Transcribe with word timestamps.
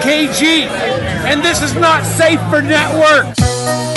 KG, 0.00 0.66
and 1.26 1.42
this 1.42 1.62
is 1.62 1.74
not 1.74 2.04
safe 2.04 2.40
for 2.50 2.62
networks. 2.62 3.95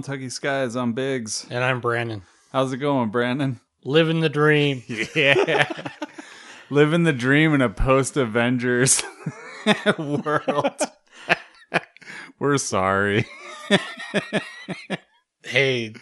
Montucky 0.00 0.32
Skies. 0.32 0.76
I'm 0.76 0.94
Biggs. 0.94 1.46
And 1.50 1.62
I'm 1.62 1.80
Brandon. 1.80 2.22
How's 2.52 2.72
it 2.72 2.78
going, 2.78 3.10
Brandon? 3.10 3.60
Living 3.84 4.20
the 4.20 4.30
dream. 4.30 4.82
Yeah. 5.14 5.68
Living 6.70 7.02
the 7.02 7.12
dream 7.12 7.52
in 7.52 7.60
a 7.60 7.68
post 7.68 8.16
Avengers 8.16 9.02
world. 9.98 10.80
We're 12.38 12.56
sorry. 12.58 13.26
Hey, 15.42 15.94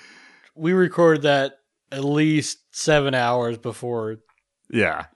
we 0.55 0.75
record 0.75 1.23
that 1.23 1.55
at 1.91 2.05
least 2.05 2.59
seven 2.71 3.15
hours 3.15 3.59
before. 3.59 4.19
Yeah. 4.71 5.07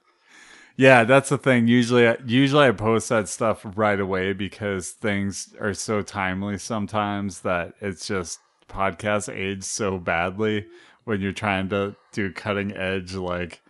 Yeah, 0.75 1.03
that's 1.05 1.29
the 1.29 1.37
thing. 1.37 1.67
Usually 1.67 2.07
I, 2.07 2.17
usually 2.25 2.67
I 2.67 2.71
post 2.71 3.07
that 3.09 3.29
stuff 3.29 3.61
right 3.75 3.99
away 3.99 4.33
because 4.33 4.89
things 4.89 5.53
are 5.61 5.73
so 5.75 6.01
timely 6.01 6.57
sometimes 6.57 7.41
that 7.41 7.73
it's 7.79 8.07
just 8.07 8.39
podcasts 8.73 9.33
age 9.33 9.63
so 9.63 9.97
badly 9.97 10.65
when 11.03 11.21
you're 11.21 11.31
trying 11.31 11.69
to 11.69 11.95
do 12.11 12.31
cutting 12.31 12.75
edge 12.75 13.13
like 13.13 13.61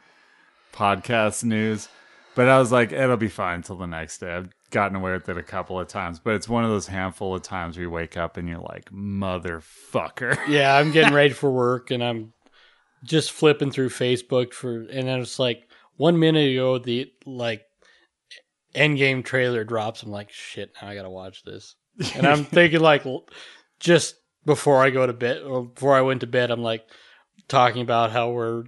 podcast 0.73 1.44
news. 1.44 1.90
But 2.36 2.50
I 2.50 2.58
was 2.58 2.72
like, 2.72 2.92
it'll 2.92 3.18
be 3.18 3.28
fine 3.28 3.58
until 3.58 3.78
the 3.78 3.86
next 3.86 4.20
day. 4.20 4.34
I've 4.34 4.50
gotten 4.72 4.95
away 4.95 5.14
with 5.14 5.30
it 5.30 5.38
a 5.38 5.44
couple 5.44 5.80
of 5.80 5.88
times, 5.88 6.20
but 6.20 6.34
it's 6.34 6.50
one 6.50 6.64
of 6.64 6.72
those 6.72 6.88
handful 6.88 7.36
of 7.36 7.44
times 7.44 7.78
where 7.78 7.84
you 7.84 7.92
wake 7.92 8.18
up 8.18 8.38
and 8.38 8.50
you're 8.50 8.58
like, 8.58 8.90
motherfucker. 8.92 10.38
Yeah, 10.48 10.76
I'm 10.76 10.92
getting 10.94 11.14
ready 11.14 11.34
for 11.34 11.52
work 11.52 11.92
and 11.92 12.04
I'm 12.04 12.34
just 13.04 13.32
flipping 13.32 13.70
through 13.70 13.90
Facebook 13.90 14.54
for, 14.54 14.82
and 14.82 15.08
then 15.08 15.20
it's 15.20 15.38
like 15.38 15.67
one 15.98 16.17
minute 16.17 16.52
ago, 16.52 16.80
the 16.80 17.12
like 17.26 17.62
Endgame 18.73 19.23
trailer 19.23 19.64
drops. 19.64 20.02
I'm 20.02 20.10
like, 20.10 20.32
shit, 20.32 20.72
now 20.82 20.88
I 20.88 20.95
gotta 20.95 21.10
watch 21.10 21.44
this. 21.44 21.76
And 22.16 22.26
I'm 22.26 22.44
thinking, 22.44 22.80
like, 22.80 23.04
just 23.80 24.16
before 24.45 24.81
I 24.83 24.89
go 24.89 25.05
to 25.05 25.13
bed, 25.13 25.41
or 25.44 25.66
before 25.66 25.95
I 25.95 26.02
went 26.02 26.22
to 26.22 26.27
bed, 26.27 26.52
I'm 26.52 26.61
like 26.61 26.86
talking 27.47 27.81
about 27.81 28.11
how 28.11 28.31
we're 28.31 28.66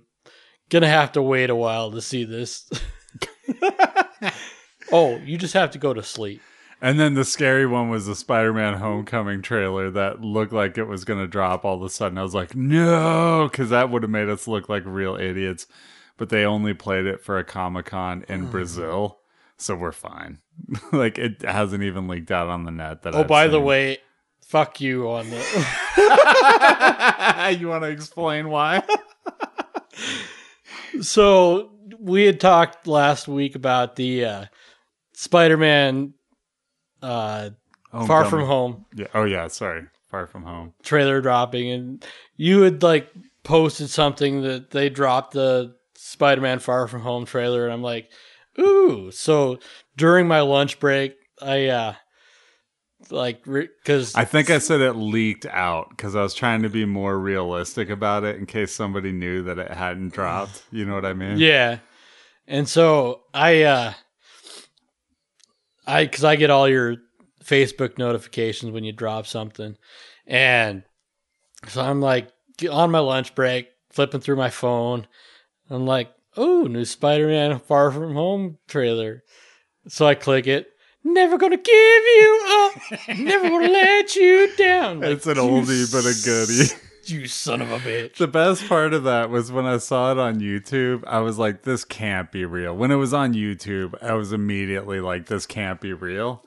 gonna 0.69 0.87
have 0.87 1.11
to 1.13 1.21
wait 1.21 1.49
a 1.49 1.55
while 1.55 1.91
to 1.91 2.01
see 2.01 2.23
this. 2.23 2.69
oh, 4.91 5.17
you 5.17 5.37
just 5.37 5.53
have 5.53 5.71
to 5.71 5.77
go 5.77 5.93
to 5.93 6.03
sleep. 6.03 6.41
And 6.81 6.99
then 6.99 7.13
the 7.13 7.25
scary 7.25 7.65
one 7.65 7.89
was 7.89 8.05
the 8.05 8.15
Spider 8.15 8.53
Man 8.53 8.75
Homecoming 8.75 9.41
trailer 9.41 9.89
that 9.91 10.21
looked 10.21 10.51
like 10.53 10.77
it 10.77 10.83
was 10.83 11.05
going 11.05 11.19
to 11.19 11.27
drop 11.27 11.63
all 11.65 11.75
of 11.77 11.81
a 11.81 11.89
sudden. 11.89 12.17
I 12.17 12.21
was 12.23 12.35
like, 12.35 12.53
no, 12.53 13.47
because 13.49 13.69
that 13.69 13.89
would 13.89 14.03
have 14.03 14.09
made 14.11 14.27
us 14.29 14.47
look 14.47 14.67
like 14.69 14.83
real 14.85 15.15
idiots. 15.15 15.67
But 16.17 16.29
they 16.29 16.45
only 16.45 16.73
played 16.73 17.05
it 17.05 17.21
for 17.21 17.37
a 17.37 17.43
Comic 17.43 17.87
Con 17.87 18.21
Hmm. 18.27 18.31
in 18.33 18.45
Brazil. 18.51 19.19
So 19.57 19.73
we're 19.75 19.93
fine. 19.93 20.39
like, 20.91 21.17
it 21.17 21.41
hasn't 21.43 21.83
even 21.83 22.07
leaked 22.09 22.29
out 22.31 22.49
on 22.49 22.65
the 22.65 22.71
net. 22.71 23.03
That 23.03 23.15
Oh, 23.15 23.21
I've 23.21 23.27
by 23.27 23.47
the 23.47 23.59
way, 23.61 23.97
fuck 24.47 24.81
you 24.81 25.09
on 25.09 25.29
the. 25.29 25.37
you 27.59 27.67
want 27.67 27.83
to 27.83 27.89
explain 27.89 28.49
why? 28.49 28.81
so 31.01 31.71
we 31.99 32.25
had 32.25 32.39
talked 32.39 32.87
last 32.87 33.27
week 33.27 33.55
about 33.55 33.95
the 33.95 34.25
uh, 34.25 34.45
Spider-Man 35.13 36.13
uh, 37.01 37.49
Far 37.91 38.25
From 38.25 38.45
Home 38.45 38.85
Yeah. 38.95 39.07
Oh, 39.13 39.25
yeah. 39.25 39.47
Sorry. 39.47 39.83
Far 40.09 40.27
From 40.27 40.43
Home. 40.43 40.73
trailer 40.83 41.19
dropping, 41.19 41.69
and 41.71 42.05
you 42.37 42.61
had 42.61 42.83
like 42.83 43.09
posted 43.43 43.89
something 43.89 44.43
that 44.43 44.71
they 44.71 44.89
dropped 44.89 45.33
the 45.33 45.75
Spider-Man 45.95 46.59
Far 46.59 46.87
From 46.87 47.01
Home 47.01 47.25
trailer, 47.25 47.65
and 47.65 47.73
I'm 47.73 47.81
like, 47.81 48.09
ooh. 48.59 49.11
So 49.11 49.59
during 49.97 50.27
my 50.27 50.41
lunch 50.41 50.79
break, 50.79 51.15
I 51.41 51.65
uh, 51.67 51.95
like 53.11 53.43
because 53.43 54.15
I 54.15 54.25
think 54.25 54.49
I 54.49 54.57
said 54.59 54.81
it 54.81 54.93
leaked 54.93 55.45
out 55.45 55.89
because 55.89 56.15
I 56.15 56.21
was 56.21 56.33
trying 56.33 56.63
to 56.63 56.69
be 56.69 56.85
more 56.85 57.17
realistic 57.17 57.89
about 57.89 58.23
it 58.23 58.37
in 58.37 58.45
case 58.45 58.73
somebody 58.73 59.11
knew 59.11 59.43
that 59.43 59.59
it 59.59 59.71
hadn't 59.71 60.13
dropped. 60.13 60.63
You 60.71 60.85
know 60.85 60.95
what 60.95 61.05
I 61.05 61.13
mean? 61.13 61.37
Yeah. 61.37 61.79
And 62.47 62.67
so 62.67 63.21
I 63.33 63.63
uh 63.63 63.93
I 65.87 66.07
cuz 66.07 66.23
I 66.23 66.35
get 66.35 66.49
all 66.49 66.67
your 66.67 66.97
Facebook 67.43 67.97
notifications 67.97 68.71
when 68.71 68.83
you 68.83 68.91
drop 68.91 69.27
something. 69.27 69.77
And 70.25 70.83
so 71.67 71.81
I'm 71.81 72.01
like 72.01 72.29
on 72.69 72.91
my 72.91 72.99
lunch 72.99 73.35
break 73.35 73.69
flipping 73.91 74.21
through 74.21 74.35
my 74.35 74.49
phone. 74.49 75.07
I'm 75.69 75.85
like, 75.85 76.11
"Oh, 76.37 76.63
new 76.63 76.85
Spider-Man 76.85 77.59
Far 77.59 77.91
From 77.91 78.13
Home 78.13 78.57
trailer." 78.67 79.23
So 79.87 80.05
I 80.05 80.15
click 80.15 80.47
it. 80.47 80.67
Never 81.07 81.37
gonna 81.37 81.55
give 81.55 81.67
you 81.67 82.45
up. 82.49 83.17
Never 83.17 83.47
gonna 83.47 83.69
let 83.69 84.15
you 84.15 84.53
down. 84.57 85.01
Like, 85.01 85.11
It's 85.11 85.27
an 85.27 85.35
oldie 85.35 85.89
but 85.91 86.03
a 86.03 86.15
goodie. 86.25 86.73
You 87.03 87.27
son 87.27 87.61
of 87.61 87.71
a 87.71 87.77
bitch. 87.77 88.15
The 88.15 88.27
best 88.27 88.67
part 88.67 88.91
of 88.91 89.03
that 89.03 89.29
was 89.29 89.51
when 89.51 89.67
I 89.67 89.77
saw 89.77 90.11
it 90.11 90.17
on 90.17 90.39
YouTube, 90.39 91.03
I 91.05 91.19
was 91.19 91.37
like, 91.37 91.61
this 91.61 91.85
can't 91.85 92.31
be 92.31 92.45
real. 92.45 92.75
When 92.75 92.89
it 92.89 92.95
was 92.95 93.13
on 93.13 93.35
YouTube, 93.35 93.93
I 94.01 94.13
was 94.13 94.33
immediately 94.33 94.99
like, 94.99 95.27
this 95.27 95.45
can't 95.45 95.79
be 95.79 95.93
real. 95.93 96.41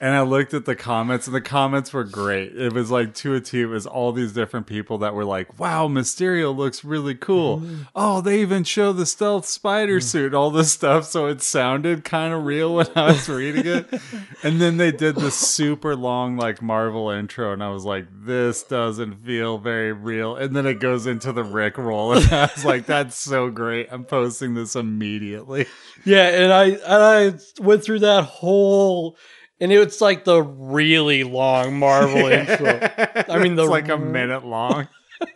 And 0.00 0.14
I 0.14 0.20
looked 0.22 0.54
at 0.54 0.64
the 0.64 0.76
comments, 0.76 1.26
and 1.26 1.34
the 1.34 1.40
comments 1.40 1.92
were 1.92 2.04
great. 2.04 2.56
It 2.56 2.72
was 2.72 2.88
like 2.88 3.14
to 3.14 3.34
a 3.34 3.40
T, 3.40 3.62
it 3.62 3.66
was 3.66 3.84
all 3.84 4.12
these 4.12 4.32
different 4.32 4.68
people 4.68 4.98
that 4.98 5.12
were 5.12 5.24
like, 5.24 5.58
wow, 5.58 5.88
Mysterio 5.88 6.56
looks 6.56 6.84
really 6.84 7.16
cool. 7.16 7.58
Mm-hmm. 7.58 7.82
Oh, 7.96 8.20
they 8.20 8.40
even 8.40 8.62
show 8.62 8.92
the 8.92 9.06
stealth 9.06 9.46
spider 9.46 9.98
mm. 9.98 10.02
suit, 10.02 10.34
all 10.34 10.52
this 10.52 10.70
stuff. 10.70 11.04
So 11.06 11.26
it 11.26 11.42
sounded 11.42 12.04
kind 12.04 12.32
of 12.32 12.44
real 12.44 12.76
when 12.76 12.86
I 12.94 13.06
was 13.06 13.28
reading 13.28 13.66
it. 13.66 13.86
And 14.44 14.60
then 14.60 14.76
they 14.76 14.92
did 14.92 15.16
the 15.16 15.32
super 15.32 15.96
long, 15.96 16.36
like 16.36 16.62
Marvel 16.62 17.10
intro, 17.10 17.52
and 17.52 17.62
I 17.62 17.70
was 17.70 17.84
like, 17.84 18.06
this 18.24 18.62
doesn't 18.62 19.24
feel 19.24 19.58
very 19.58 19.92
real. 19.92 20.36
And 20.36 20.54
then 20.54 20.64
it 20.64 20.78
goes 20.78 21.08
into 21.08 21.32
the 21.32 21.42
Rick 21.42 21.76
roll, 21.76 22.12
and 22.12 22.24
I 22.32 22.48
was 22.54 22.64
like, 22.64 22.86
that's 22.86 23.16
so 23.16 23.50
great. 23.50 23.88
I'm 23.90 24.04
posting 24.04 24.54
this 24.54 24.76
immediately. 24.76 25.66
Yeah, 26.04 26.28
and 26.28 26.52
I 26.52 26.64
and 26.64 26.80
I 26.86 27.34
went 27.60 27.82
through 27.82 28.00
that 28.00 28.24
whole 28.24 29.16
and 29.60 29.72
it's 29.72 30.00
like 30.00 30.24
the 30.24 30.42
really 30.42 31.24
long 31.24 31.78
Marvel 31.78 32.26
intro. 32.26 32.80
I 33.28 33.38
mean, 33.38 33.54
the 33.56 33.62
it's 33.62 33.70
like 33.70 33.88
a 33.88 33.98
minute 33.98 34.44
long. 34.44 34.88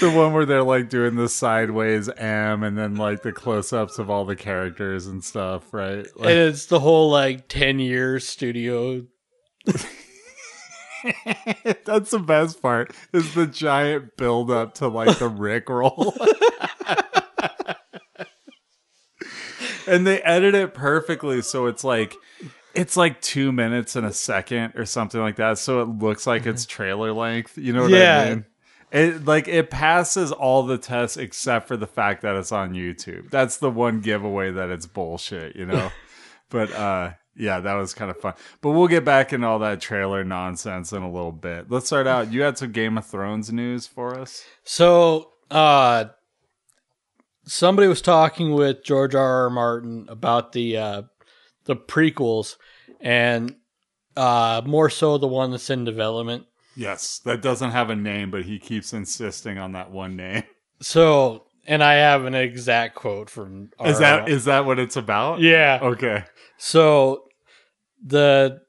the 0.00 0.10
one 0.10 0.32
where 0.32 0.46
they're 0.46 0.62
like 0.62 0.88
doing 0.88 1.16
the 1.16 1.28
sideways 1.28 2.08
M 2.08 2.62
and 2.62 2.78
then 2.78 2.96
like 2.96 3.22
the 3.22 3.32
close 3.32 3.72
ups 3.72 3.98
of 3.98 4.10
all 4.10 4.24
the 4.24 4.36
characters 4.36 5.06
and 5.06 5.24
stuff, 5.24 5.72
right? 5.72 6.06
and 6.20 6.30
it's 6.30 6.66
the 6.66 6.80
whole 6.80 7.10
like 7.10 7.48
10 7.48 7.78
year 7.80 8.20
studio. 8.20 9.06
that's 11.84 12.10
the 12.10 12.18
best 12.18 12.62
part 12.62 12.94
is 13.12 13.34
the 13.34 13.46
giant 13.46 14.16
build 14.16 14.50
up 14.50 14.74
to 14.74 14.88
like 14.88 15.18
the 15.18 15.28
Rick 15.28 15.68
roll. 15.68 16.14
And 19.86 20.06
they 20.06 20.20
edit 20.22 20.54
it 20.54 20.74
perfectly 20.74 21.42
so 21.42 21.66
it's 21.66 21.84
like 21.84 22.14
it's 22.74 22.96
like 22.96 23.20
two 23.20 23.52
minutes 23.52 23.94
and 23.96 24.04
a 24.06 24.12
second 24.12 24.72
or 24.76 24.84
something 24.84 25.20
like 25.20 25.36
that 25.36 25.58
so 25.58 25.80
it 25.80 25.88
looks 25.88 26.26
like 26.26 26.44
it's 26.46 26.66
trailer 26.66 27.12
length 27.12 27.56
you 27.58 27.72
know 27.72 27.82
what 27.82 27.90
Yeah. 27.90 28.20
i 28.20 28.30
mean? 28.30 28.44
It 28.92 29.24
like 29.24 29.48
it 29.48 29.70
passes 29.70 30.30
all 30.30 30.62
the 30.62 30.78
tests 30.78 31.16
except 31.16 31.66
for 31.66 31.76
the 31.76 31.86
fact 31.86 32.22
that 32.22 32.36
it's 32.36 32.52
on 32.52 32.74
youtube. 32.74 33.28
That's 33.30 33.56
the 33.56 33.70
one 33.70 34.00
giveaway 34.00 34.52
that 34.52 34.70
it's 34.70 34.86
bullshit 34.86 35.56
you 35.56 35.66
know? 35.66 35.90
But 36.50 36.72
uh 36.72 37.12
yeah 37.36 37.58
that 37.58 37.74
was 37.74 37.94
kind 37.94 38.10
of 38.12 38.20
fun. 38.20 38.34
But 38.60 38.70
we'll 38.70 38.86
get 38.86 39.04
back 39.04 39.32
into 39.32 39.46
all 39.48 39.58
that 39.60 39.80
trailer 39.80 40.22
nonsense 40.22 40.92
in 40.92 41.02
a 41.02 41.10
little 41.10 41.32
bit. 41.32 41.68
Let's 41.68 41.86
start 41.86 42.06
out. 42.06 42.32
You 42.32 42.42
had 42.42 42.56
some 42.58 42.70
game 42.70 42.96
of 42.96 43.04
thrones 43.06 43.52
news 43.52 43.88
for 43.88 44.16
us? 44.16 44.44
So, 44.62 45.32
uh 45.50 46.04
somebody 47.46 47.88
was 47.88 48.00
talking 48.02 48.52
with 48.54 48.84
George 48.84 49.14
R. 49.14 49.44
R. 49.44 49.50
Martin 49.50 50.06
about 50.08 50.52
the 50.52 50.76
uh 50.76 51.02
the 51.64 51.76
prequels 51.76 52.56
and 53.00 53.54
uh 54.16 54.62
more 54.64 54.90
so 54.90 55.18
the 55.18 55.26
one 55.26 55.50
that's 55.50 55.70
in 55.70 55.84
development. 55.84 56.44
yes 56.76 57.20
that 57.24 57.42
doesn't 57.42 57.70
have 57.72 57.90
a 57.90 57.96
name 57.96 58.30
but 58.30 58.44
he 58.44 58.58
keeps 58.58 58.92
insisting 58.92 59.58
on 59.58 59.72
that 59.72 59.90
one 59.90 60.16
name 60.16 60.42
So 60.80 61.44
and 61.66 61.82
I 61.82 61.94
have 61.94 62.24
an 62.26 62.34
exact 62.34 62.94
quote 62.94 63.30
from. 63.30 63.70
Is 63.84 63.96
our- 63.96 64.00
that 64.00 64.28
is 64.28 64.44
that 64.44 64.66
what 64.66 64.78
it's 64.78 64.96
about? 64.96 65.40
yeah? 65.40 65.78
Okay. 65.80 66.24
So 66.58 67.24
the 68.04 68.60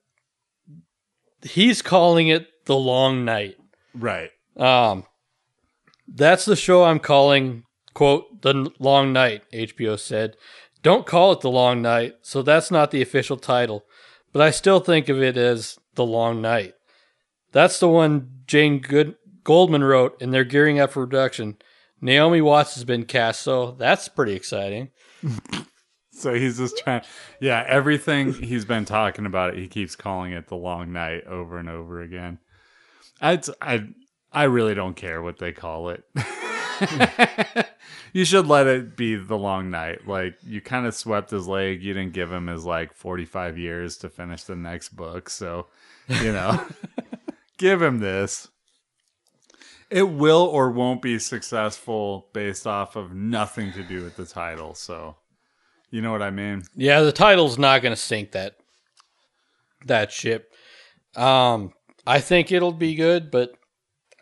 he's 1.42 1.81
calling 1.81 2.28
it 2.30 2.48
the 2.66 2.75
long 2.75 3.25
night. 3.25 3.56
Right. 3.94 4.30
Um, 4.56 5.04
that's 6.07 6.45
the 6.45 6.56
show 6.56 6.83
I'm 6.86 7.00
calling 7.00 7.63
quote 7.95 8.44
the 8.44 8.69
long 8.77 9.12
night. 9.12 9.42
HBO 9.51 10.00
said, 10.00 10.38
"Don't 10.83 11.07
call 11.07 11.31
it 11.31 11.42
the 11.42 11.50
long 11.50 11.81
night." 11.81 12.18
So 12.21 12.44
that's 12.44 12.69
not 12.69 12.92
the 12.92 13.01
official 13.01 13.38
title, 13.38 13.86
but 14.31 14.44
I 14.44 14.51
still 14.51 14.80
think 14.80 15.09
of 15.09 15.19
it 15.19 15.36
as 15.36 15.80
the 15.95 16.06
long 16.06 16.39
night. 16.39 16.75
That's 17.51 17.80
the 17.80 17.89
one 17.89 18.42
Jane 18.45 18.80
Good 18.80 19.15
Goldman 19.44 19.83
wrote, 19.83 20.21
and 20.21 20.31
they're 20.31 20.44
gearing 20.44 20.80
up 20.80 20.92
for 20.92 21.07
production. 21.07 21.57
Naomi 22.00 22.42
Watts 22.42 22.75
has 22.75 22.83
been 22.83 23.06
cast, 23.06 23.42
so 23.42 23.71
that's 23.71 24.07
pretty 24.07 24.33
exciting. 24.33 24.92
So 26.18 26.33
he's 26.33 26.57
just 26.57 26.77
trying. 26.77 27.01
Yeah, 27.42 27.63
everything 27.68 28.33
he's 28.33 28.63
been 28.63 28.86
talking 28.86 29.25
about 29.25 29.53
it, 29.53 29.59
he 29.59 29.68
keeps 29.68 29.97
calling 29.97 30.31
it 30.31 30.47
the 30.47 30.56
long 30.56 30.94
night 30.94 31.25
over 31.25 31.57
and 31.57 31.68
over 31.68 32.01
again. 32.01 32.39
I 33.21 33.42
I 33.62 33.88
I 34.31 34.44
really 34.45 34.75
don't 34.75 34.95
care 34.95 35.21
what 35.21 35.39
they 35.39 35.51
call 35.51 35.89
it. 35.89 36.06
you 38.13 38.25
should 38.25 38.48
let 38.48 38.68
it 38.68 38.95
be 38.95 39.16
the 39.16 39.38
long 39.38 39.69
night. 39.69 40.07
Like 40.07 40.38
you 40.45 40.62
kind 40.62 40.86
of 40.86 40.95
swept 40.95 41.31
his 41.31 41.48
leg. 41.48 41.81
You 41.81 41.94
didn't 41.94 42.13
give 42.13 42.31
him 42.31 42.48
his 42.48 42.66
like 42.66 42.94
forty 42.94 43.25
five 43.25 43.57
years 43.57 43.98
to 43.98 44.10
finish 44.10 44.44
the 44.44 44.56
next 44.56 44.95
book. 44.95 45.30
So 45.30 45.68
you 46.07 46.31
know, 46.31 46.66
give 47.57 47.81
him 47.81 48.00
this. 48.00 48.48
It 49.89 50.10
will 50.10 50.44
or 50.44 50.72
won't 50.72 51.01
be 51.01 51.19
successful 51.19 52.27
based 52.33 52.66
off 52.66 52.95
of 52.95 53.13
nothing 53.13 53.71
to 53.74 53.83
do 53.83 54.04
with 54.04 54.16
the 54.16 54.25
title. 54.25 54.74
So, 54.74 55.16
you 55.92 56.01
know 56.01 56.12
what 56.12 56.24
I 56.24 56.31
mean? 56.31 56.63
Yeah, 56.75 57.01
the 57.01 57.12
title's 57.12 57.60
not 57.60 57.83
going 57.83 57.94
to 57.94 58.01
sink 58.01 58.31
that 58.31 58.56
that 59.86 60.12
ship. 60.12 60.51
Um, 61.16 61.74
I 62.06 62.19
think 62.19 62.51
it'll 62.51 62.74
be 62.74 62.95
good, 62.95 63.31
but 63.31 63.51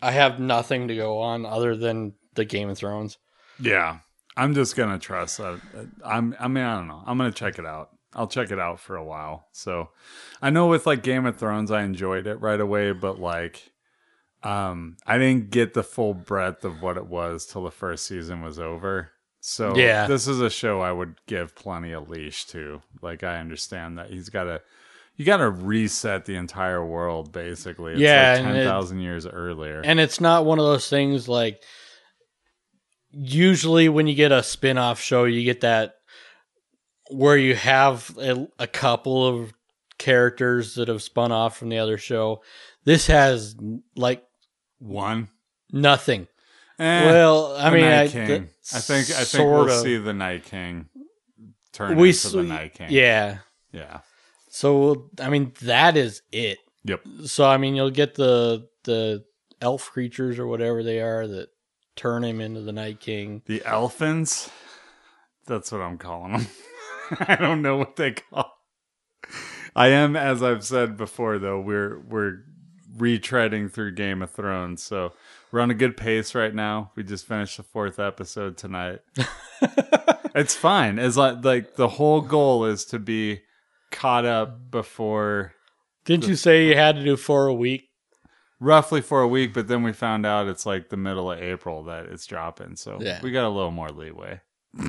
I 0.02 0.12
have 0.12 0.40
nothing 0.40 0.90
to 0.90 0.96
go 0.96 1.20
on 1.20 1.46
other 1.46 1.76
than 1.76 2.14
the 2.36 2.46
Game 2.46 2.70
of 2.70 2.78
Thrones. 2.78 3.18
Yeah, 3.60 4.00
I'm 4.38 4.54
just 4.54 4.76
gonna 4.76 5.00
trust. 5.00 5.40
Uh, 5.40 5.58
I'm. 6.04 6.36
I 6.40 6.48
mean, 6.48 6.64
I 6.64 6.76
don't 6.78 6.88
know. 6.88 7.04
I'm 7.06 7.18
gonna 7.18 7.32
check 7.32 7.60
it 7.60 7.66
out. 7.66 7.90
I'll 8.16 8.28
check 8.28 8.52
it 8.52 8.60
out 8.60 8.80
for 8.80 8.96
a 8.96 9.04
while. 9.04 9.48
So, 9.54 9.90
I 10.42 10.50
know 10.52 10.68
with 10.68 10.86
like 10.86 11.02
Game 11.04 11.26
of 11.26 11.38
Thrones, 11.38 11.72
I 11.72 11.82
enjoyed 11.84 12.28
it 12.28 12.36
right 12.36 12.60
away, 12.60 12.92
but 12.92 13.20
like, 13.20 13.72
um, 14.44 14.98
I 15.08 15.18
didn't 15.18 15.50
get 15.50 15.74
the 15.74 15.84
full 15.84 16.14
breadth 16.14 16.66
of 16.66 16.82
what 16.82 16.98
it 16.98 17.08
was 17.08 17.46
till 17.46 17.64
the 17.64 17.72
first 17.72 18.06
season 18.06 18.42
was 18.42 18.60
over. 18.60 19.12
So, 19.40 19.76
Yeah. 19.76 20.08
this 20.08 20.28
is 20.28 20.40
a 20.42 20.50
show 20.50 20.80
I 20.82 20.92
would 20.92 21.16
give 21.28 21.56
plenty 21.56 21.92
of 21.92 22.08
leash 22.10 22.46
to. 22.48 22.82
Like, 23.02 23.24
I 23.24 23.40
understand 23.40 23.98
that 23.98 24.10
he's 24.10 24.30
got 24.30 24.46
to. 24.46 24.62
You 25.16 25.26
got 25.26 25.38
to 25.38 25.50
reset 25.50 26.26
the 26.26 26.36
entire 26.36 26.84
world, 26.84 27.32
basically. 27.32 27.92
It's 27.94 28.02
Yeah, 28.02 28.34
like 28.34 28.44
ten 28.44 28.64
thousand 28.64 29.00
years 29.02 29.28
earlier. 29.28 29.82
And 29.84 30.00
it's 30.00 30.20
not 30.22 30.46
one 30.46 30.60
of 30.60 30.66
those 30.66 30.90
things 30.90 31.28
like 31.30 31.62
usually 33.14 33.90
when 33.90 34.08
you 34.08 34.16
get 34.16 34.32
a 34.32 34.44
spin-off 34.44 35.00
show, 35.00 35.24
you 35.26 35.44
get 35.44 35.62
that 35.62 35.96
where 37.12 37.38
you 37.38 37.56
have 37.56 38.16
a, 38.18 38.48
a 38.60 38.68
couple 38.68 39.26
of 39.28 39.54
characters 39.98 40.76
that 40.76 40.88
have 40.88 41.02
spun 41.02 41.32
off 41.32 41.58
from 41.58 41.70
the 41.70 41.78
other 41.78 41.98
show. 41.98 42.42
This 42.86 43.08
has 43.08 43.56
like 43.96 44.24
One. 44.80 45.30
nothing. 45.72 46.28
Eh. 46.80 47.06
well, 47.06 47.56
I 47.56 47.70
mean, 47.70 47.84
I, 47.86 48.08
th- 48.08 48.42
I 48.74 48.80
think 48.80 49.12
I 49.12 49.24
think 49.24 49.44
we'll 49.50 49.70
of. 49.70 49.82
see 49.82 49.98
the 49.98 50.12
Night 50.14 50.44
King 50.44 50.90
turn 51.72 51.98
we 51.98 52.10
into 52.10 52.30
the 52.30 52.44
Night 52.44 52.74
King. 52.74 52.88
Yeah. 52.90 53.38
yeah, 53.72 54.00
So 54.50 55.10
I 55.20 55.30
mean, 55.30 55.54
that 55.62 55.96
is 55.98 56.24
it. 56.32 56.58
yep. 56.84 57.02
So 57.26 57.46
I 57.46 57.58
mean, 57.58 57.76
you'll 57.76 57.92
get 57.92 58.16
the 58.16 58.68
the 58.86 59.24
elf 59.62 59.92
creatures 59.92 60.40
or 60.40 60.48
whatever 60.48 60.82
they 60.84 61.00
are 61.00 61.28
that 61.28 61.50
turn 61.96 62.24
him 62.24 62.42
into 62.42 62.62
the 62.62 62.72
Night 62.72 63.00
King. 63.00 63.42
The 63.46 63.62
Elfins. 63.62 64.50
That's 65.46 65.72
what 65.72 65.82
I'm 65.82 65.98
calling 65.98 66.34
them. 66.34 66.48
I 67.20 67.36
don't 67.36 67.62
know 67.62 67.78
what 67.78 67.96
they 67.96 68.12
call. 68.12 68.52
I 69.76 69.88
am, 69.88 70.16
as 70.16 70.44
I've 70.44 70.64
said 70.64 70.98
before, 70.98 71.40
though 71.40 71.60
we're 71.60 72.00
we're 72.00 72.44
retreading 72.96 73.72
through 73.72 73.94
Game 73.94 74.22
of 74.22 74.32
Thrones, 74.32 74.84
so 74.84 75.14
we're 75.52 75.62
on 75.62 75.72
a 75.72 75.76
good 75.76 75.98
pace 75.98 76.36
right 76.36 76.54
now. 76.54 76.92
We 76.96 77.04
just 77.04 77.26
finished 77.26 77.58
the 77.58 77.64
fourth 77.64 78.00
episode 78.00 78.58
tonight. 78.58 79.00
it's 80.36 80.56
fine. 80.56 81.00
As 81.00 81.18
like 81.18 81.44
like 81.44 81.76
the 81.76 81.88
whole 81.88 82.22
goal 82.22 82.66
is 82.66 82.86
to 82.86 83.00
be 83.00 83.42
caught 83.92 84.26
up 84.26 84.72
before 84.72 85.54
Didn't 86.06 86.28
you 86.28 86.36
say 86.36 86.68
you 86.68 86.76
had 86.76 86.96
to 86.96 87.04
do 87.04 87.18
four 87.18 87.48
a 87.48 87.54
week? 87.54 87.90
Roughly 88.64 89.02
for 89.02 89.22
a 89.22 89.28
week, 89.28 89.54
but 89.54 89.68
then 89.68 89.84
we 89.84 89.94
found 89.94 90.26
out 90.26 90.48
it's 90.48 90.66
like 90.66 90.90
the 90.90 90.98
middle 90.98 91.32
of 91.32 91.40
April 91.40 91.84
that 91.84 92.06
it's 92.08 92.26
dropping. 92.26 92.76
So 92.78 92.98
Yeah. 93.02 93.20
we 93.22 93.32
got 93.32 93.46
a 93.46 93.50
little 93.50 93.72
more 93.72 93.90
leeway. 93.90 94.40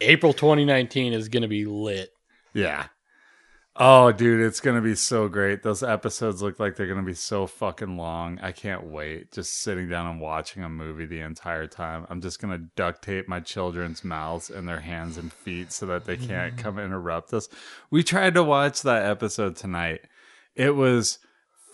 April 0.00 0.32
2019 0.32 1.12
is 1.12 1.28
going 1.28 1.42
to 1.42 1.48
be 1.48 1.64
lit. 1.64 2.10
Yeah. 2.52 2.86
Oh, 3.80 4.10
dude, 4.10 4.44
it's 4.44 4.58
gonna 4.58 4.80
be 4.80 4.96
so 4.96 5.28
great. 5.28 5.62
Those 5.62 5.84
episodes 5.84 6.42
look 6.42 6.58
like 6.58 6.74
they're 6.74 6.88
gonna 6.88 7.04
be 7.04 7.14
so 7.14 7.46
fucking 7.46 7.96
long. 7.96 8.40
I 8.42 8.50
can't 8.50 8.82
wait. 8.82 9.30
Just 9.30 9.60
sitting 9.60 9.88
down 9.88 10.08
and 10.08 10.20
watching 10.20 10.64
a 10.64 10.68
movie 10.68 11.06
the 11.06 11.20
entire 11.20 11.68
time. 11.68 12.04
I'm 12.10 12.20
just 12.20 12.40
gonna 12.40 12.58
duct 12.58 13.02
tape 13.02 13.28
my 13.28 13.38
children's 13.38 14.02
mouths 14.02 14.50
and 14.50 14.66
their 14.66 14.80
hands 14.80 15.16
and 15.16 15.32
feet 15.32 15.70
so 15.70 15.86
that 15.86 16.06
they 16.06 16.16
can't 16.16 16.56
mm. 16.56 16.58
come 16.58 16.80
interrupt 16.80 17.32
us. 17.32 17.48
We 17.88 18.02
tried 18.02 18.34
to 18.34 18.42
watch 18.42 18.82
that 18.82 19.06
episode 19.06 19.54
tonight. 19.54 20.00
It 20.58 20.74
was 20.74 21.18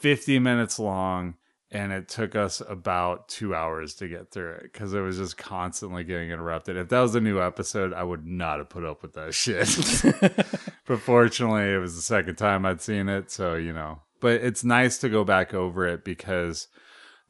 50 0.00 0.38
minutes 0.38 0.78
long 0.78 1.34
and 1.75 1.90
it 1.90 2.08
took 2.08 2.36
us 2.36 2.62
about 2.69 3.28
two 3.28 3.52
hours 3.52 3.94
to 3.94 4.06
get 4.06 4.31
through 4.31 4.52
it 4.52 4.62
because 4.72 4.94
it 4.94 5.00
was 5.00 5.16
just 5.16 5.36
constantly 5.36 6.04
getting 6.04 6.31
interrupted. 6.31 6.76
If 6.76 6.88
that 6.90 7.00
was 7.00 7.16
a 7.16 7.20
new 7.20 7.40
episode, 7.40 7.92
I 7.92 8.04
would 8.04 8.25
not 8.25 8.58
have 8.58 8.69
put 8.69 8.84
up 8.84 9.02
with 9.02 9.14
that 9.14 9.34
shit. 9.34 9.66
but 10.86 11.00
fortunately, 11.00 11.72
it 11.72 11.78
was 11.78 11.96
the 11.96 12.02
second 12.02 12.36
time 12.36 12.64
I'd 12.64 12.81
seen 12.81 13.08
it, 13.08 13.31
so 13.32 13.56
you 13.56 13.72
know. 13.72 14.02
But 14.20 14.42
it's 14.42 14.62
nice 14.62 14.98
to 14.98 15.08
go 15.08 15.25
back 15.25 15.52
over 15.52 15.84
it 15.87 16.04
because 16.04 16.69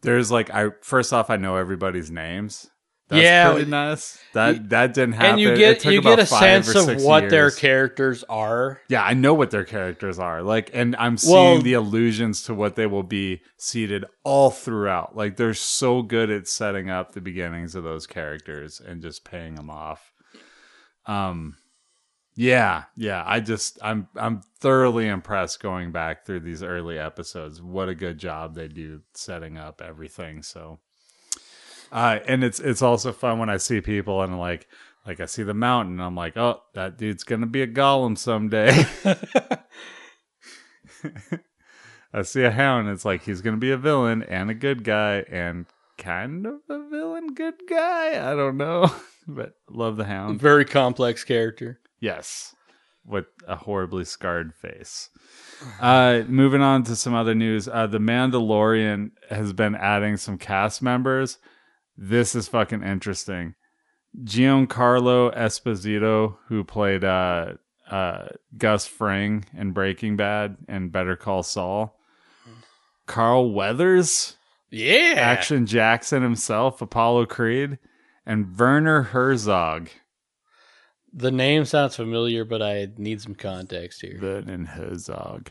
there's 0.03 0.31
like 0.31 0.51
I 0.51 0.71
first 0.83 1.13
off 1.13 1.31
I 1.31 1.37
know 1.37 1.57
everybody's 1.57 2.11
names. 2.11 2.69
That's 3.15 3.25
Yeah. 3.25 3.53
pretty 3.53 3.71
nice. 3.71 4.19
That 4.33 4.69
that 4.71 4.95
didn't 4.95 5.15
happen. 5.15 5.31
and 5.33 5.41
you 5.41 5.57
get 5.57 5.85
you 5.85 6.03
get 6.03 6.19
a 6.19 6.27
sense 6.27 6.75
of 6.75 7.03
what 7.03 7.31
their 7.31 7.51
characters 7.51 8.25
are. 8.29 8.81
Yeah, 8.89 9.03
I 9.05 9.15
know 9.15 9.33
what 9.35 9.51
their 9.51 9.65
characters 9.65 10.19
are. 10.19 10.43
Like, 10.43 10.71
and 10.75 10.95
I'm 10.97 11.17
seeing 11.17 11.35
Well- 11.35 11.61
the 11.63 11.75
allusions 11.75 12.43
to 12.45 12.55
what 12.55 12.75
they 12.77 12.87
will 12.87 13.03
be 13.03 13.41
seated 13.57 14.05
all 14.25 14.51
throughout. 14.51 15.17
Like, 15.17 15.37
they're 15.37 15.55
so 15.55 16.03
good 16.03 16.31
at 16.31 16.49
setting 16.49 16.91
up 16.91 17.13
the 17.13 17.21
beginnings 17.21 17.75
of 17.75 17.85
those 17.85 18.07
characters 18.07 18.81
and 18.81 19.01
just 19.03 19.25
paying 19.25 19.55
them 19.55 19.71
off. 19.71 20.13
Um, 21.07 21.57
yeah, 22.37 22.85
yeah. 22.97 23.23
I 23.25 23.41
just, 23.41 23.79
I'm, 23.83 24.09
I'm 24.17 24.41
thoroughly 24.59 25.07
impressed 25.07 25.61
going 25.63 25.93
back 25.93 26.27
through 26.27 26.41
these 26.41 26.63
early 26.63 26.99
episodes. 26.99 27.63
What 27.63 27.89
a 27.89 27.95
good 27.95 28.19
job 28.19 28.55
they 28.55 28.67
do 28.69 29.03
setting 29.15 29.57
up 29.57 29.81
everything. 29.81 30.43
So, 30.43 30.81
uh, 31.95 32.19
and 32.27 32.43
it's, 32.43 32.59
it's 32.59 32.83
also 32.83 33.13
fun 33.13 33.39
when 33.39 33.49
I 33.49 33.57
see 33.57 33.81
people 33.81 34.21
and 34.21 34.39
like, 34.39 34.67
like 35.07 35.21
I 35.21 35.27
see 35.27 35.45
the 35.45 35.55
mountain, 35.55 36.01
I'm 36.01 36.17
like, 36.17 36.37
oh, 36.37 36.63
that 36.75 36.99
dude's 36.99 37.25
gonna 37.25 37.47
be 37.47 37.63
a 37.63 37.67
golem 37.67 38.19
someday. 38.19 38.85
I 42.13 42.23
see 42.23 42.43
a 42.43 42.51
hound, 42.51 42.89
it's 42.89 43.05
like 43.05 43.23
he's 43.23 43.43
gonna 43.43 43.59
be 43.59 43.71
a 43.71 43.77
villain 43.77 44.25
and 44.25 44.51
a 44.51 44.55
good 44.55 44.83
guy 44.83 45.25
and 45.31 45.67
kind 45.97 46.47
of 46.47 46.61
a 46.69 46.89
villain, 46.89 47.35
good 47.35 47.63
guy. 47.69 48.31
I 48.31 48.35
don't 48.35 48.57
know, 48.57 48.93
but 49.29 49.53
love 49.71 49.97
the 49.97 50.05
hound. 50.05 50.41
Very 50.41 50.65
complex 50.65 51.23
character. 51.23 51.79
Yes, 52.01 52.55
with 53.07 53.27
a 53.47 53.57
horribly 53.57 54.05
scarred 54.05 54.55
face. 54.55 55.11
Uh, 55.81 56.23
moving 56.27 56.61
on 56.61 56.83
to 56.85 56.97
some 56.97 57.15
other 57.15 57.35
news. 57.35 57.69
Uh, 57.69 57.87
the 57.87 57.99
Mandalorian 57.99 59.13
has 59.31 59.53
been 59.53 59.75
adding 59.75 60.17
some 60.17 60.39
cast 60.39 60.83
members. 60.83 61.39
This 61.97 62.35
is 62.35 62.49
fucking 62.49 62.83
interesting. 62.83 63.55
Giancarlo 64.23 65.35
Esposito, 65.37 66.37
who 66.49 66.65
played 66.65 67.05
uh, 67.05 67.55
uh, 67.91 68.27
Gus 68.57 68.87
Fring 68.87 69.45
in 69.57 69.73
Breaking 69.73 70.17
Bad 70.17 70.57
and 70.69 70.93
Better 70.93 71.17
Call 71.17 71.43
Saul. 71.43 71.99
Carl 73.07 73.53
Weathers, 73.53 74.37
Yeah. 74.71 75.15
Action 75.17 75.67
Jackson 75.67 76.23
himself, 76.23 76.81
Apollo 76.81 77.27
Creed, 77.27 77.79
and 78.25 78.59
Werner 78.59 79.03
Herzog. 79.03 79.91
The 81.13 81.31
name 81.31 81.65
sounds 81.65 81.95
familiar, 81.97 82.45
but 82.45 82.63
I 82.63 82.89
need 82.97 83.21
some 83.21 83.35
context 83.35 84.01
here. 84.01 84.17
Vernon 84.19 84.65
Herzog. 84.65 85.51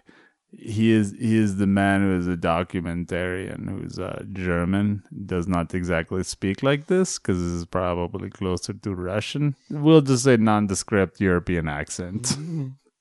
He 0.57 0.91
is 0.91 1.15
he 1.19 1.37
is 1.37 1.57
the 1.57 1.67
man 1.67 2.01
who 2.01 2.17
is 2.17 2.27
a 2.27 2.37
documentarian 2.37 3.69
who's 3.69 3.99
uh, 3.99 4.23
German. 4.33 5.03
Does 5.25 5.47
not 5.47 5.73
exactly 5.73 6.23
speak 6.23 6.63
like 6.63 6.87
this 6.87 7.17
because 7.17 7.37
this 7.37 7.51
is 7.51 7.65
probably 7.65 8.29
closer 8.29 8.73
to 8.73 8.95
Russian. 8.95 9.55
We'll 9.69 10.01
just 10.01 10.23
say 10.23 10.37
nondescript 10.37 11.19
European 11.19 11.67
accent. 11.67 12.37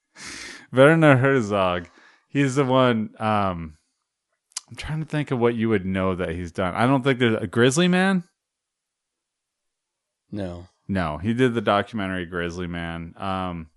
Werner 0.73 1.17
Herzog. 1.17 1.89
He's 2.29 2.55
the 2.55 2.65
one. 2.65 3.11
Um, 3.19 3.77
I'm 4.69 4.77
trying 4.77 5.01
to 5.01 5.07
think 5.07 5.31
of 5.31 5.39
what 5.39 5.55
you 5.55 5.69
would 5.69 5.85
know 5.85 6.15
that 6.15 6.31
he's 6.31 6.53
done. 6.53 6.75
I 6.75 6.87
don't 6.87 7.03
think 7.03 7.19
there's 7.19 7.43
a 7.43 7.47
Grizzly 7.47 7.89
Man. 7.89 8.25
No. 10.31 10.69
No, 10.89 11.19
he 11.19 11.35
did 11.35 11.55
the 11.55 11.61
documentary 11.61 12.25
Grizzly 12.25 12.67
Man. 12.67 13.15
Um, 13.19 13.69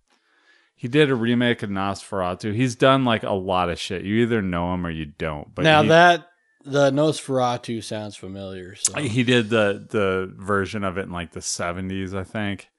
he 0.75 0.87
did 0.87 1.09
a 1.09 1.15
remake 1.15 1.63
of 1.63 1.69
Nosferatu. 1.69 2.53
He's 2.53 2.75
done 2.75 3.05
like 3.05 3.23
a 3.23 3.31
lot 3.31 3.69
of 3.69 3.79
shit. 3.79 4.03
You 4.03 4.15
either 4.23 4.41
know 4.41 4.73
him 4.73 4.85
or 4.85 4.91
you 4.91 5.05
don't. 5.05 5.53
But 5.55 5.63
now 5.63 5.81
he, 5.83 5.89
that 5.89 6.27
the 6.65 6.91
Nosferatu 6.91 7.83
sounds 7.83 8.15
familiar. 8.15 8.75
So 8.75 8.99
he 8.99 9.23
did 9.23 9.49
the 9.49 9.85
the 9.89 10.33
version 10.35 10.83
of 10.83 10.97
it 10.97 11.03
in 11.03 11.11
like 11.11 11.31
the 11.31 11.39
70s, 11.39 12.13
I 12.13 12.23
think. 12.23 12.69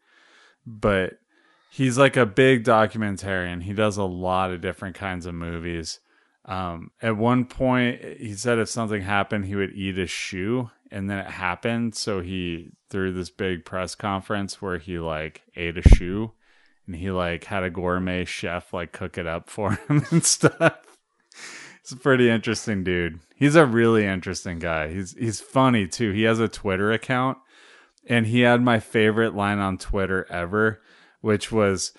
But 0.67 1.15
he's 1.71 1.97
like 1.97 2.17
a 2.17 2.27
big 2.27 2.65
documentarian. 2.65 3.63
He 3.63 3.73
does 3.73 3.97
a 3.97 4.05
lot 4.05 4.51
of 4.51 4.61
different 4.61 4.97
kinds 4.97 5.27
of 5.27 5.35
movies. 5.35 6.01
Um, 6.45 6.91
at 7.03 7.17
one 7.17 7.45
point, 7.45 8.01
he 8.19 8.35
said 8.35 8.59
if 8.59 8.69
something 8.69 9.03
happened, 9.03 9.47
he 9.47 9.57
would 9.57 9.73
eat 9.73 9.99
a 9.99 10.07
shoe, 10.07 10.71
and 10.91 11.11
then 11.11 11.19
it 11.19 11.31
happened. 11.31 11.95
So 11.95 12.21
he 12.21 12.71
threw 12.89 13.13
this 13.13 13.31
big 13.31 13.65
press 13.65 13.95
conference 13.95 14.61
where 14.61 14.79
he 14.79 14.99
like 14.99 15.43
ate 15.57 15.79
a 15.79 15.89
shoe, 15.89 16.33
and 16.87 16.97
he 16.97 17.11
like 17.11 17.45
had 17.45 17.63
a 17.63 17.71
gourmet 17.71 18.25
chef 18.25 18.73
like 18.73 18.93
cook 18.93 19.19
it 19.19 19.27
up 19.27 19.51
for 19.51 19.73
him 19.89 20.05
and 20.11 20.25
stuff. 20.25 20.81
It's 21.81 21.93
a 21.93 21.97
pretty 21.97 22.29
interesting 22.29 22.83
dude. 22.83 23.21
He's 23.37 23.55
a 23.55 23.67
really 23.67 24.05
interesting 24.05 24.59
guy. 24.59 24.93
He's 24.93 25.17
he's 25.17 25.41
funny 25.41 25.87
too. 25.87 26.13
He 26.13 26.23
has 26.23 26.41
a 26.41 26.49
Twitter 26.49 26.91
account, 26.91 27.39
and 28.07 28.27
he 28.27 28.41
had 28.41 28.61
my 28.63 28.81
favorite 28.81 29.35
line 29.35 29.59
on 29.59 29.79
Twitter 29.79 30.27
ever, 30.31 30.81
which 31.21 31.53
was 31.53 31.93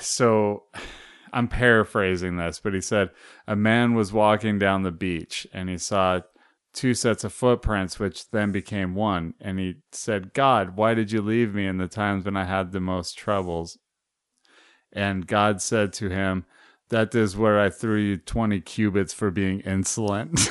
so 0.00 0.64
I'm 1.32 1.48
paraphrasing 1.48 2.36
this, 2.36 2.60
but 2.60 2.74
he 2.74 2.80
said 2.80 3.10
a 3.48 3.56
man 3.56 3.94
was 3.94 4.12
walking 4.12 4.58
down 4.58 4.84
the 4.84 4.92
beach 4.92 5.48
and 5.52 5.68
he 5.68 5.78
saw 5.78 6.20
two 6.74 6.94
sets 6.94 7.24
of 7.24 7.32
footprints, 7.32 7.98
which 7.98 8.30
then 8.30 8.52
became 8.52 8.94
one. 8.94 9.34
And 9.40 9.58
he 9.58 9.76
said, 9.92 10.34
God, 10.34 10.76
why 10.76 10.94
did 10.94 11.12
you 11.12 11.22
leave 11.22 11.54
me 11.54 11.66
in 11.66 11.78
the 11.78 11.88
times 11.88 12.24
when 12.24 12.36
I 12.36 12.44
had 12.44 12.72
the 12.72 12.80
most 12.80 13.16
troubles? 13.16 13.78
And 14.92 15.26
God 15.26 15.62
said 15.62 15.92
to 15.94 16.10
him, 16.10 16.44
That 16.90 17.14
is 17.14 17.36
where 17.36 17.58
I 17.58 17.70
threw 17.70 17.96
you 17.96 18.16
20 18.16 18.60
cubits 18.60 19.12
for 19.12 19.30
being 19.30 19.60
insolent. 19.60 20.50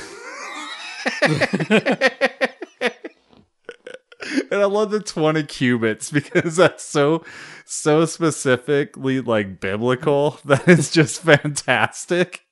and 4.50 4.62
I 4.62 4.64
love 4.64 4.90
the 4.90 5.00
20 5.00 5.44
cubits 5.44 6.10
because 6.10 6.56
that's 6.56 6.84
so 6.84 7.24
so 7.64 8.04
specifically 8.04 9.20
like 9.20 9.60
biblical 9.60 10.38
that 10.44 10.66
it's 10.68 10.90
just 10.90 11.22
fantastic. 11.22 12.42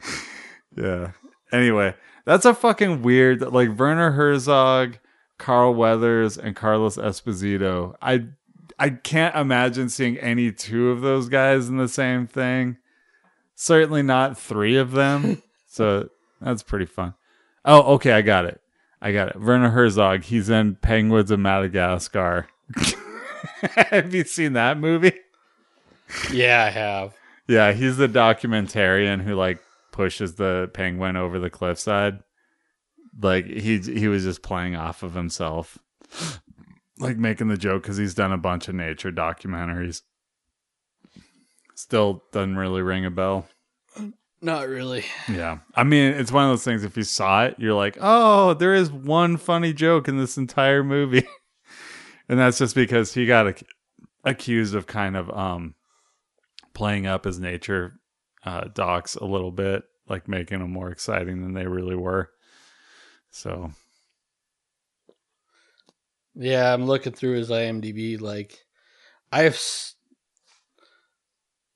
yeah. 0.76 1.12
Anyway, 1.52 1.94
that's 2.24 2.44
a 2.44 2.54
fucking 2.54 3.02
weird 3.02 3.40
like 3.40 3.78
Werner 3.78 4.12
Herzog, 4.12 4.98
Carl 5.38 5.74
Weathers, 5.74 6.38
and 6.38 6.56
Carlos 6.56 6.96
Esposito. 6.96 7.94
I 8.00 8.26
I 8.78 8.90
can't 8.90 9.36
imagine 9.36 9.88
seeing 9.88 10.18
any 10.18 10.52
two 10.52 10.90
of 10.90 11.00
those 11.00 11.28
guys 11.28 11.68
in 11.68 11.76
the 11.76 11.88
same 11.88 12.26
thing. 12.26 12.78
Certainly 13.54 14.02
not 14.02 14.38
three 14.38 14.76
of 14.76 14.92
them. 14.92 15.42
so 15.66 16.08
that's 16.40 16.62
pretty 16.62 16.86
fun. 16.86 17.14
Oh, 17.64 17.94
okay, 17.94 18.12
I 18.12 18.22
got 18.22 18.44
it. 18.44 18.60
I 19.00 19.12
got 19.12 19.28
it. 19.28 19.40
Werner 19.40 19.70
Herzog. 19.70 20.24
He's 20.24 20.48
in 20.48 20.76
Penguins 20.76 21.30
of 21.30 21.38
Madagascar. 21.40 22.48
have 23.76 24.14
you 24.14 24.24
seen 24.24 24.54
that 24.54 24.78
movie? 24.78 25.12
yeah, 26.32 26.64
I 26.64 26.70
have. 26.70 27.14
Yeah, 27.46 27.72
he's 27.72 27.96
the 27.96 28.08
documentarian 28.08 29.22
who 29.22 29.34
like 29.34 29.62
pushes 29.94 30.34
the 30.34 30.68
penguin 30.74 31.16
over 31.16 31.38
the 31.38 31.48
cliffside. 31.48 32.18
Like 33.22 33.46
he 33.46 33.78
he 33.78 34.08
was 34.08 34.24
just 34.24 34.42
playing 34.42 34.74
off 34.74 35.04
of 35.04 35.14
himself, 35.14 35.78
like 36.98 37.16
making 37.16 37.46
the 37.46 37.56
joke 37.56 37.82
because 37.82 37.96
he's 37.96 38.14
done 38.14 38.32
a 38.32 38.36
bunch 38.36 38.66
of 38.66 38.74
nature 38.74 39.12
documentaries. 39.12 40.02
Still 41.76 42.24
doesn't 42.32 42.56
really 42.56 42.82
ring 42.82 43.06
a 43.06 43.10
bell. 43.10 43.46
Not 44.42 44.68
really. 44.68 45.04
Yeah. 45.28 45.58
I 45.76 45.84
mean, 45.84 46.12
it's 46.12 46.32
one 46.32 46.44
of 46.44 46.50
those 46.50 46.64
things 46.64 46.82
if 46.82 46.96
you 46.96 47.04
saw 47.04 47.44
it, 47.44 47.54
you're 47.58 47.72
like, 47.72 47.96
"Oh, 48.00 48.54
there 48.54 48.74
is 48.74 48.90
one 48.90 49.36
funny 49.36 49.72
joke 49.72 50.08
in 50.08 50.18
this 50.18 50.36
entire 50.36 50.82
movie." 50.82 51.26
and 52.28 52.38
that's 52.38 52.58
just 52.58 52.74
because 52.74 53.14
he 53.14 53.26
got 53.26 53.46
ac- 53.46 53.66
accused 54.24 54.74
of 54.74 54.88
kind 54.88 55.16
of 55.16 55.30
um 55.30 55.76
playing 56.74 57.06
up 57.06 57.26
his 57.26 57.38
nature 57.38 58.00
uh 58.44 58.64
docs 58.74 59.14
a 59.16 59.24
little 59.24 59.50
bit, 59.52 59.84
like 60.08 60.28
making 60.28 60.58
them 60.60 60.70
more 60.70 60.90
exciting 60.90 61.42
than 61.42 61.54
they 61.54 61.66
really 61.66 61.96
were. 61.96 62.30
So, 63.30 63.72
Yeah, 66.34 66.72
I'm 66.72 66.84
looking 66.86 67.12
through 67.12 67.36
his 67.36 67.50
IMDb. 67.50 68.20
Like, 68.20 68.64
I've 69.32 69.54
s- 69.54 69.94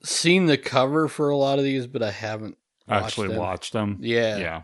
seen 0.03 0.47
the 0.47 0.59
cover 0.59 1.09
for 1.09 1.31
a 1.31 1.37
lot 1.37 1.59
of 1.59 1.65
these, 1.65 1.87
but 1.87 2.03
I 2.03 2.11
haven't 2.11 2.57
watched 2.89 3.05
actually 3.07 3.29
them. 3.29 3.37
watched 3.39 3.73
them. 3.73 3.99
Yeah. 4.01 4.37
Yeah. 4.39 4.63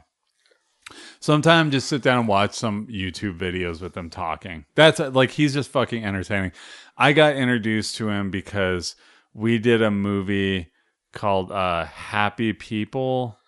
Sometime 1.19 1.71
just 1.71 1.89
sit 1.89 2.03
down 2.03 2.19
and 2.21 2.29
watch 2.29 2.55
some 2.55 2.87
YouTube 2.89 3.39
videos 3.39 3.81
with 3.81 3.95
them 3.95 4.11
talking. 4.11 4.67
That's 4.75 4.99
like 4.99 5.31
he's 5.31 5.55
just 5.55 5.71
fucking 5.71 6.05
entertaining. 6.05 6.53
I 6.99 7.13
got 7.13 7.37
introduced 7.37 7.97
to 7.97 8.11
him 8.11 8.31
because 8.31 8.95
we 9.33 9.59
did 9.59 9.81
a 9.81 9.91
movie 9.91 10.71
called 11.15 11.51
uh 11.53 11.87
Happy 11.87 12.53
People 12.53 13.39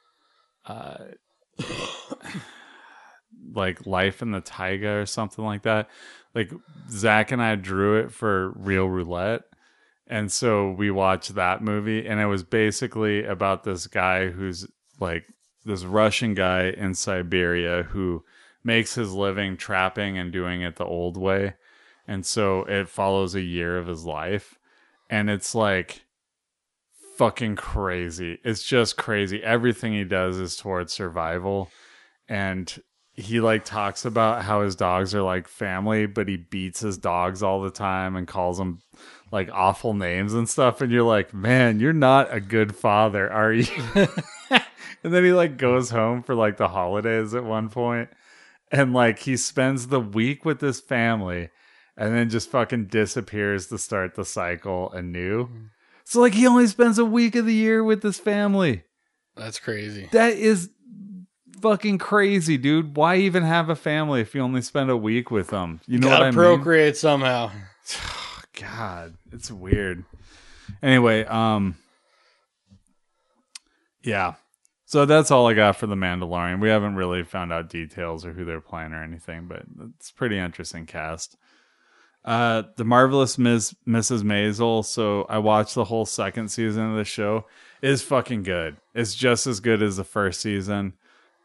uh 0.64 0.96
like 3.52 3.86
Life 3.86 4.22
in 4.22 4.30
the 4.30 4.40
Taiga 4.40 4.90
or 4.90 5.06
something 5.06 5.44
like 5.44 5.62
that. 5.62 5.88
Like 6.34 6.52
Zach 6.90 7.32
and 7.32 7.42
I 7.42 7.54
drew 7.54 7.98
it 7.98 8.12
for 8.12 8.50
Real 8.50 8.86
Roulette. 8.86 9.42
And 10.06 10.30
so 10.30 10.70
we 10.70 10.90
watched 10.90 11.34
that 11.34 11.62
movie 11.62 12.06
and 12.06 12.20
it 12.20 12.26
was 12.26 12.42
basically 12.42 13.24
about 13.24 13.64
this 13.64 13.86
guy 13.86 14.30
who's 14.30 14.66
like 15.00 15.24
this 15.64 15.84
Russian 15.84 16.34
guy 16.34 16.68
in 16.68 16.94
Siberia 16.94 17.82
who 17.82 18.24
makes 18.62 18.94
his 18.94 19.12
living 19.12 19.56
trapping 19.56 20.16
and 20.16 20.32
doing 20.32 20.62
it 20.62 20.76
the 20.76 20.84
old 20.84 21.16
way. 21.16 21.54
And 22.06 22.24
so 22.24 22.62
it 22.64 22.88
follows 22.88 23.34
a 23.34 23.40
year 23.40 23.76
of 23.78 23.88
his 23.88 24.04
life. 24.04 24.58
And 25.10 25.28
it's 25.28 25.54
like 25.54 26.05
fucking 27.16 27.56
crazy. 27.56 28.38
It's 28.44 28.62
just 28.62 28.96
crazy. 28.96 29.42
Everything 29.42 29.92
he 29.92 30.04
does 30.04 30.38
is 30.38 30.56
towards 30.56 30.92
survival. 30.92 31.70
And 32.28 32.82
he 33.14 33.40
like 33.40 33.64
talks 33.64 34.04
about 34.04 34.42
how 34.44 34.62
his 34.62 34.76
dogs 34.76 35.14
are 35.14 35.22
like 35.22 35.48
family, 35.48 36.06
but 36.06 36.28
he 36.28 36.36
beats 36.36 36.80
his 36.80 36.98
dogs 36.98 37.42
all 37.42 37.62
the 37.62 37.70
time 37.70 38.14
and 38.16 38.28
calls 38.28 38.58
them 38.58 38.80
like 39.32 39.48
awful 39.52 39.94
names 39.94 40.34
and 40.34 40.48
stuff. 40.48 40.80
And 40.80 40.92
you're 40.92 41.02
like, 41.02 41.32
man, 41.32 41.80
you're 41.80 41.92
not 41.92 42.32
a 42.32 42.40
good 42.40 42.74
father, 42.76 43.30
are 43.30 43.52
you? 43.52 43.66
and 44.50 45.14
then 45.14 45.24
he 45.24 45.32
like 45.32 45.56
goes 45.56 45.90
home 45.90 46.22
for 46.22 46.34
like 46.34 46.56
the 46.56 46.68
holidays 46.68 47.34
at 47.34 47.44
one 47.44 47.68
point 47.68 48.10
and 48.70 48.92
like 48.92 49.20
he 49.20 49.36
spends 49.36 49.88
the 49.88 50.00
week 50.00 50.44
with 50.44 50.60
his 50.60 50.80
family 50.80 51.50
and 51.96 52.14
then 52.14 52.28
just 52.28 52.50
fucking 52.50 52.86
disappears 52.86 53.68
to 53.68 53.78
start 53.78 54.14
the 54.14 54.24
cycle 54.24 54.92
anew. 54.92 55.46
Mm. 55.46 55.68
So 56.08 56.20
like 56.20 56.34
he 56.34 56.46
only 56.46 56.68
spends 56.68 57.00
a 57.00 57.04
week 57.04 57.34
of 57.34 57.46
the 57.46 57.52
year 57.52 57.82
with 57.82 58.00
his 58.00 58.16
family. 58.16 58.84
That's 59.34 59.58
crazy. 59.58 60.08
That 60.12 60.34
is 60.34 60.70
fucking 61.60 61.98
crazy, 61.98 62.56
dude. 62.56 62.96
Why 62.96 63.16
even 63.16 63.42
have 63.42 63.68
a 63.68 63.74
family 63.74 64.20
if 64.20 64.32
you 64.32 64.40
only 64.40 64.62
spend 64.62 64.88
a 64.88 64.96
week 64.96 65.32
with 65.32 65.48
them? 65.48 65.80
You 65.88 65.98
know 65.98 66.06
Gotta 66.08 66.20
what 66.20 66.26
I 66.28 66.30
mean? 66.30 66.34
procreate 66.58 66.96
somehow. 66.96 67.50
God, 68.54 69.16
it's 69.32 69.50
weird. 69.50 70.04
Anyway, 70.80 71.24
um 71.24 71.74
yeah. 74.04 74.34
So 74.84 75.06
that's 75.06 75.32
all 75.32 75.48
I 75.48 75.54
got 75.54 75.74
for 75.74 75.88
the 75.88 75.96
Mandalorian. 75.96 76.60
We 76.60 76.68
haven't 76.68 76.94
really 76.94 77.24
found 77.24 77.52
out 77.52 77.68
details 77.68 78.24
or 78.24 78.32
who 78.32 78.44
they're 78.44 78.60
playing 78.60 78.92
or 78.92 79.02
anything, 79.02 79.48
but 79.48 79.64
it's 79.98 80.12
pretty 80.12 80.38
interesting 80.38 80.86
cast. 80.86 81.36
Uh 82.26 82.64
The 82.76 82.84
Marvelous 82.84 83.38
Miss 83.38 83.74
Mrs. 83.86 84.22
Maisel, 84.22 84.84
so 84.84 85.24
I 85.28 85.38
watched 85.38 85.74
the 85.74 85.84
whole 85.84 86.04
second 86.06 86.48
season 86.48 86.90
of 86.90 86.96
the 86.96 87.04
show. 87.04 87.46
Is 87.80 88.02
fucking 88.02 88.42
good. 88.42 88.76
It's 88.94 89.14
just 89.14 89.46
as 89.46 89.60
good 89.60 89.82
as 89.82 89.96
the 89.96 90.04
first 90.04 90.40
season. 90.40 90.94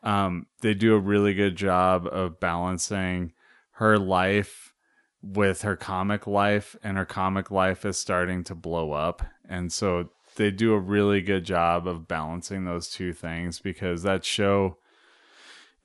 Um 0.02 0.48
they 0.62 0.74
do 0.74 0.96
a 0.96 1.00
really 1.00 1.36
good 1.36 1.56
job 1.56 2.08
of 2.08 2.40
balancing 2.40 3.34
her 3.74 3.98
life 3.98 4.74
with 5.22 5.62
her 5.62 5.76
comic 5.76 6.26
life 6.26 6.76
and 6.84 6.98
her 6.98 7.06
comic 7.06 7.52
life 7.52 7.86
is 7.86 7.98
starting 7.98 8.44
to 8.44 8.56
blow 8.56 8.92
up 8.92 9.24
and 9.48 9.72
so 9.72 10.10
they 10.36 10.50
do 10.50 10.74
a 10.74 10.80
really 10.80 11.22
good 11.22 11.44
job 11.44 11.88
of 11.88 12.08
balancing 12.08 12.66
those 12.66 12.90
two 12.90 13.14
things 13.14 13.60
because 13.60 14.02
that 14.02 14.26
show 14.26 14.78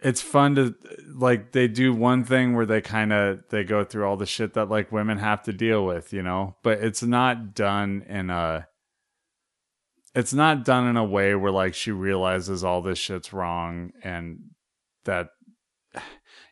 it's 0.01 0.21
fun 0.21 0.55
to 0.57 0.75
like 1.15 1.53
they 1.53 1.69
do 1.69 1.93
one 1.95 2.25
thing 2.25 2.55
where 2.55 2.67
they 2.67 2.81
kind 2.81 3.13
of 3.13 3.41
they 3.51 3.65
go 3.65 3.85
through 3.85 4.07
all 4.07 4.17
the 4.17 4.27
shit 4.27 4.55
that 4.55 4.69
like 4.69 4.93
women 4.93 5.19
have 5.19 5.43
to 5.45 5.53
deal 5.53 5.85
with, 5.85 6.13
you 6.13 6.23
know, 6.23 6.57
but 6.63 6.79
it's 6.79 7.03
not 7.03 7.55
done 7.55 8.05
in 8.09 8.31
a 8.31 8.67
it's 10.15 10.35
not 10.35 10.65
done 10.65 10.87
in 10.87 10.97
a 10.97 11.05
way 11.05 11.35
where 11.35 11.53
like 11.53 11.75
she 11.75 11.93
realizes 11.93 12.65
all 12.65 12.83
this 12.83 12.99
shit's 12.99 13.33
wrong 13.33 13.91
and 14.03 14.39
that 15.05 15.29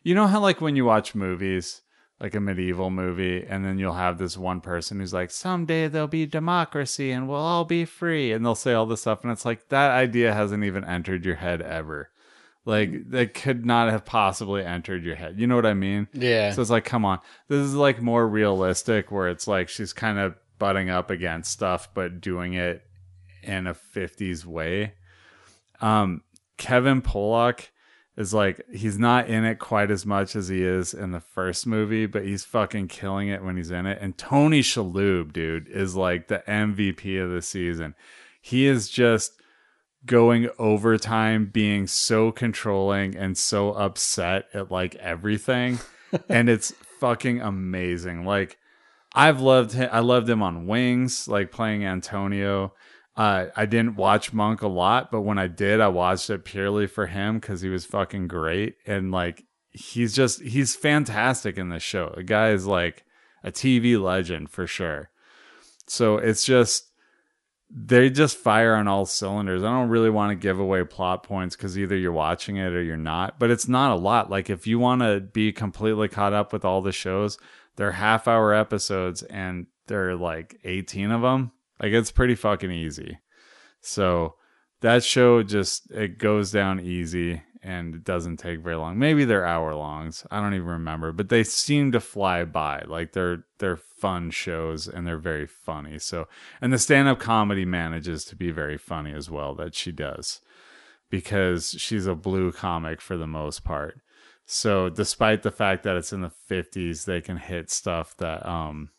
you 0.03 0.15
know 0.15 0.27
how 0.27 0.39
like 0.39 0.61
when 0.61 0.75
you 0.75 0.85
watch 0.85 1.15
movies 1.15 1.81
like 2.19 2.33
a 2.33 2.39
medieval 2.39 2.89
movie 2.89 3.43
and 3.47 3.65
then 3.65 3.77
you'll 3.77 3.93
have 3.93 4.17
this 4.17 4.37
one 4.37 4.61
person 4.61 4.99
who's 4.99 5.13
like 5.13 5.29
someday 5.29 5.87
there'll 5.87 6.07
be 6.07 6.25
democracy 6.25 7.11
and 7.11 7.27
we'll 7.27 7.37
all 7.37 7.65
be 7.65 7.85
free 7.85 8.31
and 8.31 8.45
they'll 8.45 8.55
say 8.55 8.73
all 8.73 8.85
this 8.85 9.01
stuff 9.01 9.23
and 9.23 9.31
it's 9.31 9.45
like 9.45 9.67
that 9.69 9.91
idea 9.91 10.33
hasn't 10.33 10.63
even 10.63 10.83
entered 10.85 11.25
your 11.25 11.35
head 11.35 11.61
ever 11.61 12.09
like 12.65 13.09
that 13.11 13.33
could 13.33 13.65
not 13.65 13.89
have 13.89 14.03
possibly 14.05 14.63
entered 14.65 15.03
your 15.03 15.15
head 15.15 15.39
you 15.39 15.45
know 15.47 15.55
what 15.55 15.65
i 15.65 15.73
mean 15.73 16.07
Yeah. 16.13 16.51
so 16.51 16.61
it's 16.61 16.71
like 16.71 16.83
come 16.85 17.05
on 17.05 17.19
this 17.47 17.59
is 17.59 17.75
like 17.75 18.01
more 18.01 18.27
realistic 18.27 19.11
where 19.11 19.29
it's 19.29 19.47
like 19.47 19.69
she's 19.69 19.93
kind 19.93 20.17
of 20.19 20.35
butting 20.57 20.89
up 20.89 21.09
against 21.11 21.51
stuff 21.51 21.89
but 21.93 22.21
doing 22.21 22.53
it 22.53 22.83
in 23.43 23.67
a 23.67 23.73
50s 23.75 24.45
way 24.45 24.93
um 25.81 26.21
Kevin 26.57 27.01
Pollak 27.01 27.67
is 28.17 28.33
like 28.33 28.61
he's 28.73 28.97
not 28.97 29.27
in 29.27 29.43
it 29.43 29.59
quite 29.59 29.91
as 29.91 30.05
much 30.05 30.35
as 30.37 30.47
he 30.47 30.63
is 30.63 30.93
in 30.93 31.11
the 31.11 31.19
first 31.19 31.67
movie, 31.67 32.05
but 32.05 32.23
he's 32.23 32.45
fucking 32.45 32.87
killing 32.87 33.27
it 33.27 33.43
when 33.43 33.57
he's 33.57 33.71
in 33.71 33.85
it. 33.85 33.97
And 33.99 34.17
Tony 34.17 34.61
Shalhoub, 34.61 35.33
dude, 35.33 35.67
is 35.67 35.97
like 35.97 36.29
the 36.29 36.41
MVP 36.47 37.21
of 37.21 37.29
the 37.31 37.41
season. 37.41 37.93
He 38.41 38.67
is 38.67 38.87
just 38.87 39.33
going 40.05 40.49
overtime, 40.59 41.49
being 41.51 41.87
so 41.87 42.31
controlling 42.31 43.15
and 43.15 43.37
so 43.37 43.73
upset 43.73 44.45
at 44.53 44.71
like 44.71 44.95
everything, 44.95 45.79
and 46.29 46.49
it's 46.49 46.71
fucking 46.99 47.41
amazing. 47.41 48.25
Like 48.25 48.57
I've 49.15 49.39
loved 49.39 49.71
him. 49.71 49.89
I 49.91 50.01
loved 50.01 50.29
him 50.29 50.43
on 50.43 50.67
Wings, 50.67 51.27
like 51.27 51.51
playing 51.51 51.85
Antonio. 51.85 52.73
Uh, 53.15 53.45
I 53.55 53.65
didn't 53.65 53.95
watch 53.95 54.33
Monk 54.33 54.61
a 54.61 54.67
lot, 54.67 55.09
but 55.09 55.21
when 55.21 55.37
I 55.37 55.47
did, 55.47 55.79
I 55.79 55.87
watched 55.87 56.29
it 56.29 56.43
purely 56.43 56.85
for 56.85 57.07
him 57.07 57.39
because 57.39 57.61
he 57.61 57.69
was 57.69 57.85
fucking 57.85 58.27
great. 58.27 58.75
And 58.85 59.11
like, 59.11 59.45
he's 59.71 60.13
just, 60.13 60.41
he's 60.41 60.75
fantastic 60.75 61.57
in 61.57 61.69
this 61.69 61.81
show. 61.81 62.13
The 62.13 62.23
guy 62.23 62.49
is 62.49 62.65
like 62.65 63.05
a 63.41 63.53
TV 63.53 64.01
legend 64.01 64.49
for 64.49 64.67
sure. 64.67 65.11
So 65.87 66.17
it's 66.17 66.43
just, 66.43 66.91
they 67.77 68.09
just 68.09 68.37
fire 68.37 68.75
on 68.75 68.87
all 68.87 69.05
cylinders. 69.05 69.63
I 69.63 69.67
don't 69.67 69.89
really 69.89 70.09
want 70.09 70.31
to 70.31 70.35
give 70.35 70.59
away 70.59 70.83
plot 70.85 71.23
points 71.23 71.55
because 71.55 71.77
either 71.77 71.97
you're 71.97 72.11
watching 72.11 72.55
it 72.55 72.73
or 72.73 72.81
you're 72.81 72.95
not, 72.95 73.37
but 73.37 73.51
it's 73.51 73.67
not 73.67 73.91
a 73.91 73.99
lot. 73.99 74.29
Like, 74.29 74.49
if 74.49 74.65
you 74.65 74.79
want 74.79 75.01
to 75.01 75.19
be 75.19 75.51
completely 75.51 76.07
caught 76.07 76.33
up 76.33 76.53
with 76.53 76.63
all 76.63 76.81
the 76.81 76.93
shows, 76.93 77.37
they're 77.75 77.91
half 77.91 78.27
hour 78.27 78.53
episodes 78.53 79.23
and 79.23 79.67
there 79.87 80.09
are 80.09 80.15
like 80.15 80.59
18 80.63 81.11
of 81.11 81.21
them. 81.21 81.51
Like 81.81 81.91
it's 81.91 82.11
pretty 82.11 82.35
fucking 82.35 82.71
easy. 82.71 83.19
So 83.81 84.35
that 84.81 85.03
show 85.03 85.43
just 85.43 85.91
it 85.91 86.17
goes 86.17 86.51
down 86.51 86.79
easy 86.79 87.43
and 87.65 87.95
it 87.95 88.03
doesn't 88.03 88.37
take 88.37 88.59
very 88.59 88.75
long. 88.75 88.99
Maybe 88.99 89.25
they're 89.25 89.43
hour 89.43 89.73
longs. 89.73 90.23
I 90.29 90.39
don't 90.39 90.53
even 90.53 90.67
remember, 90.67 91.11
but 91.11 91.29
they 91.29 91.43
seem 91.43 91.91
to 91.93 91.99
fly 91.99 92.45
by. 92.45 92.83
Like 92.85 93.13
they're 93.13 93.45
they're 93.57 93.75
fun 93.75 94.29
shows 94.29 94.87
and 94.87 95.05
they're 95.05 95.17
very 95.17 95.47
funny. 95.47 95.97
So 95.97 96.27
and 96.61 96.71
the 96.71 96.77
stand-up 96.77 97.19
comedy 97.19 97.65
manages 97.65 98.23
to 98.25 98.35
be 98.35 98.51
very 98.51 98.77
funny 98.77 99.13
as 99.13 99.31
well 99.31 99.55
that 99.55 99.73
she 99.73 99.91
does 99.91 100.41
because 101.09 101.75
she's 101.79 102.05
a 102.05 102.13
blue 102.13 102.51
comic 102.51 103.01
for 103.01 103.17
the 103.17 103.25
most 103.25 103.63
part. 103.63 103.99
So 104.45 104.89
despite 104.89 105.41
the 105.41 105.49
fact 105.49 105.81
that 105.83 105.97
it's 105.97 106.13
in 106.13 106.21
the 106.21 106.31
50s, 106.47 107.05
they 107.05 107.19
can 107.19 107.37
hit 107.37 107.71
stuff 107.71 108.15
that 108.17 108.45
um 108.47 108.89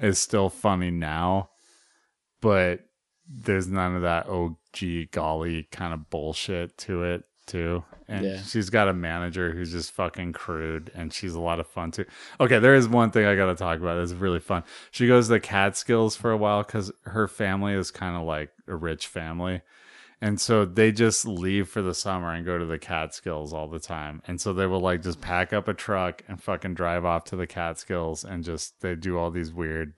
is 0.00 0.18
still 0.18 0.48
funny 0.48 0.90
now, 0.90 1.50
but 2.40 2.80
there's 3.28 3.68
none 3.68 3.94
of 3.94 4.02
that 4.02 4.26
oh 4.26 4.56
gee 4.72 5.04
golly 5.04 5.64
kind 5.70 5.92
of 5.92 6.08
bullshit 6.08 6.78
to 6.78 7.02
it 7.02 7.24
too. 7.46 7.84
And 8.08 8.24
Yeah. 8.24 8.40
she's 8.42 8.70
got 8.70 8.88
a 8.88 8.92
manager 8.92 9.52
who's 9.52 9.72
just 9.72 9.92
fucking 9.92 10.32
crude 10.32 10.90
and 10.94 11.12
she's 11.12 11.34
a 11.34 11.40
lot 11.40 11.58
of 11.60 11.66
fun 11.66 11.90
too. 11.90 12.04
Okay, 12.40 12.58
there 12.58 12.74
is 12.74 12.88
one 12.88 13.10
thing 13.10 13.26
I 13.26 13.34
got 13.34 13.46
to 13.46 13.54
talk 13.54 13.78
about. 13.78 13.98
It's 13.98 14.12
really 14.12 14.38
fun. 14.40 14.62
She 14.90 15.06
goes 15.06 15.26
to 15.26 15.34
the 15.34 15.40
Catskills 15.40 16.16
for 16.16 16.30
a 16.30 16.36
while 16.36 16.62
cuz 16.64 16.92
her 17.04 17.26
family 17.26 17.72
is 17.74 17.90
kind 17.90 18.16
of 18.16 18.22
like 18.22 18.50
a 18.68 18.76
rich 18.76 19.06
family. 19.06 19.62
And 20.20 20.40
so 20.40 20.64
they 20.64 20.92
just 20.92 21.26
leave 21.26 21.68
for 21.68 21.82
the 21.82 21.92
summer 21.94 22.32
and 22.32 22.44
go 22.46 22.56
to 22.58 22.64
the 22.64 22.78
Catskills 22.78 23.52
all 23.52 23.68
the 23.68 23.78
time. 23.78 24.22
And 24.26 24.40
so 24.40 24.52
they 24.52 24.66
will 24.66 24.80
like 24.80 25.02
just 25.02 25.20
pack 25.20 25.52
up 25.52 25.68
a 25.68 25.74
truck 25.74 26.22
and 26.26 26.42
fucking 26.42 26.74
drive 26.74 27.04
off 27.04 27.24
to 27.24 27.36
the 27.36 27.46
Catskills 27.46 28.24
and 28.24 28.42
just 28.42 28.80
they 28.80 28.94
do 28.94 29.18
all 29.18 29.30
these 29.30 29.52
weird 29.52 29.92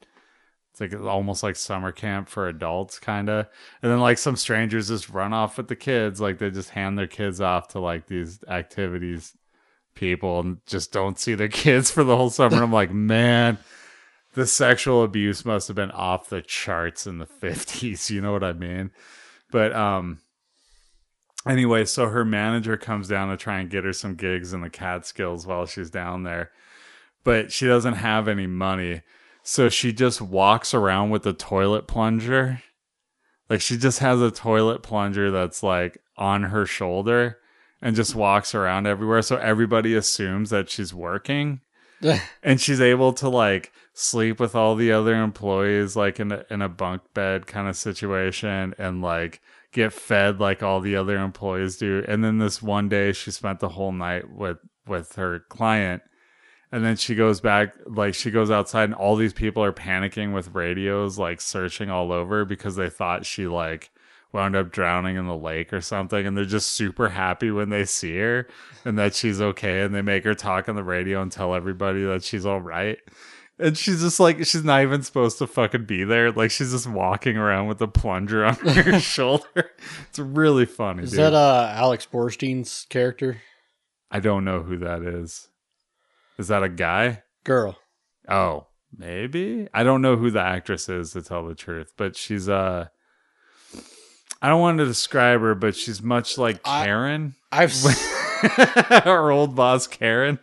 it's 0.80 0.92
like 0.92 1.02
almost 1.02 1.42
like 1.42 1.56
summer 1.56 1.92
camp 1.92 2.28
for 2.28 2.48
adults 2.48 2.98
kind 2.98 3.28
of. 3.28 3.46
And 3.82 3.90
then 3.90 4.00
like 4.00 4.18
some 4.18 4.36
strangers 4.36 4.88
just 4.88 5.08
run 5.08 5.32
off 5.32 5.56
with 5.56 5.68
the 5.68 5.76
kids 5.76 6.20
like 6.20 6.38
they 6.38 6.50
just 6.50 6.70
hand 6.70 6.98
their 6.98 7.06
kids 7.06 7.40
off 7.40 7.68
to 7.68 7.80
like 7.80 8.06
these 8.06 8.40
activities 8.48 9.36
people 9.94 10.40
and 10.40 10.58
just 10.66 10.92
don't 10.92 11.18
see 11.18 11.34
their 11.34 11.48
kids 11.48 11.90
for 11.90 12.04
the 12.04 12.16
whole 12.16 12.30
summer. 12.30 12.62
I'm 12.62 12.72
like, 12.72 12.92
"Man, 12.92 13.58
the 14.34 14.46
sexual 14.46 15.02
abuse 15.02 15.44
must 15.44 15.68
have 15.68 15.76
been 15.76 15.90
off 15.90 16.28
the 16.28 16.42
charts 16.42 17.06
in 17.06 17.18
the 17.18 17.26
50s, 17.42 18.10
you 18.10 18.20
know 18.20 18.32
what 18.32 18.44
I 18.44 18.52
mean?" 18.52 18.90
But 19.50 19.74
um 19.74 20.20
anyway, 21.46 21.84
so 21.84 22.08
her 22.08 22.24
manager 22.24 22.76
comes 22.76 23.08
down 23.08 23.30
to 23.30 23.36
try 23.36 23.58
and 23.58 23.70
get 23.70 23.84
her 23.84 23.92
some 23.92 24.14
gigs 24.14 24.52
in 24.52 24.60
the 24.60 24.70
Catskills 24.70 25.46
while 25.46 25.66
she's 25.66 25.90
down 25.90 26.22
there. 26.22 26.50
But 27.24 27.52
she 27.52 27.66
doesn't 27.66 27.94
have 27.94 28.28
any 28.28 28.46
money. 28.46 29.02
So 29.50 29.70
she 29.70 29.94
just 29.94 30.20
walks 30.20 30.74
around 30.74 31.08
with 31.08 31.24
a 31.24 31.32
toilet 31.32 31.87
plunger. 31.87 32.62
Like 33.48 33.62
she 33.62 33.78
just 33.78 34.00
has 34.00 34.20
a 34.20 34.30
toilet 34.30 34.82
plunger 34.82 35.30
that's 35.30 35.62
like 35.62 35.96
on 36.18 36.42
her 36.42 36.66
shoulder 36.66 37.38
and 37.80 37.96
just 37.96 38.14
walks 38.14 38.54
around 38.54 38.87
everywhere. 38.87 39.22
So 39.22 39.38
everybody 39.38 39.94
assumes 39.94 40.50
that 40.50 40.68
she's 40.68 40.92
working 40.92 41.62
and 42.42 42.61
she's 42.61 42.82
able 42.82 43.14
to 43.14 43.30
like 43.30 43.72
sleep 43.94 44.38
with 44.38 44.54
all 44.54 44.74
the 44.74 44.92
other 44.92 45.14
employees 45.14 45.96
like 45.96 46.20
in 46.20 46.30
a, 46.30 46.44
in 46.50 46.61
a 46.61 46.68
bunk 46.68 47.00
bed 47.14 47.46
kind 47.46 47.68
of 47.68 47.76
situation 47.76 48.74
and 48.76 49.00
like 49.00 49.40
get 49.72 49.94
fed 49.94 50.40
like 50.40 50.62
all 50.62 50.82
the 50.82 50.94
other 50.94 51.16
employees 51.16 51.78
do 51.78 52.04
and 52.06 52.22
then 52.22 52.37
this 52.38 52.62
one 52.62 52.90
day 52.90 53.12
she 53.12 53.30
spent 53.30 53.61
the 53.61 53.70
whole 53.70 53.92
night 53.92 54.30
with 54.30 54.58
with 54.87 55.14
her 55.16 55.40
client 55.48 56.02
and 56.72 56.85
then 56.85 56.96
she 56.96 57.14
goes 57.14 57.40
back 57.40 57.74
like 57.87 58.14
she 58.14 58.31
goes 58.31 58.50
outside 58.50 58.85
and 58.85 58.94
all 58.94 59.16
these 59.16 59.33
people 59.33 59.62
are 59.64 59.72
panicking 59.72 60.35
with 60.35 60.54
radios 60.54 61.18
like 61.18 61.40
searching 61.40 61.90
all 61.90 62.12
over 62.12 62.44
because 62.44 62.76
they 62.76 62.90
thought 62.90 63.24
she 63.26 63.46
like 63.46 63.90
wound 64.33 64.54
up 64.54 64.70
drowning 64.70 65.16
in 65.16 65.26
the 65.26 65.37
lake 65.37 65.72
or 65.72 65.81
something. 65.81 66.26
And 66.26 66.37
they're 66.37 66.44
just 66.44 66.72
super 66.72 67.09
happy 67.09 67.50
when 67.50 67.70
they 67.70 67.85
see 67.87 68.16
her 68.18 68.46
and 68.85 68.98
that 68.98 69.14
she's 69.14 69.40
okay. 69.40 69.81
And 69.81 69.94
they 69.94 70.02
make 70.02 70.24
her 70.24 70.35
talk 70.35 70.68
on 70.68 70.76
the 70.76 70.85
radio 70.85 71.22
and 71.22 71.33
tell 71.33 71.54
everybody 71.54 72.04
that 72.04 72.22
she's 72.22 72.44
all 72.44 72.61
right. 72.61 72.98
And 73.59 73.76
she's 73.76 74.02
just 74.02 74.20
like 74.20 74.37
she's 74.44 74.62
not 74.64 74.83
even 74.83 75.02
supposed 75.02 75.38
to 75.38 75.46
fucking 75.46 75.87
be 75.87 76.04
there. 76.04 76.31
Like 76.31 76.50
she's 76.50 76.72
just 76.72 76.87
walking 76.87 77.37
around 77.38 77.68
with 77.68 77.81
a 77.81 77.88
plunger 77.88 78.44
on 78.44 78.54
her 78.57 79.00
shoulder. 79.00 79.44
It's 80.11 80.18
really 80.18 80.66
funny 80.66 81.04
Is 81.04 81.11
dude. 81.12 81.20
that 81.20 81.35
uh 81.35 81.72
Alex 81.74 82.07
Borstein's 82.11 82.87
character? 82.90 83.40
i 84.11 84.20
don't 84.20 84.42
know 84.44 84.62
who 84.62 84.78
that 84.78 85.02
is 85.02 85.48
is 86.38 86.48
that 86.48 86.62
a 86.62 86.68
guy 86.68 87.22
Girl. 87.44 87.79
Oh, 88.29 88.66
maybe. 88.96 89.68
I 89.72 89.83
don't 89.85 90.03
know 90.03 90.16
who 90.16 90.31
the 90.31 90.40
actress 90.42 90.88
is 90.88 91.12
to 91.12 91.22
tell 91.22 91.46
the 91.46 91.55
truth, 91.55 91.92
but 91.96 92.14
she's 92.16 92.48
uh 92.48 92.88
I 94.40 94.48
don't 94.48 94.61
want 94.61 94.79
to 94.79 94.85
describe 94.85 95.40
her, 95.40 95.55
but 95.55 95.74
she's 95.74 96.01
much 96.03 96.38
like 96.38 96.62
Karen. 96.62 97.35
I've 97.51 97.70
s- 97.70 98.87
Our 99.07 99.31
old 99.31 99.57
boss 99.57 99.87
Karen. 99.87 100.38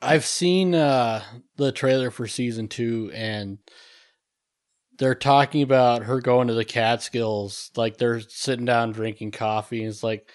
I've 0.00 0.24
seen 0.24 0.74
uh 0.74 1.22
the 1.56 1.70
trailer 1.70 2.10
for 2.10 2.26
season 2.26 2.68
2 2.68 3.12
and 3.14 3.58
they're 4.98 5.14
talking 5.14 5.62
about 5.62 6.02
her 6.04 6.20
going 6.20 6.48
to 6.48 6.54
the 6.54 6.64
Catskills 6.64 7.70
like 7.76 7.96
they're 7.98 8.20
sitting 8.20 8.64
down 8.64 8.92
drinking 8.92 9.30
coffee 9.32 9.80
and 9.82 9.90
it's 9.90 10.02
like 10.02 10.28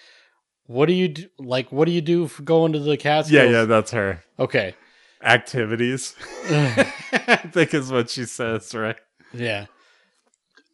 what 0.68 0.86
do 0.86 0.92
you 0.92 1.08
do 1.08 1.26
like 1.38 1.72
what 1.72 1.86
do 1.86 1.92
you 1.92 2.02
do 2.02 2.28
for 2.28 2.42
going 2.42 2.74
to 2.74 2.78
the 2.78 2.96
Catskills? 2.96 3.32
Yeah, 3.32 3.50
yeah, 3.50 3.64
that's 3.64 3.90
her. 3.90 4.22
Okay. 4.38 4.74
Activities. 5.22 6.14
I 6.50 7.40
think 7.50 7.74
is 7.74 7.90
what 7.90 8.10
she 8.10 8.26
says, 8.26 8.72
right? 8.74 8.96
Yeah. 9.32 9.66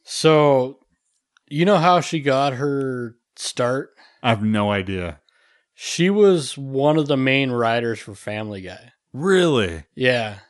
So, 0.02 0.80
you 1.48 1.64
know 1.64 1.78
how 1.78 2.00
she 2.00 2.20
got 2.20 2.54
her 2.54 3.16
start? 3.36 3.94
I 4.22 4.30
have 4.30 4.42
no 4.42 4.70
idea. 4.70 5.20
She 5.74 6.10
was 6.10 6.58
one 6.58 6.98
of 6.98 7.06
the 7.06 7.16
main 7.16 7.50
writers 7.50 8.00
for 8.00 8.14
Family 8.14 8.60
Guy. 8.60 8.92
Really? 9.12 9.84
Yeah. 9.94 10.40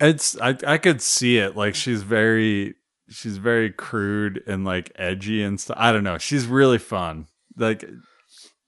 It's 0.00 0.40
I 0.40 0.56
I 0.66 0.78
could 0.78 1.02
see 1.02 1.36
it. 1.36 1.54
Like 1.54 1.74
she's 1.74 2.02
very 2.02 2.76
she's 3.10 3.36
very 3.36 3.70
crude 3.70 4.42
and 4.46 4.64
like 4.64 4.90
edgy 4.96 5.42
and 5.42 5.60
stuff. 5.60 5.76
I 5.78 5.92
don't 5.92 6.04
know. 6.04 6.18
She's 6.18 6.46
really 6.46 6.78
fun. 6.78 7.26
Like 7.58 7.84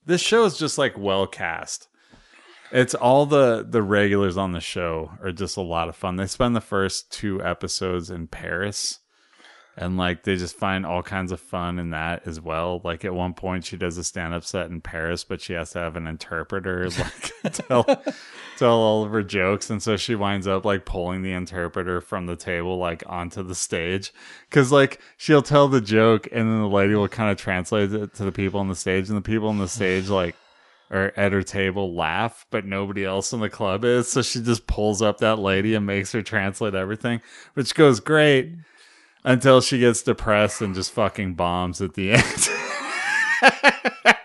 this 0.05 0.21
show 0.21 0.45
is 0.45 0.57
just 0.57 0.77
like 0.77 0.97
well 0.97 1.27
cast. 1.27 1.87
It's 2.71 2.93
all 2.95 3.25
the 3.25 3.65
the 3.67 3.81
regulars 3.81 4.37
on 4.37 4.51
the 4.51 4.61
show 4.61 5.11
are 5.21 5.31
just 5.31 5.57
a 5.57 5.61
lot 5.61 5.89
of 5.89 5.95
fun. 5.95 6.15
They 6.15 6.27
spend 6.27 6.55
the 6.55 6.61
first 6.61 7.11
two 7.11 7.43
episodes 7.43 8.09
in 8.09 8.27
Paris 8.27 8.99
and 9.77 9.97
like 9.97 10.23
they 10.23 10.35
just 10.35 10.55
find 10.55 10.85
all 10.85 11.01
kinds 11.01 11.31
of 11.31 11.39
fun 11.39 11.79
in 11.79 11.91
that 11.91 12.23
as 12.25 12.41
well. 12.41 12.81
Like 12.83 13.05
at 13.05 13.13
one 13.13 13.33
point 13.33 13.65
she 13.65 13.77
does 13.77 13.97
a 13.97 14.03
stand 14.03 14.33
up 14.33 14.43
set 14.43 14.69
in 14.69 14.81
Paris, 14.81 15.23
but 15.23 15.41
she 15.41 15.53
has 15.53 15.71
to 15.71 15.79
have 15.79 15.95
an 15.95 16.07
interpreter 16.07 16.89
like 17.43 17.53
tell 17.53 17.83
tell 18.57 18.73
all 18.73 19.03
of 19.03 19.11
her 19.11 19.23
jokes 19.23 19.69
and 19.69 19.81
so 19.81 19.97
she 19.97 20.13
winds 20.13 20.45
up 20.45 20.65
like 20.65 20.85
pulling 20.85 21.21
the 21.21 21.33
interpreter 21.33 22.01
from 22.01 22.25
the 22.25 22.35
table 22.35 22.77
like 22.77 23.03
onto 23.07 23.41
the 23.41 23.55
stage 23.55 24.13
cuz 24.51 24.71
like 24.71 24.99
she'll 25.17 25.41
tell 25.41 25.67
the 25.67 25.81
joke 25.81 26.27
and 26.31 26.49
then 26.49 26.59
the 26.59 26.67
lady 26.67 26.93
will 26.93 27.07
kind 27.07 27.31
of 27.31 27.37
translate 27.37 27.91
it 27.91 28.13
to 28.13 28.23
the 28.23 28.31
people 28.31 28.59
on 28.59 28.67
the 28.67 28.75
stage 28.75 29.07
and 29.09 29.17
the 29.17 29.21
people 29.21 29.47
on 29.47 29.57
the 29.57 29.67
stage 29.67 30.09
like 30.09 30.35
or 30.91 31.13
at 31.15 31.31
her 31.31 31.41
table 31.41 31.95
laugh, 31.95 32.45
but 32.51 32.65
nobody 32.65 33.05
else 33.05 33.31
in 33.31 33.39
the 33.39 33.49
club 33.49 33.85
is. 33.85 34.11
So 34.11 34.21
she 34.21 34.41
just 34.41 34.67
pulls 34.67 35.01
up 35.01 35.19
that 35.19 35.39
lady 35.39 35.73
and 35.73 35.85
makes 35.85 36.11
her 36.11 36.21
translate 36.21 36.75
everything, 36.75 37.21
which 37.53 37.73
goes 37.75 38.01
great 38.01 38.51
until 39.23 39.61
she 39.61 39.79
gets 39.79 40.01
depressed 40.01 40.61
and 40.61 40.75
just 40.75 40.91
fucking 40.91 41.35
bombs 41.35 41.81
at 41.81 41.93
the 41.93 42.11
end. 42.13 42.49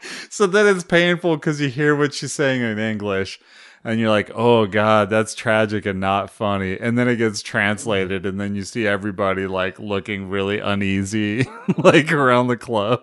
so 0.30 0.46
then 0.46 0.66
it's 0.74 0.84
painful 0.84 1.36
because 1.36 1.60
you 1.60 1.68
hear 1.68 1.94
what 1.94 2.14
she's 2.14 2.32
saying 2.32 2.62
in 2.62 2.78
English 2.78 3.40
and 3.84 4.00
you're 4.00 4.10
like, 4.10 4.30
oh 4.34 4.66
God, 4.66 5.10
that's 5.10 5.34
tragic 5.34 5.86
and 5.86 6.00
not 6.00 6.30
funny. 6.30 6.78
And 6.78 6.98
then 6.98 7.08
it 7.08 7.16
gets 7.16 7.42
translated 7.42 8.26
and 8.26 8.40
then 8.40 8.54
you 8.54 8.62
see 8.62 8.86
everybody 8.86 9.46
like 9.46 9.78
looking 9.78 10.28
really 10.28 10.58
uneasy, 10.58 11.46
like 11.78 12.10
around 12.12 12.48
the 12.48 12.56
club. 12.56 13.02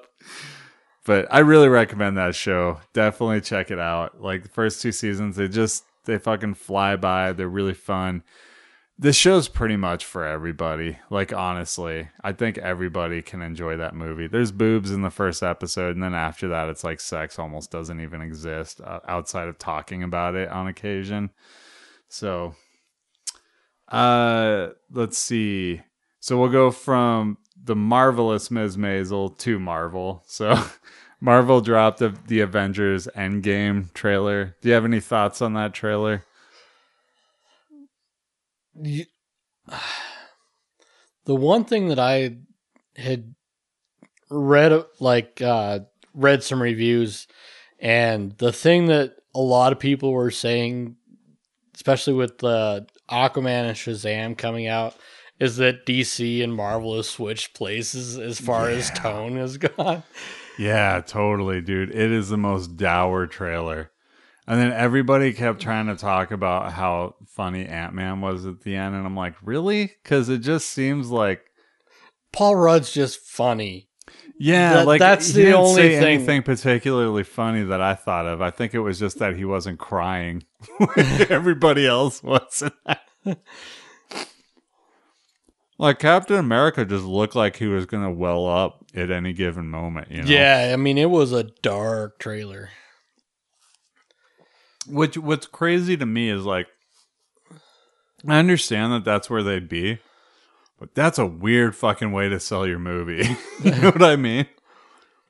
But 1.06 1.28
I 1.30 1.40
really 1.40 1.68
recommend 1.68 2.18
that 2.18 2.34
show. 2.34 2.80
Definitely 2.94 3.42
check 3.42 3.72
it 3.72 3.80
out. 3.80 4.22
Like 4.22 4.44
the 4.44 4.50
first 4.50 4.82
two 4.82 4.92
seasons, 4.92 5.36
they 5.36 5.48
just, 5.48 5.86
they 6.06 6.18
fucking 6.18 6.56
fly 6.56 6.96
by. 6.96 7.34
They're 7.34 7.48
really 7.48 7.74
fun 7.74 8.24
this 8.98 9.16
show's 9.16 9.48
pretty 9.48 9.76
much 9.76 10.06
for 10.06 10.26
everybody. 10.26 10.98
Like 11.10 11.34
honestly, 11.34 12.10
I 12.24 12.32
think 12.32 12.58
everybody 12.58 13.22
can 13.22 13.42
enjoy 13.42 13.78
that 13.78 13.96
movie. 13.96 14.28
There's 14.28 14.52
boobs 14.52 14.92
in 14.92 15.02
the 15.02 15.10
first 15.10 15.42
episode, 15.42 15.96
and 15.96 16.04
then 16.04 16.14
after 16.14 16.48
that, 16.50 16.70
it's 16.70 16.84
like 16.84 17.00
sex 17.00 17.40
almost 17.40 17.72
doesn't 17.72 18.00
even 18.00 18.22
exist 18.22 18.82
uh, 18.82 19.00
outside 19.08 19.48
of 19.48 19.58
talking 19.58 20.04
about 20.04 20.36
it 20.36 20.50
on 20.50 20.68
occasion. 20.68 21.32
So, 22.08 22.56
uh, 23.88 24.70
let's 24.92 25.18
see. 25.18 25.82
So 26.20 26.40
we'll 26.40 26.50
go 26.50 26.72
from 26.72 27.38
the 27.62 27.76
marvelous 27.76 28.52
Ms. 28.52 28.78
Maisel 28.78 29.38
to 29.40 29.60
Marvel. 29.60 30.24
So. 30.28 30.62
Marvel 31.24 31.62
dropped 31.62 32.00
the, 32.00 32.14
the 32.28 32.42
Avengers 32.42 33.08
Endgame 33.16 33.94
trailer. 33.94 34.58
Do 34.60 34.68
you 34.68 34.76
have 34.76 34.84
any 34.84 35.00
thoughts 35.00 35.42
on 35.42 35.54
that 35.54 35.74
trailer? 35.74 36.26
You, 38.82 39.06
the 41.26 41.36
one 41.36 41.66
thing 41.66 41.90
that 41.90 42.00
I 42.00 42.38
had 42.96 43.34
read 44.30 44.84
like 45.00 45.42
uh 45.42 45.80
read 46.14 46.44
some 46.44 46.62
reviews 46.62 47.28
and 47.80 48.38
the 48.38 48.52
thing 48.52 48.88
that 48.88 49.16
a 49.36 49.40
lot 49.40 49.72
of 49.72 49.80
people 49.80 50.12
were 50.12 50.32
saying 50.32 50.96
especially 51.76 52.14
with 52.14 52.38
the 52.40 52.86
Aquaman 53.10 53.68
and 53.68 53.78
Shazam 53.78 54.38
coming 54.38 54.68
out 54.68 54.96
is 55.40 55.58
that 55.58 55.86
DC 55.86 56.44
and 56.44 56.56
Marvel 56.56 56.96
has 56.96 57.10
switched 57.10 57.54
places 57.54 58.18
as 58.18 58.40
far 58.40 58.70
yeah. 58.70 58.78
as 58.78 58.92
tone 58.92 59.36
has 59.36 59.58
gone. 59.58 60.04
Yeah, 60.58 61.02
totally, 61.06 61.62
dude. 61.62 61.90
It 61.90 62.12
is 62.12 62.30
the 62.30 62.38
most 62.38 62.78
dour 62.78 63.28
trailer. 63.28 63.92
And 64.46 64.60
then 64.60 64.74
everybody 64.74 65.32
kept 65.32 65.62
trying 65.62 65.88
to 65.88 65.96
talk 65.96 66.32
about 66.32 66.74
how 66.74 67.16
funny 67.28 67.66
Ant 67.66 67.94
Man 67.94 68.20
was 68.20 68.46
at 68.46 68.62
the 68.62 68.76
end, 68.76 68.94
and 68.94 69.06
I'm 69.06 69.16
like, 69.16 69.36
really? 69.42 69.92
Because 70.04 70.28
it 70.28 70.40
just 70.40 70.70
seems 70.70 71.10
like 71.10 71.46
Paul 72.34 72.56
Rudd's 72.58 72.92
just 72.92 73.22
funny. 73.22 73.88
Yeah, 74.38 74.74
that, 74.74 74.88
like 74.88 75.00
that's 75.00 75.32
the 75.32 75.54
only 75.54 75.90
thing. 75.90 76.04
anything 76.04 76.44
particularly 76.44 77.24
funny 77.24 77.64
that 77.64 77.82
I 77.82 77.94
thought 77.94 78.26
of. 78.26 78.42
I 78.42 78.50
think 78.50 78.74
it 78.74 78.80
was 78.80 79.00
just 79.00 79.20
that 79.20 79.38
he 79.38 79.46
wasn't 79.46 79.80
crying. 79.80 80.44
When 80.78 80.90
everybody 81.30 81.86
else 81.86 82.24
was. 82.24 82.64
like 85.78 86.00
Captain 86.00 86.38
America 86.38 86.86
just 86.86 87.04
looked 87.04 87.36
like 87.36 87.58
he 87.58 87.68
was 87.68 87.86
gonna 87.86 88.12
well 88.12 88.48
up 88.48 88.86
at 88.96 89.12
any 89.12 89.34
given 89.34 89.70
moment. 89.70 90.10
You 90.10 90.24
know? 90.24 90.28
Yeah, 90.28 90.72
I 90.74 90.78
mean 90.78 90.98
it 90.98 91.10
was 91.10 91.32
a 91.32 91.44
dark 91.44 92.20
trailer. 92.20 92.70
Which 94.88 95.18
what's 95.18 95.48
crazy 95.48 95.96
to 95.98 96.06
me 96.06 96.30
is 96.30 96.44
like 96.44 96.68
I 98.28 98.38
understand 98.38 98.94
that 98.94 99.04
that's 99.04 99.30
where 99.30 99.44
they'd 99.44 99.68
be, 99.68 100.00
but 100.80 100.96
that's 100.96 101.18
a 101.18 101.26
weird 101.26 101.76
fucking 101.76 102.12
way 102.12 102.30
to 102.30 102.40
sell 102.40 102.66
your 102.66 102.80
movie. 102.80 103.38
you 103.64 103.72
know 103.72 103.92
what 103.92 104.04
I 104.04 104.16
mean? 104.16 104.48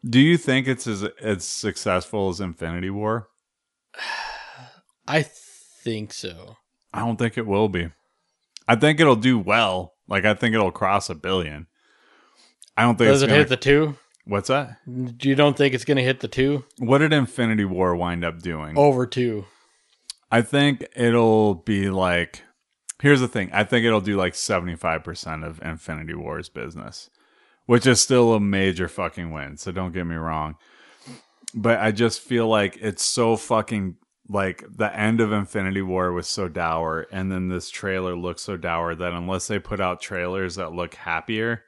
Do 0.07 0.19
you 0.19 0.37
think 0.37 0.67
it's 0.67 0.87
as 0.87 1.03
as 1.21 1.45
successful 1.45 2.29
as 2.29 2.39
Infinity 2.39 2.89
War? 2.89 3.29
I 5.07 5.23
think 5.23 6.13
so. 6.13 6.57
I 6.93 6.99
don't 6.99 7.17
think 7.17 7.37
it 7.37 7.47
will 7.47 7.69
be. 7.69 7.89
I 8.67 8.75
think 8.75 8.99
it'll 8.99 9.15
do 9.15 9.37
well. 9.39 9.93
Like 10.07 10.25
I 10.25 10.33
think 10.33 10.53
it'll 10.53 10.71
cross 10.71 11.09
a 11.09 11.15
billion. 11.15 11.67
I 12.77 12.83
don't 12.83 12.97
think 12.97 13.09
Does 13.09 13.21
it 13.21 13.27
gonna... 13.27 13.39
hit 13.39 13.49
the 13.49 13.57
two? 13.57 13.95
What's 14.25 14.47
that? 14.47 14.77
You 14.85 15.35
don't 15.35 15.57
think 15.57 15.73
it's 15.73 15.85
going 15.85 15.97
to 15.97 16.03
hit 16.03 16.21
the 16.21 16.27
two? 16.27 16.63
What 16.77 16.99
did 16.99 17.11
Infinity 17.11 17.65
War 17.65 17.95
wind 17.95 18.23
up 18.23 18.39
doing? 18.39 18.77
Over 18.77 19.05
two. 19.05 19.45
I 20.31 20.41
think 20.41 20.85
it'll 20.95 21.55
be 21.55 21.89
like. 21.89 22.43
Here's 23.01 23.19
the 23.19 23.27
thing. 23.27 23.49
I 23.51 23.65
think 23.65 23.85
it'll 23.85 23.99
do 23.99 24.15
like 24.15 24.33
75% 24.33 25.45
of 25.45 25.61
Infinity 25.61 26.13
War's 26.13 26.47
business, 26.47 27.09
which 27.65 27.85
is 27.85 27.99
still 27.99 28.33
a 28.33 28.39
major 28.39 28.87
fucking 28.87 29.31
win. 29.31 29.57
So 29.57 29.73
don't 29.73 29.91
get 29.91 30.05
me 30.05 30.15
wrong. 30.15 30.55
But 31.53 31.81
I 31.81 31.91
just 31.91 32.21
feel 32.21 32.47
like 32.47 32.77
it's 32.79 33.03
so 33.03 33.35
fucking 33.35 33.97
like 34.29 34.63
the 34.69 34.97
end 34.97 35.19
of 35.19 35.33
Infinity 35.33 35.81
War 35.81 36.13
was 36.13 36.27
so 36.27 36.47
dour, 36.47 37.07
and 37.11 37.29
then 37.29 37.49
this 37.49 37.69
trailer 37.69 38.15
looks 38.15 38.41
so 38.41 38.55
dour 38.55 38.95
that 38.95 39.11
unless 39.11 39.47
they 39.47 39.59
put 39.59 39.81
out 39.81 40.01
trailers 40.01 40.55
that 40.55 40.71
look 40.71 40.95
happier 40.95 41.63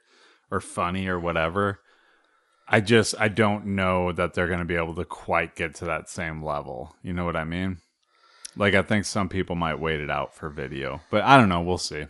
or 0.50 0.60
funny 0.60 1.06
or 1.06 1.20
whatever, 1.20 1.80
I 2.68 2.80
just 2.80 3.14
I 3.18 3.28
don't 3.28 3.66
know 3.66 4.12
that 4.12 4.34
they're 4.34 4.48
going 4.48 4.58
to 4.58 4.64
be 4.64 4.74
able 4.74 4.94
to 4.96 5.04
quite 5.04 5.54
get 5.54 5.74
to 5.76 5.84
that 5.84 6.08
same 6.08 6.44
level. 6.44 6.96
You 7.02 7.12
know 7.12 7.24
what 7.24 7.36
I 7.36 7.44
mean? 7.44 7.78
Like 8.56 8.74
I 8.74 8.82
think 8.82 9.04
some 9.04 9.28
people 9.28 9.54
might 9.54 9.78
wait 9.78 10.00
it 10.00 10.10
out 10.10 10.34
for 10.34 10.48
video, 10.48 11.00
but 11.10 11.22
I 11.22 11.36
don't 11.36 11.48
know. 11.48 11.60
We'll 11.60 11.78
see. 11.78 12.06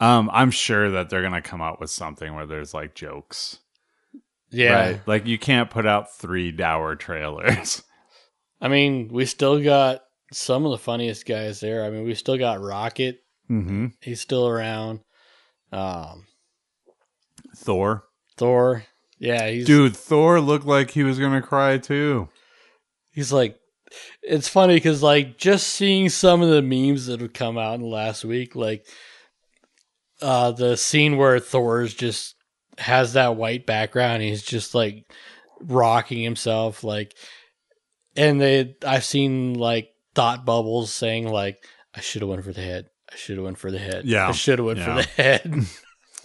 Um, 0.00 0.28
I'm 0.32 0.50
sure 0.50 0.90
that 0.90 1.08
they're 1.08 1.20
going 1.20 1.32
to 1.32 1.40
come 1.40 1.62
out 1.62 1.80
with 1.80 1.90
something 1.90 2.34
where 2.34 2.46
there's 2.46 2.74
like 2.74 2.94
jokes. 2.94 3.58
Yeah, 4.50 4.72
right? 4.72 5.00
like 5.06 5.26
you 5.26 5.38
can't 5.38 5.70
put 5.70 5.86
out 5.86 6.14
three 6.14 6.52
dour 6.52 6.96
trailers. 6.96 7.82
I 8.60 8.68
mean, 8.68 9.08
we 9.10 9.24
still 9.24 9.62
got 9.62 10.02
some 10.32 10.64
of 10.64 10.72
the 10.72 10.78
funniest 10.78 11.26
guys 11.26 11.60
there. 11.60 11.84
I 11.84 11.90
mean, 11.90 12.04
we 12.04 12.14
still 12.14 12.36
got 12.36 12.60
Rocket. 12.60 13.22
Mm-hmm. 13.50 13.88
He's 14.00 14.20
still 14.20 14.46
around. 14.46 15.00
Um, 15.72 16.26
Thor. 17.56 18.04
Thor. 18.36 18.84
Yeah, 19.22 19.48
he's 19.48 19.66
dude. 19.66 19.96
Thor 19.96 20.40
looked 20.40 20.66
like 20.66 20.90
he 20.90 21.04
was 21.04 21.20
gonna 21.20 21.42
cry 21.42 21.78
too. 21.78 22.28
He's 23.12 23.32
like, 23.32 23.56
it's 24.20 24.48
funny 24.48 24.74
because 24.74 25.00
like 25.00 25.38
just 25.38 25.68
seeing 25.68 26.08
some 26.08 26.42
of 26.42 26.50
the 26.50 26.60
memes 26.60 27.06
that 27.06 27.20
have 27.20 27.32
come 27.32 27.56
out 27.56 27.76
in 27.76 27.82
the 27.82 27.86
last 27.86 28.24
week, 28.24 28.56
like 28.56 28.84
uh 30.20 30.50
the 30.50 30.76
scene 30.76 31.18
where 31.18 31.38
Thor's 31.38 31.94
just 31.94 32.34
has 32.78 33.12
that 33.12 33.36
white 33.36 33.64
background, 33.64 34.24
he's 34.24 34.42
just 34.42 34.74
like 34.74 35.04
rocking 35.60 36.20
himself, 36.20 36.82
like, 36.82 37.14
and 38.16 38.40
they 38.40 38.74
I've 38.84 39.04
seen 39.04 39.54
like 39.54 39.90
thought 40.16 40.44
bubbles 40.44 40.92
saying 40.92 41.28
like, 41.28 41.64
I 41.94 42.00
should 42.00 42.22
have 42.22 42.28
went 42.28 42.42
for 42.42 42.52
the 42.52 42.60
head. 42.60 42.86
I 43.12 43.14
should 43.14 43.36
have 43.36 43.44
went 43.44 43.58
for 43.58 43.70
the 43.70 43.78
head. 43.78 44.04
Yeah, 44.04 44.26
I 44.26 44.32
should 44.32 44.58
have 44.58 44.66
went 44.66 44.80
yeah. 44.80 44.96
for 44.96 45.02
the 45.02 45.08
head. 45.22 45.66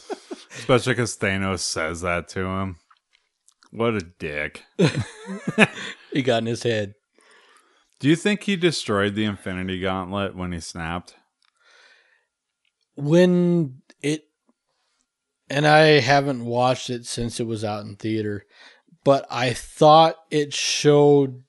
Especially 0.57 0.93
because 0.93 1.15
Thanos 1.15 1.59
says 1.59 2.01
that 2.01 2.29
to 2.29 2.39
him. 2.39 2.77
What 3.71 3.95
a 3.95 4.01
dick. 4.01 4.63
he 6.11 6.21
got 6.21 6.39
in 6.39 6.45
his 6.45 6.63
head. 6.63 6.95
Do 7.99 8.07
you 8.07 8.15
think 8.15 8.43
he 8.43 8.55
destroyed 8.55 9.15
the 9.15 9.25
Infinity 9.25 9.79
Gauntlet 9.79 10.35
when 10.35 10.51
he 10.51 10.59
snapped? 10.59 11.15
When 12.95 13.81
it, 14.01 14.25
and 15.49 15.65
I 15.67 15.99
haven't 15.99 16.45
watched 16.45 16.89
it 16.89 17.05
since 17.05 17.39
it 17.39 17.47
was 17.47 17.63
out 17.63 17.85
in 17.85 17.95
theater, 17.95 18.45
but 19.03 19.25
I 19.29 19.53
thought 19.53 20.15
it 20.29 20.53
showed 20.53 21.43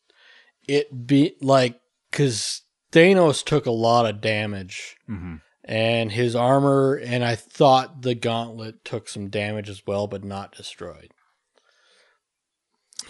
it 0.67 1.07
be 1.07 1.37
like, 1.41 1.81
because 2.11 2.63
Thanos 2.93 3.45
took 3.45 3.67
a 3.67 3.71
lot 3.71 4.07
of 4.07 4.21
damage. 4.21 4.97
Mm-hmm. 5.09 5.37
and 5.65 6.13
his 6.13 6.35
armor, 6.35 6.95
and 6.95 7.23
I 7.23 7.35
thought 7.35 8.03
the 8.03 8.15
gauntlet 8.15 8.85
took 8.85 9.09
some 9.09 9.29
damage 9.29 9.69
as 9.69 9.83
well, 9.87 10.07
but 10.07 10.25
not 10.25 10.53
destroyed. 10.53 11.13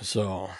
So 0.01 0.51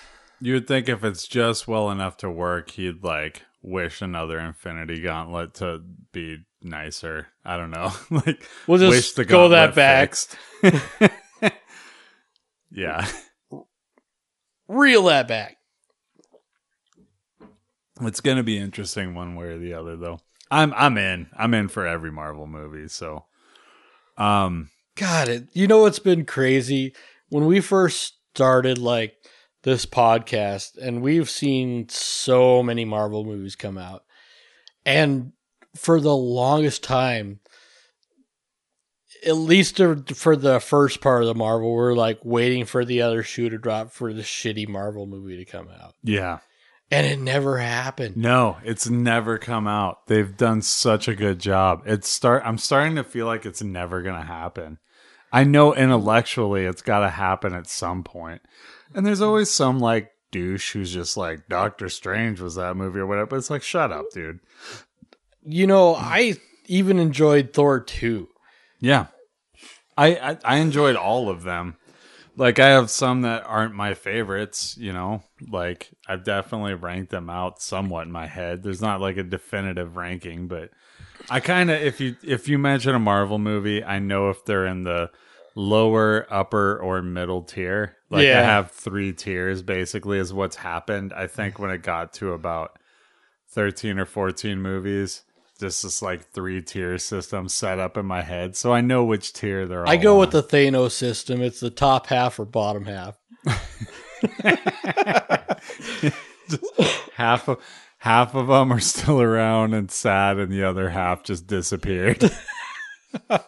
You 0.41 0.55
would 0.55 0.67
think 0.69 0.89
if 0.89 1.05
it's 1.05 1.27
just 1.27 1.69
well 1.69 1.91
enough 1.91 2.17
to 2.19 2.31
work, 2.31 2.71
he'd 2.71 3.03
like 3.03 3.43
wish 3.63 4.03
another 4.03 4.39
Infinity 4.39 5.01
Gauntlet 5.01 5.55
to 5.55 5.83
be 6.13 6.45
nicer. 6.63 7.29
I 7.45 7.57
don't 7.57 7.71
know. 7.71 7.93
like 8.11 8.43
We'll 8.67 8.79
just 8.79 9.17
go 9.27 9.49
that 9.51 9.75
back. 9.75 10.15
yeah. 12.71 13.09
reel 14.69 15.05
that 15.05 15.29
back. 15.29 15.57
It's 18.01 18.21
gonna 18.21 18.45
be 18.45 18.59
interesting 18.59 19.15
one 19.15 19.35
way 19.35 19.47
or 19.47 19.59
the 19.59 19.75
other 19.75 19.97
though. 19.97 20.21
I'm 20.51 20.73
I'm 20.75 20.97
in. 20.97 21.29
I'm 21.37 21.53
in 21.53 21.69
for 21.69 21.87
every 21.87 22.13
Marvel 22.13 22.47
movie, 22.47 22.89
so 22.89 23.25
um 24.17 24.71
God, 24.95 25.29
it, 25.29 25.49
you 25.53 25.67
know 25.67 25.83
what's 25.83 25.99
been 26.01 26.25
crazy? 26.25 26.95
When 27.29 27.47
we 27.47 27.61
first 27.61 28.18
started 28.35 28.79
like 28.79 29.15
this 29.63 29.87
podcast, 29.87 30.77
and 30.77 31.03
we've 31.03 31.29
seen 31.29 31.89
so 31.89 32.63
many 32.63 32.85
Marvel 32.85 33.25
movies 33.25 33.57
come 33.57 33.77
out, 33.77 34.05
and 34.87 35.33
for 35.75 36.01
the 36.01 36.17
longest 36.17 36.83
time, 36.83 37.41
at 39.27 39.33
least 39.33 39.79
for 39.79 40.37
the 40.37 40.61
first 40.61 41.01
part 41.01 41.23
of 41.23 41.29
the 41.29 41.35
Marvel, 41.35 41.75
we're 41.75 41.95
like 41.95 42.21
waiting 42.25 42.65
for 42.65 42.85
the 42.85 43.03
other 43.03 43.23
shoe 43.23 43.49
to 43.49 43.59
drop 43.59 43.91
for 43.91 44.13
the 44.13 44.23
shitty 44.23 44.69
Marvel 44.69 45.07
movie 45.07 45.37
to 45.37 45.45
come 45.45 45.69
out, 45.83 45.95
yeah. 46.05 46.39
and 46.91 47.07
it 47.07 47.19
never 47.19 47.59
happened. 47.59 48.17
No, 48.17 48.59
it's 48.63 48.89
never 48.89 49.37
come 49.39 49.67
out. 49.67 50.07
They've 50.07 50.37
done 50.37 50.63
such 50.63 51.09
a 51.09 51.17
good 51.17 51.41
job. 51.41 51.83
It's 51.85 52.09
start 52.09 52.43
I'm 52.47 52.59
starting 52.59 52.95
to 52.95 53.05
feel 53.05 53.27
like 53.27 53.45
it's 53.45 53.63
never 53.63 54.03
going 54.03 54.21
to 54.21 54.27
happen. 54.27 54.79
I 55.33 55.45
know 55.45 55.75
intellectually 55.75 56.65
it's 56.65 56.83
got 56.83 57.01
to 57.01 57.11
happen 57.11 57.53
at 57.55 57.67
some 57.67 58.03
point. 58.03 58.43
And 58.95 59.05
there's 59.05 59.21
always 59.21 59.51
some 59.51 59.79
like 59.79 60.13
douche 60.31 60.73
who's 60.73 60.93
just 60.93 61.17
like 61.17 61.49
Doctor 61.49 61.89
Strange 61.89 62.41
was 62.41 62.55
that 62.55 62.77
movie 62.77 63.01
or 63.01 63.07
whatever. 63.07 63.27
But 63.27 63.37
it's 63.37 63.51
like 63.51 63.63
shut 63.63 63.93
up, 63.93 64.07
dude. 64.13 64.41
You 65.43 65.67
know, 65.67 65.95
I 65.95 66.37
even 66.67 66.99
enjoyed 66.99 67.53
Thor 67.53 67.81
2. 67.81 68.29
Yeah. 68.81 69.07
I, 69.97 70.15
I 70.15 70.39
I 70.45 70.57
enjoyed 70.59 70.97
all 70.97 71.29
of 71.29 71.43
them. 71.43 71.77
Like 72.37 72.61
I 72.61 72.69
have 72.69 72.89
some 72.89 73.23
that 73.23 73.45
aren't 73.45 73.75
my 73.75 73.95
favorites, 73.95 74.77
you 74.79 74.93
know. 74.93 75.25
Like 75.51 75.91
I've 76.07 76.25
definitely 76.25 76.75
ranked 76.75 77.11
them 77.11 77.29
out 77.29 77.61
somewhat 77.61 78.07
in 78.07 78.13
my 78.13 78.27
head. 78.27 78.63
There's 78.63 78.81
not 78.81 79.01
like 79.01 79.17
a 79.17 79.25
definitive 79.25 79.97
ranking, 79.97 80.47
but 80.47 80.71
I 81.31 81.41
kind 81.41 81.71
of 81.71 81.81
if 81.81 82.01
you 82.01 82.17
if 82.23 82.49
you 82.49 82.59
mention 82.59 82.95
a 82.95 82.99
Marvel 82.99 83.39
movie, 83.39 83.85
I 83.85 83.99
know 83.99 84.31
if 84.31 84.45
they're 84.45 84.67
in 84.67 84.85
the 84.85 85.11
lower, 85.55 86.27
upper, 86.31 86.79
or 86.79 87.03
middle 87.03 87.43
tier. 87.43 87.97
Like 88.11 88.27
I 88.27 88.43
have 88.43 88.71
three 88.71 89.13
tiers 89.13 89.63
basically 89.63 90.19
is 90.19 90.33
what's 90.33 90.57
happened. 90.57 91.13
I 91.13 91.27
think 91.27 91.59
when 91.59 91.71
it 91.71 91.83
got 91.83 92.13
to 92.15 92.33
about 92.33 92.79
13 93.51 93.99
or 93.99 94.07
14 94.07 94.61
movies, 94.61 95.23
just 95.59 95.83
this 95.83 96.01
like 96.01 96.31
three 96.31 96.63
tier 96.63 96.99
system 96.99 97.49
set 97.49 97.79
up 97.79 97.97
in 97.97 98.07
my 98.07 98.23
head. 98.23 98.57
So 98.57 98.73
I 98.73 98.81
know 98.81 99.05
which 99.05 99.33
tier 99.33 99.67
they're 99.67 99.87
I 99.87 99.97
go 99.97 100.15
on. 100.15 100.21
with 100.21 100.31
the 100.31 100.43
Thanos 100.43 100.93
system. 100.93 101.43
It's 101.43 101.61
the 101.61 101.71
top 101.71 102.07
half 102.07 102.39
or 102.39 102.45
bottom 102.45 102.87
half. 102.87 103.19
half 107.15 107.49
of 107.49 107.59
half 107.99 108.35
of 108.35 108.47
them 108.49 108.73
are 108.73 108.81
still 108.81 109.21
around 109.21 109.75
and 109.75 109.91
sad 109.91 110.39
and 110.39 110.51
the 110.51 110.65
other 110.65 110.89
half 110.91 111.23
just 111.23 111.47
disappeared. 111.47 112.31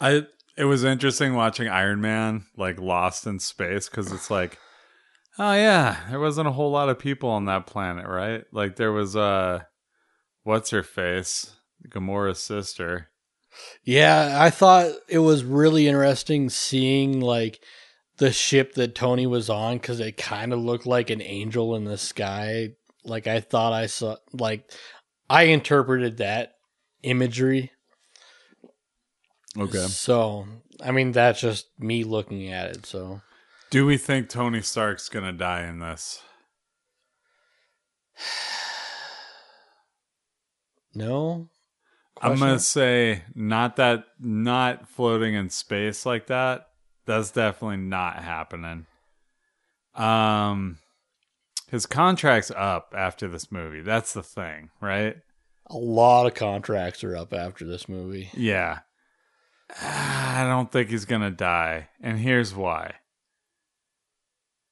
I 0.00 0.26
it 0.56 0.64
was 0.64 0.84
interesting 0.84 1.34
watching 1.34 1.68
Iron 1.68 2.00
Man 2.00 2.46
like 2.56 2.80
lost 2.80 3.26
in 3.26 3.38
space 3.40 3.88
cuz 3.88 4.12
it's 4.12 4.30
like 4.30 4.58
oh 5.38 5.54
yeah, 5.54 6.06
there 6.10 6.20
wasn't 6.20 6.48
a 6.48 6.52
whole 6.52 6.70
lot 6.70 6.88
of 6.88 6.98
people 6.98 7.30
on 7.30 7.46
that 7.46 7.66
planet, 7.66 8.06
right? 8.06 8.44
Like 8.52 8.76
there 8.76 8.92
was 8.92 9.16
uh 9.16 9.60
what's 10.42 10.70
her 10.70 10.82
face? 10.82 11.56
Gamora's 11.88 12.40
sister. 12.40 13.10
Yeah, 13.84 14.38
I 14.40 14.50
thought 14.50 14.92
it 15.08 15.18
was 15.20 15.44
really 15.44 15.88
interesting 15.88 16.48
seeing 16.50 17.20
like 17.20 17.60
the 18.18 18.32
ship 18.32 18.74
that 18.74 18.94
Tony 18.94 19.26
was 19.26 19.48
on 19.48 19.78
because 19.78 20.00
it 20.00 20.16
kind 20.16 20.52
of 20.52 20.58
looked 20.60 20.86
like 20.86 21.10
an 21.10 21.22
angel 21.22 21.74
in 21.76 21.84
the 21.84 21.98
sky. 21.98 22.70
Like 23.04 23.26
I 23.26 23.40
thought 23.40 23.72
I 23.72 23.86
saw, 23.86 24.16
like 24.32 24.70
I 25.30 25.44
interpreted 25.44 26.18
that 26.18 26.54
imagery. 27.02 27.72
Okay. 29.56 29.86
So, 29.86 30.46
I 30.82 30.90
mean, 30.90 31.12
that's 31.12 31.40
just 31.40 31.68
me 31.78 32.04
looking 32.04 32.52
at 32.52 32.70
it. 32.70 32.86
So, 32.86 33.22
Do 33.70 33.86
we 33.86 33.96
think 33.96 34.28
Tony 34.28 34.62
Stark's 34.62 35.08
going 35.08 35.24
to 35.24 35.32
die 35.32 35.64
in 35.66 35.78
this? 35.78 36.20
no. 40.94 41.48
I'm 42.20 42.38
gonna 42.38 42.58
say 42.58 43.22
not 43.34 43.76
that 43.76 44.04
not 44.18 44.88
floating 44.88 45.34
in 45.34 45.50
space 45.50 46.04
like 46.04 46.26
that. 46.26 46.67
That's 47.08 47.30
definitely 47.30 47.78
not 47.78 48.22
happening. 48.22 48.84
Um 49.94 50.78
his 51.70 51.86
contract's 51.86 52.50
up 52.50 52.94
after 52.96 53.28
this 53.28 53.50
movie. 53.50 53.80
That's 53.80 54.12
the 54.12 54.22
thing, 54.22 54.70
right? 54.80 55.16
A 55.66 55.76
lot 55.76 56.26
of 56.26 56.34
contracts 56.34 57.02
are 57.02 57.16
up 57.16 57.32
after 57.32 57.66
this 57.66 57.88
movie. 57.88 58.30
Yeah. 58.34 58.80
I 59.82 60.44
don't 60.46 60.70
think 60.70 60.90
he's 60.90 61.06
gonna 61.06 61.30
die. 61.30 61.88
And 62.02 62.18
here's 62.18 62.54
why. 62.54 62.96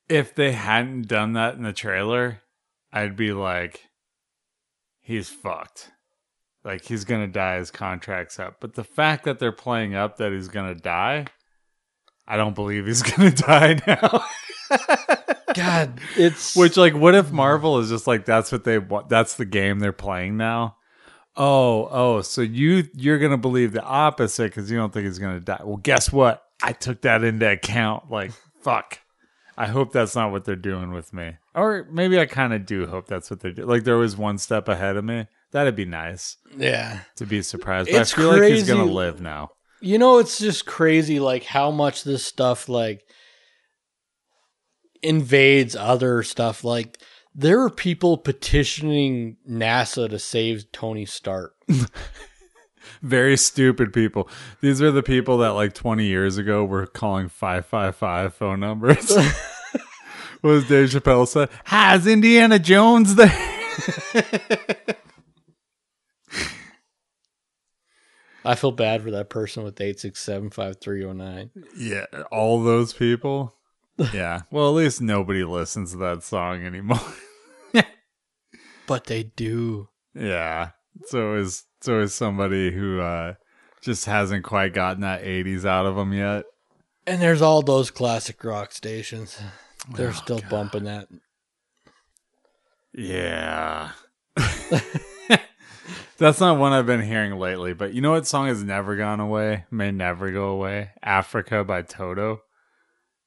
If 0.08 0.34
they 0.34 0.52
hadn't 0.52 1.08
done 1.08 1.32
that 1.32 1.54
in 1.54 1.62
the 1.62 1.72
trailer, 1.72 2.42
I'd 2.92 3.16
be 3.16 3.32
like, 3.32 3.88
he's 5.00 5.30
fucked. 5.30 5.90
Like 6.64 6.84
he's 6.84 7.06
gonna 7.06 7.28
die, 7.28 7.56
his 7.56 7.70
contract's 7.70 8.38
up. 8.38 8.56
But 8.60 8.74
the 8.74 8.84
fact 8.84 9.24
that 9.24 9.38
they're 9.38 9.52
playing 9.52 9.94
up 9.94 10.18
that 10.18 10.32
he's 10.32 10.48
gonna 10.48 10.74
die, 10.74 11.26
I 12.26 12.36
don't 12.36 12.54
believe 12.54 12.86
he's 12.86 13.02
gonna 13.16 13.30
die 13.30 13.80
now. 13.86 14.24
God, 15.54 16.00
it's 16.16 16.56
Which, 16.56 16.76
like, 16.76 16.94
what 16.94 17.14
if 17.14 17.32
Marvel 17.32 17.78
is 17.78 17.88
just 17.88 18.06
like 18.06 18.24
that's 18.24 18.52
what 18.52 18.64
they 18.64 18.78
want? 18.78 19.08
That's 19.08 19.34
the 19.34 19.44
game 19.44 19.78
they're 19.78 19.92
playing 19.92 20.36
now. 20.36 20.76
Oh, 21.36 21.88
oh, 21.90 22.22
so 22.22 22.40
you 22.40 22.84
you're 22.94 23.18
gonna 23.18 23.38
believe 23.38 23.72
the 23.72 23.82
opposite 23.82 24.50
because 24.50 24.70
you 24.70 24.76
don't 24.76 24.92
think 24.92 25.06
he's 25.06 25.18
gonna 25.18 25.40
die. 25.40 25.60
Well, 25.64 25.76
guess 25.76 26.12
what? 26.12 26.42
I 26.62 26.72
took 26.72 27.02
that 27.02 27.24
into 27.24 27.50
account. 27.50 28.10
Like, 28.10 28.32
fuck. 28.62 28.98
I 29.58 29.66
hope 29.66 29.92
that's 29.92 30.14
not 30.14 30.32
what 30.32 30.44
they're 30.44 30.56
doing 30.56 30.92
with 30.92 31.14
me, 31.14 31.36
or 31.54 31.86
maybe 31.90 32.18
I 32.18 32.26
kind 32.26 32.52
of 32.52 32.66
do 32.66 32.86
hope 32.86 33.06
that's 33.06 33.30
what 33.30 33.40
they're 33.40 33.52
doing. 33.52 33.68
Like, 33.68 33.84
there 33.84 33.96
was 33.96 34.16
one 34.16 34.36
step 34.38 34.68
ahead 34.68 34.96
of 34.96 35.04
me. 35.04 35.26
That'd 35.52 35.76
be 35.76 35.86
nice 35.86 36.36
yeah. 36.56 37.00
to 37.16 37.24
be 37.24 37.40
surprised. 37.40 37.90
But 37.90 38.02
It's 38.02 38.12
I 38.12 38.16
feel 38.16 38.28
like 38.30 38.52
he's 38.52 38.68
gonna 38.68 38.84
live 38.84 39.20
now. 39.20 39.52
You 39.80 39.98
know, 39.98 40.18
it's 40.18 40.38
just 40.38 40.66
crazy, 40.66 41.20
like 41.20 41.44
how 41.44 41.70
much 41.70 42.04
this 42.04 42.24
stuff 42.24 42.68
like 42.68 43.06
invades 45.02 45.76
other 45.76 46.22
stuff. 46.22 46.64
Like 46.64 46.98
there 47.34 47.60
are 47.62 47.70
people 47.70 48.16
petitioning 48.18 49.36
NASA 49.48 50.08
to 50.08 50.18
save 50.18 50.72
Tony 50.72 51.04
Stark. 51.04 51.54
Very 53.02 53.36
stupid 53.36 53.92
people. 53.92 54.28
These 54.60 54.80
are 54.80 54.90
the 54.90 55.02
people 55.02 55.38
that 55.38 55.50
like 55.50 55.74
20 55.74 56.04
years 56.06 56.38
ago 56.38 56.64
were 56.64 56.86
calling 56.86 57.28
555 57.28 58.34
phone 58.34 58.60
numbers. 58.60 59.10
what 59.10 59.30
was 60.42 60.68
Dave 60.68 60.88
Chappelle 60.90 61.28
said? 61.28 61.50
"Has 61.64 62.06
Indiana 62.06 62.58
Jones 62.58 63.16
there? 63.16 63.34
I 68.46 68.54
feel 68.54 68.72
bad 68.72 69.02
for 69.02 69.10
that 69.10 69.28
person 69.28 69.64
with 69.64 69.80
eight 69.80 69.98
six 70.00 70.22
seven 70.22 70.50
five 70.50 70.76
three 70.80 71.00
zero 71.00 71.12
nine. 71.12 71.50
yeah, 71.76 72.06
all 72.30 72.62
those 72.62 72.92
people. 72.92 73.52
Yeah. 74.12 74.42
Well, 74.50 74.68
at 74.68 74.74
least 74.74 75.00
nobody 75.00 75.42
listens 75.42 75.92
to 75.92 75.96
that 75.98 76.22
song 76.22 76.64
anymore. 76.66 77.00
But 78.86 79.06
they 79.06 79.22
do. 79.24 79.88
yeah. 80.14 80.70
So 81.06 81.34
is 81.34 81.64
so 81.80 82.00
is 82.00 82.14
somebody 82.14 82.70
who 82.72 83.00
uh 83.00 83.34
just 83.80 84.04
hasn't 84.04 84.44
quite 84.44 84.74
gotten 84.74 85.00
that 85.00 85.22
80s 85.24 85.64
out 85.64 85.86
of 85.86 85.96
them 85.96 86.12
yet. 86.12 86.44
And 87.06 87.20
there's 87.22 87.40
all 87.42 87.62
those 87.62 87.90
classic 87.90 88.42
rock 88.44 88.72
stations. 88.72 89.40
They're 89.94 90.08
Oh, 90.10 90.12
still 90.12 90.38
God. 90.40 90.50
bumping 90.50 90.84
that. 90.84 91.08
Yeah. 92.92 93.90
That's 96.18 96.40
not 96.40 96.58
one 96.58 96.72
I've 96.72 96.86
been 96.86 97.02
hearing 97.02 97.38
lately, 97.38 97.74
but 97.74 97.92
you 97.92 98.00
know 98.00 98.12
what 98.12 98.26
song 98.26 98.46
has 98.46 98.64
never 98.64 98.96
gone 98.96 99.20
away, 99.20 99.66
may 99.70 99.90
never 99.90 100.30
go 100.30 100.48
away? 100.48 100.90
Africa 101.02 101.62
by 101.62 101.82
Toto. 101.82 102.40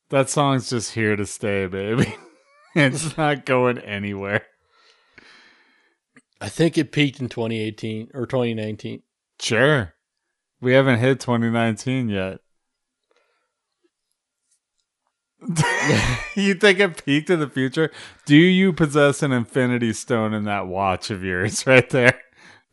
That 0.09 0.29
song's 0.29 0.71
just 0.71 0.93
here 0.93 1.15
to 1.15 1.25
stay, 1.25 1.67
baby. 1.67 2.15
it's 2.75 3.15
not 3.17 3.45
going 3.45 3.77
anywhere. 3.77 4.45
I 6.41 6.49
think 6.49 6.77
it 6.77 6.91
peaked 6.91 7.19
in 7.19 7.29
2018 7.29 8.09
or 8.13 8.25
2019. 8.25 9.03
Sure. 9.39 9.93
We 10.61 10.73
haven't 10.73 10.99
hit 10.99 11.19
2019 11.19 12.09
yet. 12.09 12.39
you 16.35 16.53
think 16.55 16.79
it 16.79 17.05
peaked 17.05 17.29
in 17.29 17.39
the 17.39 17.49
future? 17.49 17.91
Do 18.25 18.35
you 18.35 18.73
possess 18.73 19.21
an 19.21 19.31
infinity 19.31 19.93
stone 19.93 20.33
in 20.33 20.43
that 20.45 20.67
watch 20.67 21.11
of 21.11 21.23
yours 21.23 21.65
right 21.67 21.89
there? 21.89 22.19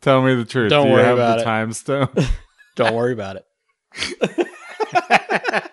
Tell 0.01 0.21
me 0.21 0.35
the 0.35 0.45
truth. 0.45 0.69
Don't 0.69 0.83
Do 0.85 0.89
you 0.89 0.95
worry 0.95 1.03
have 1.05 1.17
about 1.17 1.35
the 1.37 1.41
it. 1.41 1.45
time 1.45 1.73
stone? 1.73 2.09
Don't 2.75 2.93
worry 2.93 3.13
about 3.13 3.37
it. 3.37 3.45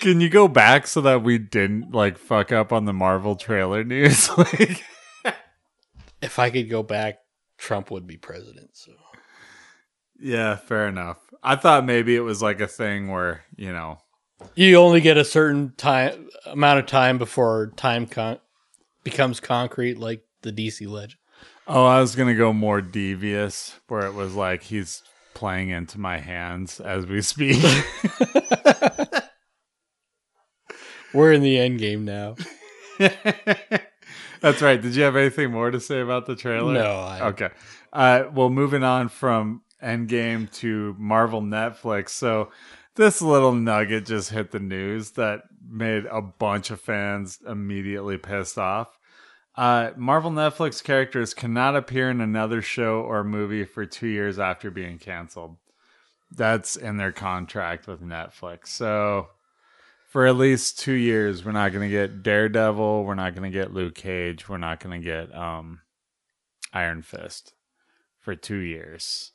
Can 0.00 0.20
you 0.20 0.28
go 0.28 0.48
back 0.48 0.86
so 0.86 1.00
that 1.02 1.22
we 1.22 1.38
didn't 1.38 1.92
like 1.92 2.18
fuck 2.18 2.52
up 2.52 2.72
on 2.72 2.84
the 2.84 2.92
Marvel 2.92 3.36
trailer 3.36 3.84
news? 3.84 4.28
like 4.38 4.84
If 6.22 6.38
I 6.38 6.50
could 6.50 6.70
go 6.70 6.82
back, 6.82 7.18
Trump 7.58 7.90
would 7.90 8.06
be 8.06 8.16
president. 8.16 8.70
So 8.76 8.92
Yeah, 10.18 10.56
fair 10.56 10.88
enough. 10.88 11.18
I 11.42 11.56
thought 11.56 11.84
maybe 11.84 12.16
it 12.16 12.20
was 12.20 12.42
like 12.42 12.60
a 12.60 12.66
thing 12.68 13.08
where, 13.08 13.42
you 13.56 13.72
know, 13.72 13.98
you 14.54 14.76
only 14.76 15.00
get 15.00 15.16
a 15.16 15.24
certain 15.24 15.72
time 15.76 16.28
amount 16.46 16.78
of 16.78 16.86
time 16.86 17.18
before 17.18 17.72
time 17.76 18.06
con- 18.06 18.38
becomes 19.04 19.40
concrete, 19.40 19.98
like 19.98 20.22
the 20.42 20.52
DC 20.52 20.88
legend. 20.88 21.17
Oh, 21.68 21.84
I 21.84 22.00
was 22.00 22.16
gonna 22.16 22.34
go 22.34 22.52
more 22.52 22.80
devious, 22.80 23.78
where 23.88 24.06
it 24.06 24.14
was 24.14 24.34
like 24.34 24.62
he's 24.62 25.02
playing 25.34 25.68
into 25.70 26.00
my 26.00 26.16
hands 26.18 26.80
as 26.80 27.06
we 27.06 27.20
speak. 27.20 27.62
We're 31.14 31.32
in 31.32 31.42
the 31.42 31.58
end 31.58 31.78
game 31.78 32.04
now. 32.04 32.36
That's 32.98 34.62
right. 34.62 34.80
Did 34.80 34.94
you 34.94 35.02
have 35.02 35.16
anything 35.16 35.50
more 35.50 35.70
to 35.70 35.80
say 35.80 36.00
about 36.00 36.26
the 36.26 36.36
trailer? 36.36 36.74
No, 36.74 36.90
I- 37.00 37.28
Okay. 37.28 37.48
Uh, 37.92 38.24
well, 38.32 38.50
moving 38.50 38.82
on 38.84 39.08
from 39.08 39.62
Endgame 39.82 40.52
to 40.54 40.94
Marvel 40.98 41.40
Netflix. 41.40 42.10
So 42.10 42.50
this 42.96 43.22
little 43.22 43.52
nugget 43.52 44.04
just 44.06 44.30
hit 44.30 44.50
the 44.50 44.60
news 44.60 45.12
that 45.12 45.42
made 45.68 46.04
a 46.06 46.20
bunch 46.20 46.70
of 46.70 46.80
fans 46.80 47.38
immediately 47.48 48.18
pissed 48.18 48.58
off. 48.58 48.97
Uh, 49.58 49.90
Marvel 49.96 50.30
Netflix 50.30 50.84
characters 50.84 51.34
cannot 51.34 51.74
appear 51.74 52.10
in 52.10 52.20
another 52.20 52.62
show 52.62 53.00
or 53.00 53.24
movie 53.24 53.64
for 53.64 53.84
two 53.84 54.06
years 54.06 54.38
after 54.38 54.70
being 54.70 55.00
canceled. 55.00 55.56
That's 56.30 56.76
in 56.76 56.96
their 56.96 57.10
contract 57.10 57.88
with 57.88 58.00
Netflix. 58.00 58.68
So 58.68 59.30
for 60.10 60.28
at 60.28 60.36
least 60.36 60.78
two 60.78 60.92
years, 60.92 61.44
we're 61.44 61.50
not 61.50 61.72
going 61.72 61.82
to 61.82 61.92
get 61.92 62.22
Daredevil. 62.22 63.02
We're 63.02 63.16
not 63.16 63.34
going 63.34 63.50
to 63.50 63.58
get 63.58 63.74
Luke 63.74 63.96
Cage. 63.96 64.48
We're 64.48 64.58
not 64.58 64.78
going 64.78 65.02
to 65.02 65.04
get 65.04 65.34
um, 65.34 65.80
Iron 66.72 67.02
Fist 67.02 67.52
for 68.20 68.36
two 68.36 68.58
years. 68.58 69.32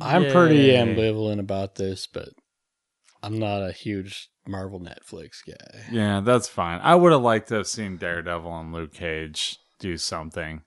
I'm 0.00 0.32
pretty 0.32 0.70
ambivalent 0.70 1.38
about 1.38 1.76
this, 1.76 2.08
but 2.08 2.30
I'm 3.22 3.38
not 3.38 3.62
a 3.62 3.72
huge 3.72 4.28
Marvel 4.46 4.80
Netflix 4.80 5.38
guy. 5.46 5.80
Yeah, 5.90 6.20
that's 6.20 6.48
fine. 6.48 6.80
I 6.82 6.94
would 6.94 7.12
have 7.12 7.20
liked 7.22 7.48
to 7.48 7.56
have 7.56 7.66
seen 7.66 7.96
Daredevil 7.96 8.58
and 8.58 8.72
Luke 8.72 8.94
Cage 8.94 9.58
do 9.78 9.96
something. 9.96 10.62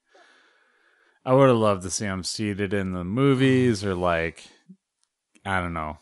I 1.26 1.34
would 1.34 1.48
have 1.50 1.58
loved 1.58 1.84
to 1.84 1.90
see 1.90 2.06
them 2.06 2.24
seated 2.24 2.74
in 2.74 2.94
the 2.94 3.04
movies 3.04 3.84
or 3.84 3.96
like, 3.96 4.44
I 5.46 5.62
don't 5.62 5.74
know, 5.74 5.98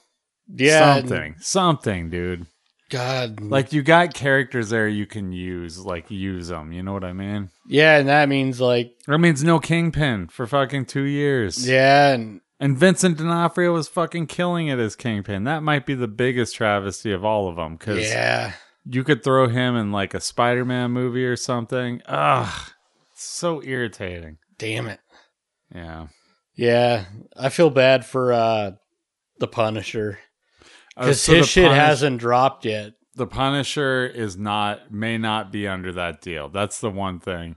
Yeah, 0.54 0.96
something, 0.96 1.36
something, 1.40 2.10
dude. 2.10 2.48
God, 2.90 3.40
Like 3.40 3.72
you 3.72 3.84
got 3.84 4.14
characters 4.14 4.70
there 4.72 4.88
you 4.88 5.06
can 5.06 5.32
use, 5.32 5.78
like 5.80 6.12
use 6.12 6.50
them. 6.50 6.74
You 6.74 6.84
know 6.84 6.92
what 6.92 7.06
I 7.06 7.14
mean? 7.14 7.50
yeah, 7.68 7.98
and 8.00 8.10
that 8.10 8.28
means 8.30 8.60
like, 8.60 8.92
That 9.08 9.20
means 9.20 9.44
no 9.44 9.60
Kingpin 9.60 10.28
for 10.28 10.46
fucking 10.48 10.86
two 10.88 11.04
years. 11.04 11.66
yeah, 11.70 12.14
and 12.14 12.42
And 12.62 12.78
Vincent 12.78 13.18
D'Onofrio 13.18 13.74
was 13.74 13.88
fucking 13.88 14.28
killing 14.28 14.68
it 14.68 14.78
as 14.78 14.96
Kingpin. 14.96 15.46
That 15.46 15.64
might 15.64 15.86
be 15.88 15.96
the 15.96 16.08
biggest 16.08 16.56
travesty 16.56 17.12
of 17.12 17.26
all 17.26 17.50
of 17.50 17.56
them 17.56 17.76
because 17.76 18.08
yeah, 18.08 18.54
you 18.86 19.04
could 19.04 19.24
throw 19.24 19.48
him 19.48 19.76
in 19.76 19.92
like 19.92 20.14
a 20.14 20.22
Spider-Man 20.22 20.92
movie 20.92 21.26
or 21.26 21.36
something. 21.36 22.04
Ugh, 22.06 22.70
so 23.16 23.64
irritating. 23.64 24.38
damn 24.60 24.88
it. 24.88 25.00
Yeah, 25.74 26.08
Yeah, 26.56 27.06
I 27.36 27.50
feel 27.50 27.70
bad 27.72 28.06
for 28.06 28.32
uh 28.32 28.72
the 29.40 29.48
Punisher 29.48 30.20
Uh, 30.96 31.02
because 31.06 31.22
so 31.22 31.34
his 31.34 31.48
shit 31.48 31.66
Punish- 31.66 31.80
hasn't 31.80 32.20
dropped 32.20 32.66
yet. 32.66 32.92
The 33.16 33.26
Punisher 33.28 34.06
is 34.06 34.38
not 34.38 34.92
may 34.92 35.18
not 35.18 35.52
be 35.52 35.68
under 35.68 35.92
that 35.94 36.22
deal. 36.22 36.48
That's 36.48 36.80
the 36.80 36.92
one 36.92 37.20
thing. 37.20 37.56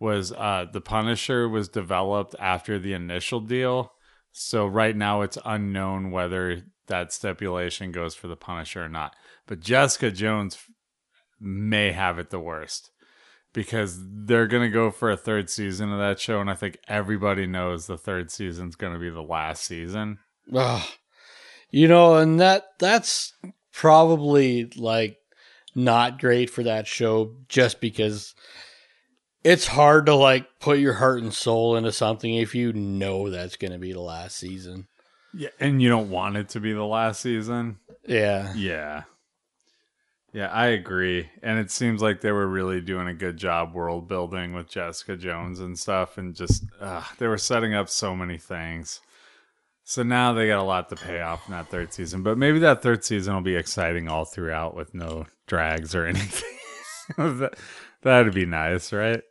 Was 0.00 0.32
uh 0.32 0.66
the 0.72 0.80
Punisher 0.80 1.48
was 1.48 1.68
developed 1.68 2.34
after 2.40 2.78
the 2.80 2.94
initial 2.94 3.38
deal, 3.40 3.92
so 4.32 4.66
right 4.66 4.96
now 4.96 5.22
it's 5.22 5.38
unknown 5.44 6.10
whether 6.10 6.62
that 6.86 7.12
stipulation 7.12 7.92
goes 7.92 8.14
for 8.14 8.28
the 8.28 8.36
Punisher 8.36 8.84
or 8.84 8.88
not. 8.88 9.14
But 9.46 9.60
Jessica 9.60 10.10
Jones 10.10 10.58
may 11.40 11.92
have 11.92 12.18
it 12.18 12.30
the 12.30 12.40
worst 12.40 12.90
because 13.52 13.98
they're 14.00 14.46
going 14.46 14.62
to 14.62 14.74
go 14.74 14.90
for 14.90 15.10
a 15.10 15.16
third 15.16 15.50
season 15.50 15.92
of 15.92 15.98
that 15.98 16.20
show 16.20 16.40
and 16.40 16.50
I 16.50 16.54
think 16.54 16.78
everybody 16.86 17.46
knows 17.46 17.86
the 17.86 17.98
third 17.98 18.30
season's 18.30 18.76
going 18.76 18.92
to 18.92 18.98
be 18.98 19.10
the 19.10 19.22
last 19.22 19.64
season. 19.64 20.18
Ugh. 20.54 20.86
You 21.70 21.88
know, 21.88 22.16
and 22.16 22.40
that 22.40 22.64
that's 22.78 23.32
probably 23.72 24.70
like 24.76 25.18
not 25.74 26.20
great 26.20 26.50
for 26.50 26.62
that 26.64 26.86
show 26.86 27.36
just 27.48 27.80
because 27.80 28.34
it's 29.42 29.66
hard 29.66 30.06
to 30.06 30.14
like 30.14 30.46
put 30.60 30.78
your 30.78 30.94
heart 30.94 31.22
and 31.22 31.32
soul 31.32 31.76
into 31.76 31.92
something 31.92 32.34
if 32.34 32.54
you 32.54 32.72
know 32.72 33.30
that's 33.30 33.56
going 33.56 33.72
to 33.72 33.78
be 33.78 33.92
the 33.92 34.00
last 34.00 34.36
season. 34.36 34.86
Yeah, 35.32 35.50
and 35.58 35.80
you 35.80 35.88
don't 35.88 36.10
want 36.10 36.36
it 36.36 36.50
to 36.50 36.60
be 36.60 36.72
the 36.72 36.84
last 36.84 37.20
season. 37.20 37.78
Yeah. 38.06 38.52
Yeah. 38.54 39.04
Yeah, 40.32 40.46
I 40.46 40.66
agree. 40.68 41.28
And 41.42 41.58
it 41.58 41.70
seems 41.70 42.02
like 42.02 42.20
they 42.20 42.30
were 42.30 42.46
really 42.46 42.80
doing 42.80 43.08
a 43.08 43.14
good 43.14 43.36
job 43.36 43.74
world 43.74 44.08
building 44.08 44.52
with 44.52 44.70
Jessica 44.70 45.16
Jones 45.16 45.58
and 45.58 45.76
stuff. 45.76 46.18
And 46.18 46.34
just, 46.34 46.64
uh, 46.80 47.02
they 47.18 47.26
were 47.26 47.38
setting 47.38 47.74
up 47.74 47.88
so 47.88 48.14
many 48.14 48.38
things. 48.38 49.00
So 49.82 50.04
now 50.04 50.32
they 50.32 50.46
got 50.46 50.60
a 50.60 50.64
lot 50.64 50.88
to 50.90 50.96
pay 50.96 51.20
off 51.20 51.48
in 51.48 51.52
that 51.52 51.68
third 51.68 51.92
season. 51.92 52.22
But 52.22 52.38
maybe 52.38 52.60
that 52.60 52.80
third 52.80 53.04
season 53.04 53.34
will 53.34 53.40
be 53.40 53.56
exciting 53.56 54.08
all 54.08 54.24
throughout 54.24 54.76
with 54.76 54.94
no 54.94 55.26
drags 55.48 55.96
or 55.96 56.06
anything. 56.06 56.58
that, 57.16 57.58
that'd 58.02 58.34
be 58.34 58.46
nice, 58.46 58.92
right? 58.92 59.22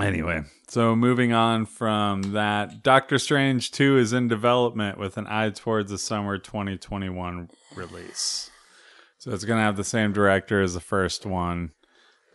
Anyway, 0.00 0.42
so 0.68 0.94
moving 0.94 1.32
on 1.32 1.66
from 1.66 2.32
that, 2.32 2.82
Doctor 2.82 3.18
Strange 3.18 3.70
2 3.72 3.98
is 3.98 4.12
in 4.12 4.28
development 4.28 4.98
with 4.98 5.16
an 5.16 5.26
eye 5.28 5.50
towards 5.50 5.90
the 5.90 5.98
summer 5.98 6.38
2021 6.38 7.48
release. 7.74 8.50
So 9.18 9.32
it's 9.32 9.44
going 9.44 9.58
to 9.58 9.64
have 9.64 9.76
the 9.76 9.84
same 9.84 10.12
director 10.12 10.62
as 10.62 10.74
the 10.74 10.80
first 10.80 11.26
one, 11.26 11.72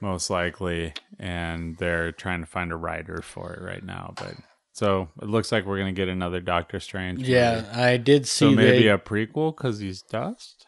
most 0.02 0.30
likely, 0.30 0.93
and 1.17 1.78
they're 1.78 2.12
trying 2.12 2.41
to 2.41 2.45
find 2.45 2.71
a 2.71 2.76
writer 2.76 3.21
for 3.21 3.54
it 3.54 3.62
right 3.63 3.84
now. 3.84 4.13
But 4.17 4.36
so 4.73 5.08
it 5.21 5.30
looks 5.30 5.52
like 5.52 5.65
we're 5.65 5.78
going 5.78 5.93
to 5.93 5.99
get 6.02 6.10
another 6.10 6.41
Doctor 6.41 6.80
Strange. 6.82 7.19
movie. 7.19 7.32
Yeah, 7.32 7.65
I 7.73 7.95
did 7.97 8.28
see 8.28 8.49
So 8.49 8.52
maybe 8.52 8.84
they, 8.84 8.89
a 8.89 8.97
prequel 8.97 9.56
because 9.56 9.80
he's 9.80 10.02
dust? 10.02 10.65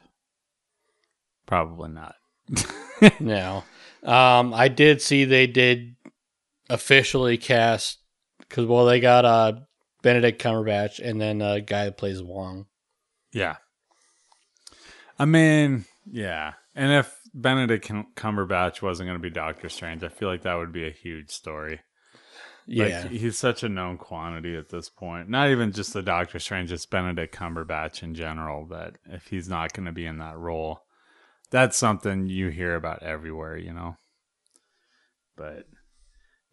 Probably 1.46 1.90
not. 1.90 2.16
No. 3.20 3.66
Um, 4.04 4.54
I 4.54 4.70
did 4.70 5.02
see 5.02 5.26
they 5.26 5.48
did 5.48 5.95
officially 6.70 7.38
cast 7.38 8.00
because 8.40 8.66
well 8.66 8.86
they 8.86 9.00
got 9.00 9.26
uh 9.26 9.54
Benedict 10.02 10.42
Cumberbatch 10.42 11.00
and 11.00 11.20
then 11.20 11.42
a 11.42 11.62
guy 11.62 11.86
that 11.86 11.98
plays 11.98 12.22
Wong. 12.22 12.68
Yeah. 13.34 13.56
I 15.18 15.26
mean, 15.26 15.86
yeah. 16.06 16.54
And 16.76 16.92
if 16.92 17.20
Benedict 17.34 17.90
Cumberbatch 18.16 18.84
wasn't 18.84 19.08
going 19.08 19.18
to 19.18 19.24
be 19.24 19.32
Doctor 19.32 19.68
Strange, 19.68 20.04
I 20.04 20.10
feel 20.10 20.30
like 20.30 20.44
that 20.44 20.56
would 20.56 20.72
be 20.72 20.88
a 20.88 20.92
huge 20.92 21.32
story. 21.32 21.80
Like, 22.68 22.90
Yeah, 22.90 23.08
he's 23.08 23.38
such 23.38 23.64
a 23.64 23.70
known 23.70 23.98
quantity 23.98 24.56
at 24.56 24.70
this 24.70 24.90
point. 24.90 25.28
Not 25.28 25.50
even 25.50 25.72
just 25.72 25.94
the 25.94 26.04
Doctor 26.04 26.38
Strange, 26.38 26.70
just 26.70 26.92
Benedict 26.92 27.34
Cumberbatch 27.36 28.04
in 28.04 28.14
general. 28.14 28.68
That 28.68 28.98
if 29.06 29.28
he's 29.28 29.50
not 29.50 29.74
going 29.74 29.86
to 29.86 29.92
be 29.92 30.06
in 30.06 30.20
that 30.20 30.38
role, 30.38 30.82
that's 31.50 31.78
something 31.78 32.28
you 32.28 32.50
hear 32.50 32.76
about 32.76 33.04
everywhere, 33.04 33.58
you 33.58 33.74
know. 33.74 33.98
But 35.36 35.66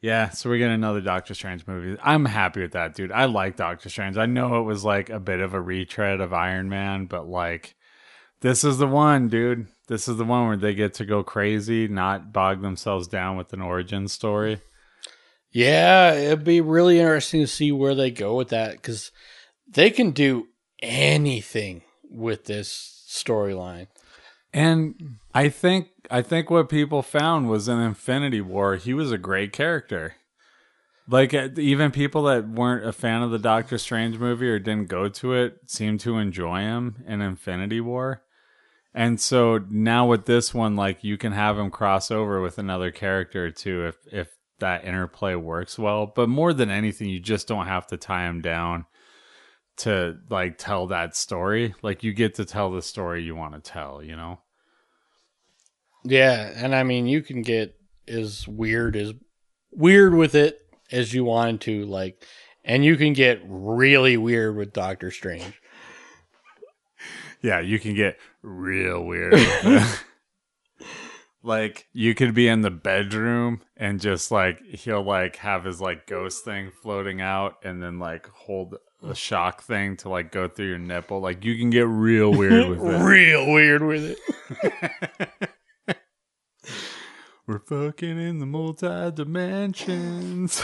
yeah, 0.02 0.30
so 0.30 0.50
we're 0.50 0.58
getting 0.58 0.74
another 0.74 1.00
Doctor 1.00 1.32
Strange 1.32 1.64
movie. 1.66 1.96
I'm 2.02 2.24
happy 2.24 2.60
with 2.60 2.72
that, 2.72 2.94
dude. 2.94 3.12
I 3.12 3.26
like 3.26 3.54
Doctor 3.54 3.88
Strange. 3.88 4.16
I 4.16 4.26
know 4.26 4.58
it 4.58 4.64
was 4.64 4.84
like 4.84 5.10
a 5.10 5.20
bit 5.20 5.38
of 5.38 5.54
a 5.54 5.60
retread 5.60 6.20
of 6.20 6.32
Iron 6.32 6.68
Man, 6.68 7.06
but 7.06 7.28
like 7.28 7.76
this 8.40 8.64
is 8.64 8.78
the 8.78 8.88
one, 8.88 9.28
dude. 9.28 9.68
This 9.86 10.08
is 10.08 10.16
the 10.16 10.24
one 10.24 10.48
where 10.48 10.56
they 10.56 10.74
get 10.74 10.94
to 10.94 11.04
go 11.04 11.22
crazy, 11.22 11.86
not 11.86 12.32
bog 12.32 12.60
themselves 12.62 13.06
down 13.06 13.36
with 13.36 13.52
an 13.52 13.62
origin 13.62 14.08
story. 14.08 14.60
yeah, 15.52 16.12
it'd 16.14 16.44
be 16.44 16.60
really 16.60 16.98
interesting 16.98 17.40
to 17.42 17.46
see 17.46 17.70
where 17.70 17.94
they 17.94 18.10
go 18.10 18.34
with 18.34 18.48
that 18.48 18.72
because 18.72 19.12
they 19.68 19.90
can 19.90 20.10
do 20.10 20.48
anything 20.80 21.82
with 22.10 22.46
this 22.46 23.06
storyline. 23.08 23.86
And 24.52 25.18
I 25.32 25.48
think 25.48 25.88
I 26.12 26.20
think 26.20 26.50
what 26.50 26.68
people 26.68 27.00
found 27.00 27.48
was 27.48 27.68
in 27.68 27.80
Infinity 27.80 28.42
War, 28.42 28.76
he 28.76 28.92
was 28.92 29.10
a 29.10 29.16
great 29.16 29.50
character. 29.50 30.16
Like 31.08 31.32
uh, 31.32 31.48
even 31.56 31.90
people 31.90 32.24
that 32.24 32.46
weren't 32.46 32.86
a 32.86 32.92
fan 32.92 33.22
of 33.22 33.30
the 33.30 33.38
Doctor 33.38 33.78
Strange 33.78 34.18
movie 34.18 34.50
or 34.50 34.58
didn't 34.58 34.90
go 34.90 35.08
to 35.08 35.32
it 35.32 35.60
seemed 35.64 36.00
to 36.00 36.18
enjoy 36.18 36.60
him 36.60 37.02
in 37.08 37.22
Infinity 37.22 37.80
War. 37.80 38.22
And 38.92 39.18
so 39.18 39.64
now 39.70 40.06
with 40.06 40.26
this 40.26 40.52
one, 40.52 40.76
like 40.76 41.02
you 41.02 41.16
can 41.16 41.32
have 41.32 41.58
him 41.58 41.70
cross 41.70 42.10
over 42.10 42.42
with 42.42 42.58
another 42.58 42.90
character 42.90 43.50
too, 43.50 43.86
if 43.86 43.96
if 44.12 44.28
that 44.58 44.84
interplay 44.84 45.34
works 45.34 45.78
well. 45.78 46.12
But 46.14 46.28
more 46.28 46.52
than 46.52 46.70
anything, 46.70 47.08
you 47.08 47.20
just 47.20 47.48
don't 47.48 47.66
have 47.68 47.86
to 47.86 47.96
tie 47.96 48.28
him 48.28 48.42
down 48.42 48.84
to 49.78 50.18
like 50.28 50.58
tell 50.58 50.88
that 50.88 51.16
story. 51.16 51.74
Like 51.80 52.04
you 52.04 52.12
get 52.12 52.34
to 52.34 52.44
tell 52.44 52.70
the 52.70 52.82
story 52.82 53.22
you 53.22 53.34
want 53.34 53.54
to 53.54 53.60
tell, 53.60 54.02
you 54.02 54.14
know? 54.14 54.40
Yeah, 56.04 56.52
and 56.54 56.74
I 56.74 56.82
mean 56.82 57.06
you 57.06 57.22
can 57.22 57.42
get 57.42 57.76
as 58.08 58.48
weird 58.48 58.96
as 58.96 59.12
weird 59.70 60.14
with 60.14 60.34
it 60.34 60.58
as 60.90 61.14
you 61.14 61.24
want 61.24 61.60
to, 61.62 61.84
like 61.86 62.24
and 62.64 62.84
you 62.84 62.96
can 62.96 63.12
get 63.12 63.40
really 63.44 64.16
weird 64.16 64.56
with 64.56 64.72
Doctor 64.72 65.10
Strange. 65.10 65.60
Yeah, 67.42 67.58
you 67.58 67.80
can 67.80 67.96
get 67.96 68.18
real 68.40 69.02
weird. 69.02 69.34
like 71.42 71.88
you 71.92 72.14
could 72.14 72.34
be 72.34 72.46
in 72.46 72.60
the 72.60 72.70
bedroom 72.70 73.62
and 73.76 74.00
just 74.00 74.30
like 74.30 74.62
he'll 74.64 75.02
like 75.02 75.36
have 75.36 75.64
his 75.64 75.80
like 75.80 76.06
ghost 76.06 76.44
thing 76.44 76.70
floating 76.70 77.20
out 77.20 77.56
and 77.64 77.82
then 77.82 77.98
like 77.98 78.28
hold 78.28 78.76
the 79.02 79.14
shock 79.14 79.62
thing 79.62 79.96
to 79.98 80.08
like 80.08 80.30
go 80.30 80.46
through 80.46 80.68
your 80.68 80.78
nipple. 80.78 81.20
Like 81.20 81.44
you 81.44 81.58
can 81.58 81.70
get 81.70 81.88
real 81.88 82.32
weird 82.32 82.68
with 82.68 82.80
it. 82.80 82.98
real 83.02 83.52
weird 83.52 83.82
with 83.82 84.16
it. 84.16 85.48
We're 87.46 87.58
fucking 87.58 88.20
in 88.20 88.38
the 88.38 88.46
multi 88.46 89.10
dimensions. 89.10 90.62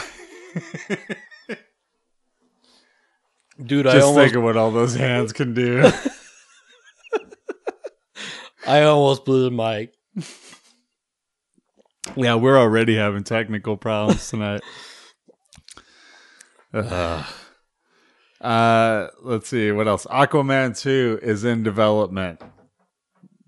Dude, 3.61 3.85
I 3.87 3.91
Just 3.93 4.07
almost 4.07 4.23
think 4.25 4.35
of 4.37 4.43
what 4.43 4.55
all 4.55 4.71
those 4.71 4.95
hands 4.95 5.33
can 5.33 5.53
do. 5.53 5.85
I 8.67 8.83
almost 8.83 9.25
blew 9.25 9.49
the 9.49 9.51
mic. 9.51 9.93
yeah, 12.15 12.35
we're 12.35 12.57
already 12.57 12.95
having 12.95 13.23
technical 13.25 13.75
problems 13.75 14.29
tonight. 14.29 14.61
Ugh. 16.73 17.25
Uh, 18.39 19.07
let's 19.23 19.49
see 19.49 19.71
what 19.73 19.89
else. 19.89 20.05
Aquaman 20.05 20.79
two 20.79 21.19
is 21.21 21.43
in 21.43 21.63
development. 21.63 22.41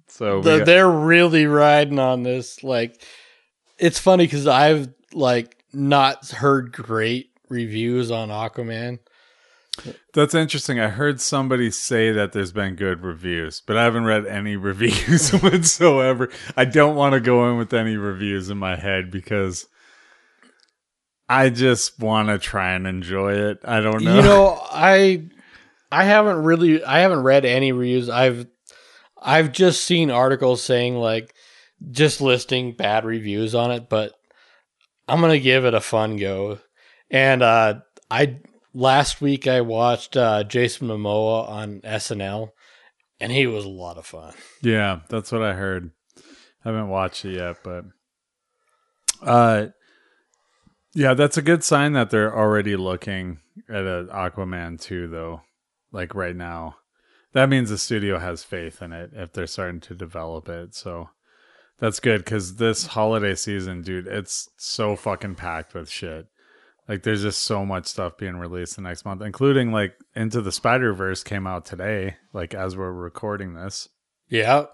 So 0.10 0.42
The- 0.42 0.58
got- 0.60 0.66
they're 0.66 0.90
really 0.92 1.46
riding 1.46 2.00
on 2.00 2.24
this. 2.24 2.62
Like, 2.64 3.02
it's 3.82 4.00
funny 4.00 4.26
because 4.26 4.48
I've 4.48 4.94
like 5.12 5.58
not 5.74 6.30
heard 6.30 6.72
great 6.72 7.32
reviews 7.50 8.12
on 8.12 8.30
Aquaman. 8.30 9.00
that's 10.14 10.36
interesting. 10.36 10.80
I 10.80 10.90
heard 10.90 11.20
somebody 11.20 11.72
say 11.72 12.12
that 12.12 12.32
there's 12.32 12.52
been 12.52 12.76
good 12.76 13.02
reviews, 13.04 13.62
but 13.66 13.76
I 13.78 13.84
haven't 13.84 14.06
read 14.06 14.26
any 14.28 14.56
reviews 14.56 15.32
whatsoever. 15.42 16.30
I 16.56 16.66
don't 16.66 16.96
want 16.96 17.14
to 17.14 17.20
go 17.20 17.50
in 17.50 17.58
with 17.58 17.74
any 17.74 17.98
reviews 17.98 18.50
in 18.50 18.60
my 18.60 18.76
head 18.76 19.10
because 19.12 19.68
I 21.28 21.50
just 21.50 22.00
want 22.00 22.30
to 22.30 22.38
try 22.38 22.74
and 22.74 22.86
enjoy 22.86 23.34
it. 23.34 23.62
I 23.66 23.80
don't 23.82 24.04
know. 24.04 24.16
You 24.16 24.22
know, 24.22 24.62
I 24.72 25.24
I 25.92 26.04
haven't 26.04 26.44
really 26.44 26.84
I 26.84 27.00
haven't 27.00 27.24
read 27.24 27.46
any 27.46 27.72
reviews. 27.72 28.10
I've 28.10 28.46
I've 29.20 29.52
just 29.52 29.84
seen 29.84 30.12
articles 30.12 30.62
saying 30.62 30.98
like 30.98 31.34
just 31.90 32.22
listing 32.22 32.74
bad 32.74 33.06
reviews 33.06 33.56
on 33.56 33.72
it, 33.72 33.90
but 33.90 34.14
I'm 35.08 35.22
gonna 35.22 35.40
give 35.40 35.66
it 35.66 35.74
a 35.74 35.82
fun 35.82 36.18
go. 36.18 36.60
And 37.10 37.42
uh 37.42 37.82
I 38.10 38.40
last 38.74 39.22
week 39.22 39.48
I 39.48 39.62
watched 39.62 40.16
uh 40.16 40.44
Jason 40.44 40.88
Momoa 40.88 41.50
on 41.50 41.82
SNL 41.82 42.50
and 43.20 43.32
he 43.32 43.48
was 43.48 43.66
a 43.66 43.70
lot 43.70 43.98
of 43.98 44.06
fun. 44.06 44.34
Yeah, 44.62 45.02
that's 45.10 45.32
what 45.32 45.42
I 45.42 45.54
heard. 45.54 45.92
I 46.64 46.70
haven't 46.70 46.90
watched 46.90 47.26
it 47.26 47.36
yet, 47.36 47.58
but 47.64 47.86
uh 49.22 49.68
yeah, 50.94 51.14
that's 51.14 51.38
a 51.38 51.42
good 51.42 51.64
sign 51.64 51.94
that 51.94 52.10
they're 52.10 52.36
already 52.36 52.76
looking 52.76 53.40
at 53.70 53.86
an 53.86 54.08
Aquaman 54.08 54.80
2 54.80 55.08
though. 55.08 55.42
Like 55.92 56.14
right 56.16 56.36
now. 56.36 56.76
That 57.34 57.48
means 57.48 57.70
the 57.70 57.78
studio 57.78 58.20
has 58.20 58.44
faith 58.44 58.82
in 58.82 58.92
it 58.92 59.12
if 59.14 59.32
they're 59.32 59.48
starting 59.48 59.80
to 59.82 59.96
develop 59.96 60.50
it. 60.50 60.76
So 60.76 61.10
that's 61.80 62.00
good 62.00 62.26
cuz 62.26 62.56
this 62.56 62.88
holiday 62.88 63.36
season, 63.36 63.82
dude, 63.82 64.08
it's 64.08 64.50
so 64.58 64.96
fucking 64.96 65.36
packed 65.36 65.74
with 65.74 65.90
shit. 65.90 66.28
Like 66.88 67.04
there's 67.04 67.22
just 67.22 67.44
so 67.44 67.66
much 67.66 67.86
stuff 67.88 68.18
being 68.18 68.36
released 68.38 68.76
the 68.76 68.82
next 68.82 69.06
month, 69.06 69.22
including 69.22 69.72
like 69.72 69.96
Into 70.16 70.42
the 70.42 70.52
Spider-Verse 70.52 71.24
came 71.24 71.48
out 71.48 71.66
today, 71.66 72.18
like 72.34 72.54
as 72.54 72.76
we're 72.76 72.92
recording 72.92 73.54
this. 73.54 73.88
Yeah. 74.30 74.66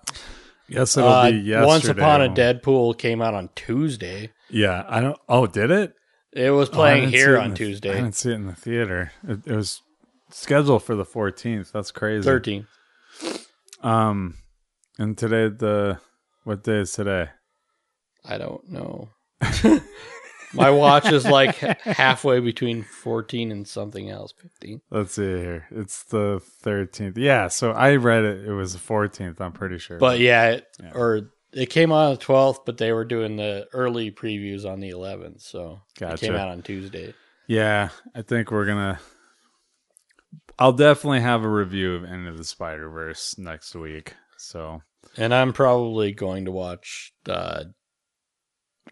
Yes, 0.69 0.97
it'll 0.97 1.09
Uh, 1.09 1.31
be 1.31 1.37
yesterday. 1.37 1.65
Once 1.65 1.87
Upon 1.87 2.21
a 2.21 2.29
Deadpool 2.29 2.97
came 2.97 3.21
out 3.21 3.33
on 3.33 3.49
Tuesday. 3.55 4.31
Yeah, 4.49 4.83
I 4.87 4.99
don't. 5.01 5.17
Oh, 5.29 5.47
did 5.47 5.71
it? 5.71 5.93
It 6.33 6.51
was 6.51 6.69
Oh, 6.69 6.73
playing 6.73 7.01
didn't 7.03 7.13
here 7.13 7.37
on 7.37 7.53
the- 7.53 7.65
I 7.65 7.69
didn't 7.79 8.13
see 8.15 8.31
it 8.31 8.35
in 8.35 8.47
the 8.47 8.53
theater. 8.55 9.11
It, 9.27 9.47
it 9.47 9.55
was 9.55 9.81
scheduled 10.29 10.83
for 10.83 10.93
the 10.95 11.05
14th. 11.05 11.71
That's 11.71 11.91
crazy. 11.91 12.23
13. 12.25 12.67
Um, 13.81 14.35
and 14.99 15.17
today 15.17 15.47
the 15.49 15.99
what 16.47 16.63
day 16.63 16.77
is 16.77 16.93
today? 16.93 17.27
I 18.23 18.37
don't 18.37 18.69
know. 18.71 19.09
My 20.53 20.69
watch 20.69 21.11
is 21.11 21.25
like 21.25 21.55
halfway 21.57 22.39
between 22.39 22.83
14 22.83 23.51
and 23.51 23.67
something 23.67 24.09
else. 24.09 24.33
15. 24.41 24.79
Let's 24.89 25.13
see 25.13 25.23
here. 25.23 25.67
It's 25.71 26.03
the 26.05 26.41
13th. 26.63 27.17
Yeah, 27.17 27.49
so 27.49 27.71
I 27.71 27.97
read 27.97 28.23
it. 28.23 28.47
It 28.47 28.53
was 28.53 28.71
the 28.71 28.79
14th. 28.79 29.41
I'm 29.41 29.51
pretty 29.51 29.77
sure. 29.77 29.99
But 29.99 30.19
yeah, 30.19 30.51
it, 30.51 30.67
Yeah. 30.81 30.91
or 30.95 31.31
it 31.51 31.65
came 31.69 31.91
out 31.91 32.05
on 32.05 32.11
the 32.13 32.21
12th, 32.21 32.59
but 32.65 32.77
they 32.77 32.93
were 32.93 33.03
doing 33.03 33.35
the 33.35 33.67
early 33.73 34.09
previews 34.09 34.65
on 34.65 34.79
the 34.79 34.91
11th. 34.91 35.41
So 35.41 35.81
it 35.99 36.19
came 36.21 36.35
out 36.35 36.47
on 36.47 36.61
Tuesday. 36.61 37.13
yeah, 37.47 37.89
I 38.15 38.21
think 38.21 38.49
we're 38.51 38.65
gonna. 38.65 38.99
I'll 40.57 40.73
definitely 40.73 41.19
have 41.19 41.43
a 41.43 41.49
review 41.49 41.93
of 41.95 42.05
Into 42.05 42.31
the 42.31 42.43
Spider 42.45 42.89
Verse 42.89 43.37
next 43.37 43.75
week. 43.75 44.13
So 44.37 44.81
And 45.15 45.33
I'm 45.33 45.53
probably 45.53 46.11
going 46.11 46.45
to 46.45 46.51
watch 46.51 47.13
uh, 47.27 47.65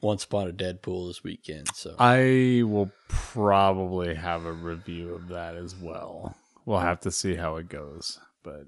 Once 0.01 0.23
Upon 0.23 0.47
a 0.47 0.53
Deadpool 0.53 1.09
this 1.09 1.23
weekend. 1.23 1.69
So 1.73 1.95
I 1.99 2.63
will 2.65 2.91
probably 3.09 4.15
have 4.15 4.45
a 4.45 4.53
review 4.53 5.13
of 5.13 5.27
that 5.29 5.55
as 5.55 5.75
well. 5.75 6.35
We'll 6.65 6.79
have 6.79 6.99
to 7.01 7.11
see 7.11 7.35
how 7.35 7.57
it 7.57 7.69
goes, 7.69 8.19
but 8.43 8.65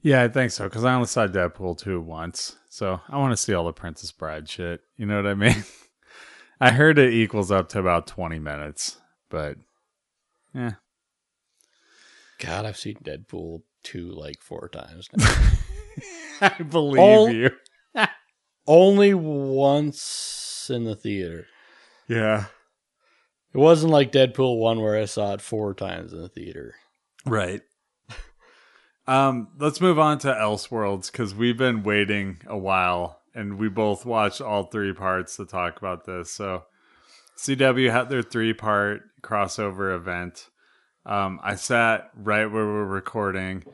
yeah, 0.00 0.22
I 0.22 0.28
think 0.28 0.52
so 0.52 0.64
because 0.64 0.84
I 0.84 0.94
only 0.94 1.08
saw 1.08 1.26
Deadpool 1.26 1.78
two 1.78 2.00
once, 2.00 2.56
so 2.68 3.00
I 3.08 3.16
want 3.16 3.32
to 3.32 3.36
see 3.36 3.52
all 3.52 3.64
the 3.64 3.72
Princess 3.72 4.12
Bride 4.12 4.48
shit. 4.48 4.80
You 4.96 5.06
know 5.06 5.16
what 5.16 5.26
I 5.26 5.34
mean? 5.34 5.64
I 6.60 6.70
heard 6.70 7.00
it 7.00 7.12
equals 7.12 7.50
up 7.50 7.68
to 7.70 7.80
about 7.80 8.06
twenty 8.06 8.38
minutes, 8.38 8.98
but 9.28 9.56
yeah, 10.54 10.74
God, 12.38 12.66
I've 12.66 12.76
seen 12.76 12.96
Deadpool 13.02 13.62
2 13.84 14.10
like 14.10 14.42
four 14.42 14.68
times 14.68 15.08
now. 15.16 15.34
I 16.40 16.62
believe 16.62 17.00
All- 17.00 17.30
you. 17.30 17.50
Only 18.66 19.12
once 19.14 20.70
in 20.72 20.84
the 20.84 20.96
theater. 20.96 21.46
Yeah, 22.08 22.46
It 23.54 23.58
wasn't 23.58 23.92
like 23.92 24.12
Deadpool 24.12 24.58
1 24.58 24.80
where 24.80 24.98
I 24.98 25.04
saw 25.06 25.32
it 25.34 25.40
four 25.40 25.74
times 25.74 26.12
in 26.12 26.20
the 26.20 26.28
theater. 26.28 26.74
Right. 27.26 27.62
Um, 29.06 29.48
let's 29.58 29.82
move 29.82 29.98
on 29.98 30.18
to 30.20 30.28
Elseworlds 30.28 31.12
because 31.12 31.34
we've 31.34 31.58
been 31.58 31.82
waiting 31.82 32.38
a 32.46 32.56
while 32.56 33.20
and 33.34 33.58
we 33.58 33.68
both 33.68 34.06
watched 34.06 34.40
all 34.40 34.62
three 34.64 34.94
parts 34.94 35.36
to 35.36 35.44
talk 35.44 35.76
about 35.76 36.06
this. 36.06 36.30
So, 36.30 36.64
CW 37.36 37.90
had 37.90 38.08
their 38.08 38.22
three 38.22 38.54
part 38.54 39.02
crossover 39.20 39.94
event. 39.94 40.48
Um, 41.04 41.38
I 41.42 41.56
sat 41.56 42.10
right 42.16 42.46
where 42.46 42.64
we're 42.64 42.86
recording, 42.86 43.64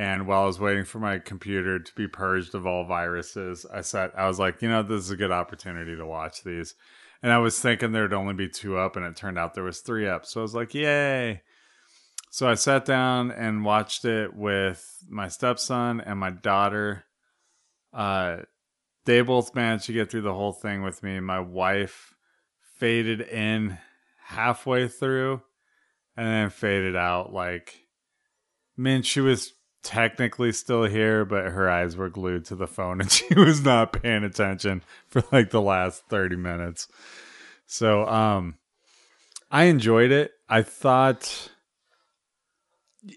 and 0.00 0.26
while 0.26 0.44
I 0.44 0.46
was 0.46 0.58
waiting 0.58 0.86
for 0.86 0.98
my 0.98 1.18
computer 1.18 1.78
to 1.78 1.94
be 1.94 2.08
purged 2.08 2.54
of 2.54 2.66
all 2.66 2.86
viruses, 2.86 3.66
I 3.70 3.82
sat. 3.82 4.12
I 4.16 4.28
was 4.28 4.38
like, 4.38 4.62
you 4.62 4.68
know, 4.70 4.82
this 4.82 5.02
is 5.02 5.10
a 5.10 5.16
good 5.16 5.30
opportunity 5.30 5.94
to 5.94 6.06
watch 6.06 6.42
these. 6.42 6.74
And 7.22 7.30
I 7.30 7.36
was 7.36 7.60
thinking 7.60 7.92
there'd 7.92 8.14
only 8.14 8.32
be 8.32 8.48
two 8.48 8.78
up, 8.78 8.96
and 8.96 9.04
it 9.04 9.14
turned 9.14 9.38
out 9.38 9.52
there 9.52 9.62
was 9.62 9.80
three 9.80 10.08
up. 10.08 10.24
So 10.24 10.40
I 10.40 10.42
was 10.42 10.54
like, 10.54 10.72
yay! 10.72 11.42
So 12.30 12.48
I 12.48 12.54
sat 12.54 12.86
down 12.86 13.30
and 13.30 13.62
watched 13.62 14.06
it 14.06 14.34
with 14.34 15.04
my 15.06 15.28
stepson 15.28 16.00
and 16.00 16.18
my 16.18 16.30
daughter. 16.30 17.04
Uh, 17.92 18.38
they 19.04 19.20
both 19.20 19.54
managed 19.54 19.84
to 19.84 19.92
get 19.92 20.10
through 20.10 20.22
the 20.22 20.32
whole 20.32 20.54
thing 20.54 20.82
with 20.82 21.02
me. 21.02 21.20
My 21.20 21.40
wife 21.40 22.14
faded 22.78 23.20
in 23.20 23.76
halfway 24.24 24.88
through 24.88 25.42
and 26.16 26.26
then 26.26 26.48
faded 26.48 26.96
out. 26.96 27.34
Like, 27.34 27.80
I 28.78 28.80
mean, 28.80 29.02
she 29.02 29.20
was 29.20 29.52
technically 29.82 30.52
still 30.52 30.84
here, 30.84 31.24
but 31.24 31.46
her 31.46 31.70
eyes 31.70 31.96
were 31.96 32.10
glued 32.10 32.44
to 32.46 32.54
the 32.54 32.66
phone 32.66 33.00
and 33.00 33.10
she 33.12 33.34
was 33.34 33.64
not 33.64 33.92
paying 34.02 34.24
attention 34.24 34.82
for 35.08 35.22
like 35.32 35.50
the 35.50 35.62
last 35.62 36.04
30 36.08 36.36
minutes. 36.36 36.88
So, 37.66 38.06
um, 38.06 38.56
I 39.50 39.64
enjoyed 39.64 40.12
it. 40.12 40.32
I 40.48 40.62
thought, 40.62 41.50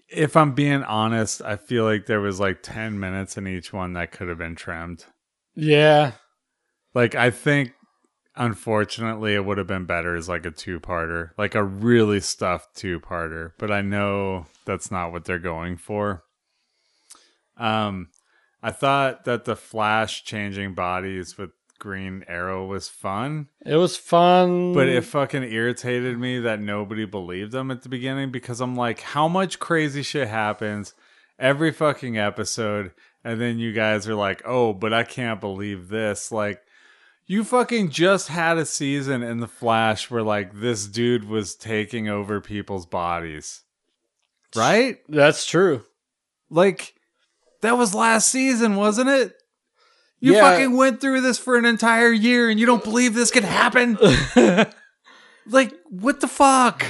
if 0.08 0.36
I'm 0.36 0.52
being 0.52 0.82
honest, 0.82 1.42
I 1.42 1.56
feel 1.56 1.84
like 1.84 2.06
there 2.06 2.20
was 2.20 2.40
like 2.40 2.62
10 2.62 2.98
minutes 2.98 3.36
in 3.36 3.46
each 3.46 3.72
one 3.72 3.92
that 3.92 4.12
could 4.12 4.28
have 4.28 4.38
been 4.38 4.56
trimmed. 4.56 5.04
Yeah. 5.54 6.12
Like, 6.92 7.14
I 7.14 7.30
think, 7.30 7.72
unfortunately, 8.36 9.34
it 9.34 9.44
would 9.44 9.58
have 9.58 9.66
been 9.66 9.84
better 9.84 10.16
as 10.16 10.28
like 10.28 10.44
a 10.46 10.50
two 10.50 10.80
parter, 10.80 11.30
like 11.38 11.54
a 11.54 11.62
really 11.62 12.20
stuffed 12.20 12.76
two 12.76 12.98
parter. 12.98 13.52
But 13.58 13.70
I 13.70 13.82
know 13.82 14.46
that's 14.64 14.90
not 14.90 15.12
what 15.12 15.24
they're 15.24 15.38
going 15.38 15.76
for. 15.76 16.23
Um, 17.56 18.08
I 18.62 18.70
thought 18.70 19.24
that 19.24 19.44
the 19.44 19.56
Flash 19.56 20.24
changing 20.24 20.74
bodies 20.74 21.36
with 21.36 21.50
Green 21.78 22.24
Arrow 22.28 22.66
was 22.66 22.88
fun. 22.88 23.48
It 23.64 23.76
was 23.76 23.96
fun. 23.96 24.72
But 24.72 24.88
it 24.88 25.04
fucking 25.04 25.42
irritated 25.42 26.18
me 26.18 26.40
that 26.40 26.60
nobody 26.60 27.04
believed 27.04 27.52
them 27.52 27.70
at 27.70 27.82
the 27.82 27.88
beginning 27.88 28.30
because 28.30 28.60
I'm 28.60 28.74
like, 28.74 29.00
how 29.00 29.28
much 29.28 29.58
crazy 29.58 30.02
shit 30.02 30.28
happens 30.28 30.94
every 31.38 31.72
fucking 31.72 32.16
episode, 32.16 32.92
and 33.22 33.40
then 33.40 33.58
you 33.58 33.72
guys 33.72 34.08
are 34.08 34.14
like, 34.14 34.42
oh, 34.44 34.72
but 34.72 34.92
I 34.92 35.02
can't 35.02 35.40
believe 35.40 35.88
this. 35.88 36.30
Like, 36.32 36.62
you 37.26 37.44
fucking 37.44 37.90
just 37.90 38.28
had 38.28 38.58
a 38.58 38.66
season 38.66 39.22
in 39.22 39.40
the 39.40 39.48
Flash 39.48 40.10
where 40.10 40.22
like 40.22 40.60
this 40.60 40.86
dude 40.86 41.24
was 41.24 41.54
taking 41.54 42.08
over 42.08 42.40
people's 42.40 42.86
bodies, 42.86 43.62
right? 44.54 44.98
That's 45.08 45.46
true. 45.46 45.84
Like, 46.50 46.94
that 47.64 47.76
was 47.76 47.94
last 47.94 48.30
season, 48.30 48.76
wasn't 48.76 49.10
it? 49.10 49.34
You 50.20 50.34
Yeah. 50.34 50.40
fucking 50.40 50.76
went 50.76 51.00
through 51.00 51.20
this 51.20 51.38
for 51.38 51.56
an 51.56 51.64
entire 51.66 52.12
year 52.12 52.48
and 52.48 52.58
you 52.58 52.64
don't 52.66 52.82
believe 52.84 53.14
this 53.14 53.30
could 53.30 53.44
happen? 53.44 53.98
like 55.46 55.74
what 55.90 56.20
the 56.20 56.28
fuck 56.28 56.84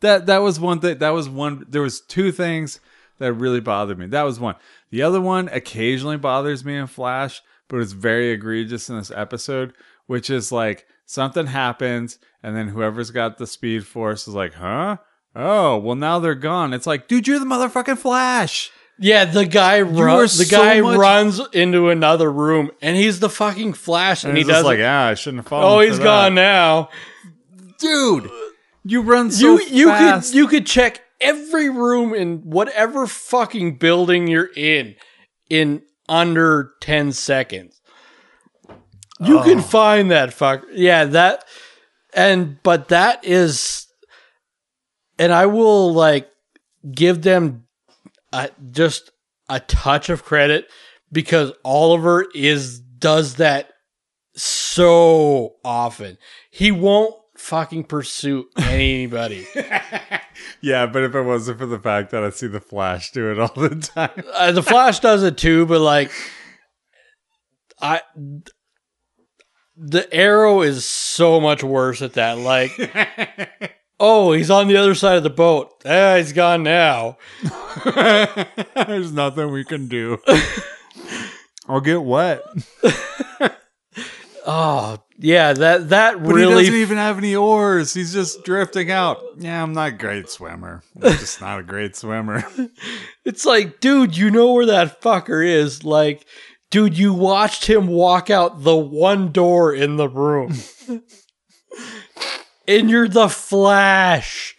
that 0.00 0.26
that 0.26 0.38
was 0.38 0.58
one 0.58 0.80
thing 0.80 0.98
that 0.98 1.10
was 1.10 1.28
one 1.28 1.64
there 1.68 1.82
was 1.82 2.00
two 2.00 2.32
things 2.32 2.80
that 3.18 3.32
really 3.34 3.60
bothered 3.60 3.98
me 3.98 4.06
that 4.06 4.22
was 4.22 4.40
one 4.40 4.54
the 4.90 5.02
other 5.02 5.20
one 5.20 5.48
occasionally 5.48 6.16
bothers 6.16 6.64
me 6.64 6.76
in 6.76 6.86
flash 6.86 7.42
but 7.68 7.78
it's 7.80 7.92
very 7.92 8.30
egregious 8.30 8.88
in 8.88 8.96
this 8.96 9.10
episode 9.10 9.74
which 10.06 10.30
is 10.30 10.50
like 10.50 10.86
something 11.04 11.46
happens 11.48 12.18
and 12.42 12.56
then 12.56 12.68
whoever's 12.68 13.10
got 13.10 13.36
the 13.36 13.46
speed 13.46 13.86
force 13.86 14.26
is 14.26 14.34
like 14.34 14.54
huh 14.54 14.96
oh 15.36 15.76
well 15.76 15.96
now 15.96 16.18
they're 16.18 16.34
gone 16.34 16.72
it's 16.72 16.86
like 16.86 17.08
dude 17.08 17.28
you're 17.28 17.38
the 17.38 17.44
motherfucking 17.44 17.98
flash 17.98 18.70
Yeah, 19.00 19.26
the 19.26 19.46
guy 19.46 19.80
runs. 19.82 20.36
The 20.38 20.44
so 20.44 20.56
guy 20.58 20.80
much- 20.80 20.98
runs 20.98 21.40
into 21.52 21.88
another 21.88 22.30
room, 22.32 22.70
and 22.82 22.96
he's 22.96 23.20
the 23.20 23.30
fucking 23.30 23.74
Flash, 23.74 24.24
and, 24.24 24.30
and 24.30 24.38
he 24.38 24.44
does 24.44 24.64
like 24.64 24.78
like, 24.80 24.86
ah 24.88 25.06
i 25.08 25.14
shouldn't 25.14 25.44
have 25.44 25.48
fallen 25.48 25.64
"Oh, 25.66 25.80
he's 25.80 25.98
that." 25.98 26.04
gone 26.04 26.34
now." 26.34 26.88
dude 27.78 28.28
you 28.84 29.02
run 29.02 29.30
so 29.30 29.56
you 29.60 29.66
you 29.70 29.86
fast. 29.88 30.32
could 30.32 30.36
you 30.36 30.46
could 30.48 30.66
check 30.66 31.00
every 31.20 31.68
room 31.70 32.12
in 32.12 32.38
whatever 32.38 33.06
fucking 33.06 33.76
building 33.78 34.26
you're 34.26 34.50
in 34.56 34.96
in 35.48 35.82
under 36.08 36.72
ten 36.80 37.12
seconds. 37.12 37.80
You 39.20 39.38
Oh. 39.40 39.42
can 39.44 39.60
find 39.60 40.10
that 40.10 40.32
fuck. 40.32 40.64
Yeah, 40.72 41.04
that 41.04 41.44
and 42.14 42.60
but 42.64 42.88
that 42.88 43.24
is, 43.24 43.86
and 45.20 45.32
I 45.32 45.46
will 45.46 45.92
like 45.92 46.28
give 46.90 47.22
them 47.22 47.64
just 48.70 49.10
a 49.48 49.60
touch 49.60 50.08
of 50.08 50.24
credit 50.24 50.68
because 51.10 51.52
Oliver 51.64 52.26
is 52.34 52.80
does 52.80 53.36
that 53.36 53.70
so 54.34 55.54
often. 55.64 56.18
He 56.50 56.70
won't 56.70 57.14
fucking 57.36 57.84
pursue 57.84 58.46
anybody. 58.58 59.46
Yeah, 60.60 60.86
but 60.86 61.04
if 61.04 61.14
it 61.14 61.22
wasn't 61.22 61.58
for 61.58 61.66
the 61.66 61.78
fact 61.78 62.10
that 62.10 62.24
I 62.24 62.30
see 62.30 62.46
the 62.46 62.60
Flash 62.60 63.12
do 63.12 63.30
it 63.30 63.38
all 63.38 63.52
the 63.54 63.76
time. 63.76 64.24
uh, 64.34 64.52
the 64.52 64.62
Flash 64.62 65.00
does 65.00 65.22
it 65.22 65.36
too, 65.36 65.66
but 65.66 65.80
like, 65.80 66.10
I 67.80 68.02
the 69.76 70.12
Arrow 70.12 70.62
is 70.62 70.84
so 70.84 71.40
much 71.40 71.62
worse 71.62 72.02
at 72.02 72.14
that. 72.14 72.38
Like, 72.38 72.72
oh, 74.00 74.32
he's 74.32 74.50
on 74.50 74.68
the 74.68 74.76
other 74.76 74.94
side 74.94 75.16
of 75.16 75.22
the 75.22 75.30
boat. 75.30 75.82
Ah, 75.84 76.16
he's 76.16 76.32
gone 76.32 76.62
now. 76.62 77.18
There's 78.74 79.12
nothing 79.12 79.50
we 79.50 79.64
can 79.64 79.88
do. 79.88 80.18
I'll 81.68 81.80
get 81.80 82.02
wet. 82.02 82.42
Oh, 84.50 84.96
yeah, 85.18 85.52
that 85.52 85.90
that 85.90 86.22
But 86.22 86.36
he 86.36 86.44
doesn't 86.44 86.72
even 86.72 86.96
have 86.96 87.18
any 87.18 87.36
oars. 87.36 87.92
He's 87.92 88.14
just 88.14 88.44
drifting 88.44 88.90
out. 88.90 89.18
Yeah, 89.36 89.62
I'm 89.62 89.74
not 89.74 89.88
a 89.88 89.92
great 89.92 90.30
swimmer. 90.30 90.82
I'm 90.96 91.12
just 91.18 91.42
not 91.42 91.60
a 91.60 91.62
great 91.62 91.94
swimmer. 91.96 92.42
It's 93.26 93.44
like, 93.44 93.78
dude, 93.80 94.16
you 94.16 94.30
know 94.30 94.54
where 94.54 94.64
that 94.64 95.02
fucker 95.02 95.46
is. 95.46 95.84
Like, 95.84 96.24
dude, 96.70 96.96
you 96.96 97.12
watched 97.12 97.66
him 97.66 97.88
walk 97.88 98.30
out 98.30 98.62
the 98.62 98.74
one 98.74 99.32
door 99.32 99.74
in 99.74 99.98
the 99.98 100.08
room. 100.08 100.54
And 102.68 102.90
you're 102.90 103.08
the 103.08 103.28
Flash. 103.28 104.54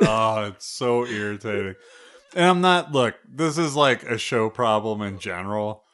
oh, 0.00 0.46
it's 0.46 0.66
so 0.66 1.06
irritating. 1.06 1.74
And 2.34 2.46
I'm 2.46 2.60
not 2.60 2.90
look, 2.90 3.14
this 3.28 3.58
is 3.58 3.76
like 3.76 4.02
a 4.02 4.18
show 4.18 4.50
problem 4.50 5.02
in 5.02 5.18
general. 5.18 5.84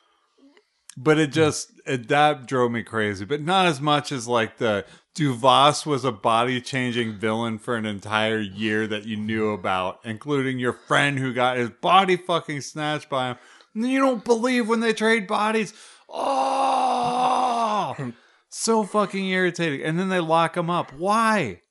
But 0.97 1.19
it 1.19 1.31
hmm. 1.31 1.35
just 1.35 1.73
it, 1.87 2.09
that 2.09 2.47
drove 2.47 2.71
me 2.73 2.83
crazy. 2.83 3.25
But 3.25 3.43
not 3.43 3.67
as 3.67 3.81
much 3.81 4.13
as 4.13 4.27
like 4.27 4.59
the 4.59 4.87
Duvas 5.15 5.85
was 5.85 6.05
a 6.05 6.13
body 6.13 6.61
changing 6.61 7.19
villain 7.19 7.59
for 7.59 7.77
an 7.77 7.85
entire 7.85 8.39
year 8.39 8.87
that 8.87 9.07
you 9.07 9.17
knew 9.17 9.51
about, 9.51 9.99
including 10.05 10.59
your 10.59 10.73
friend 10.73 11.19
who 11.19 11.35
got 11.35 11.57
his 11.57 11.71
body 11.71 12.17
fucking 12.17 12.61
snatched 12.61 13.09
by 13.09 13.31
him. 13.31 13.37
And 13.75 13.91
you 13.91 14.01
don't 14.01 14.25
believe 14.25 14.69
when 14.69 14.81
they 14.81 14.93
trade 14.93 15.27
bodies. 15.27 15.75
Oh, 16.09 16.60
so 18.51 18.85
fucking 18.85 19.27
irritating. 19.27 19.83
And 19.83 19.99
then 19.99 20.11
they 20.11 20.21
lock 20.21 20.57
him 20.57 20.69
up. 20.69 20.93
Why? 20.93 21.63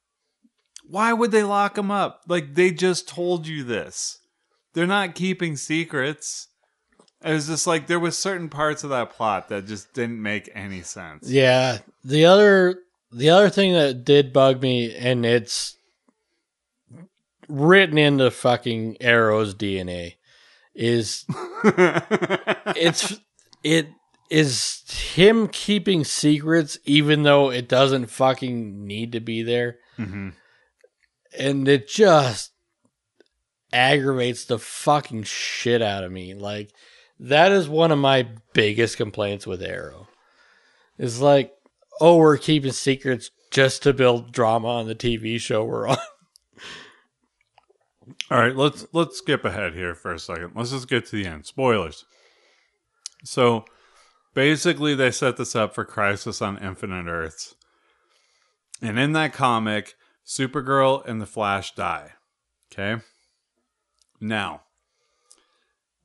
Why 0.88 1.14
would 1.14 1.32
they 1.32 1.44
lock 1.44 1.78
him 1.78 1.92
up? 1.92 2.24
Like 2.28 2.56
they 2.56 2.72
just 2.72 3.08
told 3.08 3.46
you 3.46 3.64
this. 3.64 4.20
They're 4.74 4.88
not 4.88 5.14
keeping 5.14 5.56
secrets. 5.56 6.48
It 7.24 7.34
was 7.34 7.48
just 7.48 7.68
like 7.68 7.88
there 7.88 8.00
was 8.00 8.18
certain 8.18 8.50
parts 8.50 8.84
of 8.84 8.90
that 8.92 9.12
plot 9.12 9.50
that 9.50 9.68
just 9.68 9.94
didn't 9.94 10.22
make 10.22 10.50
any 10.56 10.82
sense. 10.82 11.30
Yeah. 11.30 11.80
The 12.04 12.26
other 12.26 12.80
the 13.12 13.30
other 13.30 13.50
thing 13.50 13.74
that 13.74 14.06
did 14.06 14.34
bug 14.34 14.62
me, 14.62 14.96
and 14.96 15.26
it's 15.26 15.78
written 17.48 17.98
into 17.98 18.32
fucking 18.32 18.98
Arrow's 19.02 19.56
DNA, 19.56 20.16
is 20.74 21.26
it's 21.66 23.20
it 23.64 23.88
is 24.30 24.84
him 25.16 25.48
keeping 25.48 26.04
secrets 26.04 26.78
even 26.86 27.24
though 27.24 27.52
it 27.52 27.68
doesn't 27.68 28.08
fucking 28.08 28.86
need 28.86 29.12
to 29.14 29.20
be 29.20 29.42
there. 29.42 29.80
Mhm. 29.98 30.34
And 31.38 31.68
it 31.68 31.88
just 31.88 32.52
aggravates 33.72 34.46
the 34.46 34.60
fucking 34.60 35.24
shit 35.24 35.82
out 35.82 36.04
of 36.04 36.12
me. 36.12 36.34
Like 36.34 36.72
that 37.20 37.52
is 37.52 37.68
one 37.68 37.92
of 37.92 38.00
my 38.00 38.28
biggest 38.54 38.98
complaints 38.98 39.46
with 39.46 39.62
Arrow. 39.62 40.08
Is 40.98 41.22
like, 41.22 41.54
oh, 42.02 42.18
we're 42.18 42.38
keeping 42.38 42.72
secrets 42.72 43.32
just 43.52 43.84
to 43.84 43.94
build 43.94 44.32
drama 44.32 44.68
on 44.68 44.88
the 44.88 44.96
TV 44.96 45.40
show 45.40 45.64
we're 45.64 45.88
on. 45.88 45.98
All 48.32 48.40
right, 48.40 48.56
let's 48.56 48.86
let's 48.94 49.18
skip 49.18 49.44
ahead 49.46 49.74
here 49.74 49.96
for 49.96 50.14
a 50.14 50.20
second. 50.20 50.52
Let's 50.56 50.72
just 50.72 50.88
get 50.88 51.06
to 51.08 51.16
the 51.16 51.26
end. 51.26 51.46
Spoilers. 51.46 52.06
So, 53.24 53.66
basically, 54.34 54.96
they 54.96 55.12
set 55.12 55.38
this 55.38 55.56
up 55.56 55.74
for 55.74 55.86
Crisis 55.86 56.42
on 56.42 56.58
Infinite 56.58 57.08
Earths, 57.08 57.56
and 58.82 59.00
in 59.00 59.14
that 59.14 59.34
comic, 59.34 59.96
Supergirl 60.26 61.06
and 61.06 61.22
the 61.22 61.26
Flash 61.26 61.74
die. 61.74 62.12
Okay. 62.72 63.02
Now, 64.22 64.62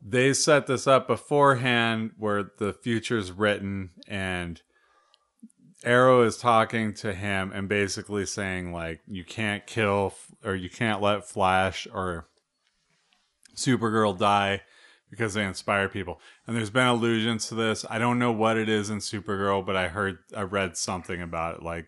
they 0.01 0.33
set 0.33 0.67
this 0.67 0.87
up 0.87 1.07
beforehand, 1.07 2.13
where 2.19 2.51
the 2.59 2.73
future's 2.73 3.33
written, 3.33 3.91
and 4.07 4.61
Arrow 5.85 6.23
is 6.23 6.39
talking 6.39 6.95
to 6.95 7.13
him 7.13 7.53
and 7.53 7.69
basically 7.69 8.25
saying 8.25 8.73
like 8.73 9.01
you 9.07 9.25
can't 9.25 9.67
kill 9.67 10.15
or 10.43 10.55
you 10.55 10.71
can't 10.71 11.03
let 11.03 11.29
Flash 11.29 11.87
or 11.93 12.27
Supergirl 13.55 14.19
die 14.19 14.63
because 15.15 15.35
they 15.35 15.45
inspire 15.45 15.89
people. 15.89 16.21
And 16.47 16.57
there's 16.57 16.71
been 16.71 16.87
allusions 16.87 17.47
to 17.49 17.55
this. 17.55 17.85
I 17.89 17.99
don't 17.99 18.19
know 18.19 18.33
what 18.33 18.57
it 18.57 18.69
is 18.69 18.91
in 18.91 18.99
Supergirl, 18.99 19.65
but 19.65 19.77
I 19.77 19.89
heard 19.89 20.19
I 20.37 20.43
read 20.43 20.77
something 20.77 21.23
about 21.23 21.59
it 21.59 21.63
like 21.63 21.87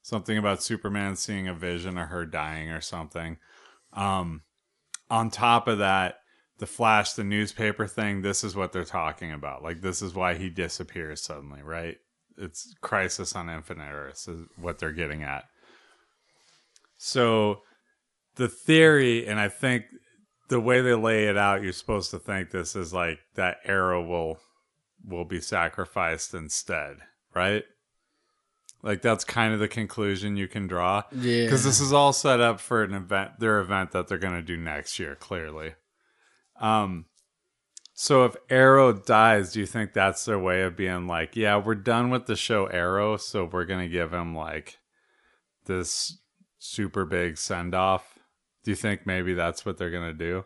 something 0.00 0.38
about 0.38 0.62
Superman 0.62 1.16
seeing 1.16 1.46
a 1.46 1.54
vision 1.54 1.98
of 1.98 2.08
her 2.08 2.24
dying 2.24 2.70
or 2.70 2.80
something. 2.80 3.36
Um 3.92 4.42
on 5.10 5.30
top 5.30 5.68
of 5.68 5.78
that, 5.78 6.20
the 6.58 6.66
Flash, 6.66 7.12
the 7.12 7.24
newspaper 7.24 7.86
thing, 7.86 8.22
this 8.22 8.42
is 8.42 8.56
what 8.56 8.72
they're 8.72 8.84
talking 8.84 9.32
about. 9.32 9.62
Like 9.62 9.82
this 9.82 10.00
is 10.00 10.14
why 10.14 10.34
he 10.34 10.48
disappears 10.48 11.20
suddenly, 11.20 11.62
right? 11.62 11.98
It's 12.38 12.74
Crisis 12.80 13.36
on 13.36 13.50
Infinite 13.50 13.92
Earths 13.92 14.26
is 14.26 14.46
what 14.56 14.78
they're 14.78 14.92
getting 14.92 15.22
at. 15.22 15.44
So 16.96 17.60
the 18.36 18.48
theory, 18.48 19.26
and 19.26 19.38
I 19.38 19.48
think 19.48 19.84
the 20.52 20.60
way 20.60 20.82
they 20.82 20.92
lay 20.92 21.28
it 21.28 21.36
out, 21.38 21.62
you're 21.62 21.72
supposed 21.72 22.10
to 22.10 22.18
think 22.18 22.50
this 22.50 22.76
is 22.76 22.92
like 22.92 23.20
that 23.36 23.56
Arrow 23.64 24.04
will 24.04 24.38
will 25.02 25.24
be 25.24 25.40
sacrificed 25.40 26.34
instead, 26.34 26.98
right? 27.34 27.64
Like 28.82 29.00
that's 29.00 29.24
kind 29.24 29.54
of 29.54 29.60
the 29.60 29.68
conclusion 29.68 30.36
you 30.36 30.48
can 30.48 30.66
draw. 30.66 31.04
Yeah. 31.10 31.44
Because 31.44 31.64
this 31.64 31.80
is 31.80 31.94
all 31.94 32.12
set 32.12 32.40
up 32.40 32.60
for 32.60 32.82
an 32.82 32.92
event, 32.92 33.40
their 33.40 33.60
event 33.60 33.92
that 33.92 34.08
they're 34.08 34.18
going 34.18 34.34
to 34.34 34.42
do 34.42 34.58
next 34.58 34.98
year, 34.98 35.14
clearly. 35.14 35.72
Um, 36.60 37.06
so 37.94 38.26
if 38.26 38.36
Arrow 38.50 38.92
dies, 38.92 39.54
do 39.54 39.60
you 39.60 39.66
think 39.66 39.94
that's 39.94 40.26
their 40.26 40.38
way 40.38 40.62
of 40.62 40.76
being 40.76 41.06
like, 41.06 41.34
yeah, 41.34 41.56
we're 41.56 41.76
done 41.76 42.10
with 42.10 42.26
the 42.26 42.36
show 42.36 42.66
Arrow, 42.66 43.16
so 43.16 43.48
we're 43.50 43.64
going 43.64 43.80
to 43.80 43.92
give 43.92 44.12
him 44.12 44.34
like 44.34 44.78
this 45.64 46.18
super 46.58 47.06
big 47.06 47.38
send 47.38 47.74
off? 47.74 48.11
Do 48.64 48.70
you 48.70 48.76
think 48.76 49.06
maybe 49.06 49.34
that's 49.34 49.64
what 49.66 49.76
they're 49.78 49.90
going 49.90 50.10
to 50.10 50.14
do? 50.18 50.44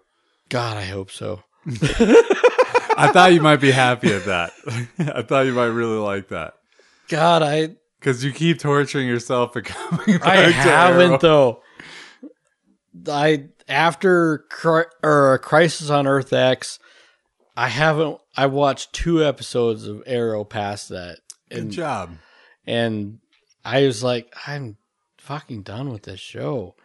God, 0.48 0.76
I 0.76 0.84
hope 0.84 1.10
so. 1.10 1.42
I 1.66 3.10
thought 3.12 3.32
you 3.34 3.42
might 3.42 3.60
be 3.60 3.70
happy 3.72 4.12
at 4.12 4.24
that. 4.24 4.52
I 4.98 5.22
thought 5.22 5.46
you 5.46 5.52
might 5.52 5.66
really 5.66 5.98
like 5.98 6.28
that. 6.28 6.54
God, 7.08 7.42
I 7.42 7.76
Because 8.00 8.24
you 8.24 8.32
keep 8.32 8.58
torturing 8.58 9.06
yourself 9.06 9.54
and 9.56 9.64
coming 9.66 10.18
back 10.18 10.26
I 10.26 10.36
haven't 10.50 11.20
though. 11.20 11.62
I 13.08 13.48
after 13.68 14.44
Cri- 14.50 14.84
or 15.02 15.38
Crisis 15.38 15.90
on 15.90 16.06
Earth 16.06 16.32
X, 16.32 16.78
I 17.56 17.68
haven't. 17.68 18.18
I 18.36 18.46
watched 18.46 18.92
two 18.92 19.24
episodes 19.24 19.86
of 19.86 20.02
Arrow 20.06 20.44
past 20.44 20.88
that, 20.90 21.18
Good 21.50 21.70
job. 21.70 22.16
and 22.66 23.18
I 23.64 23.86
was 23.86 24.02
like, 24.04 24.32
I'm 24.46 24.76
fucking 25.18 25.62
done 25.62 25.90
with 25.90 26.02
this 26.02 26.20
show. 26.20 26.76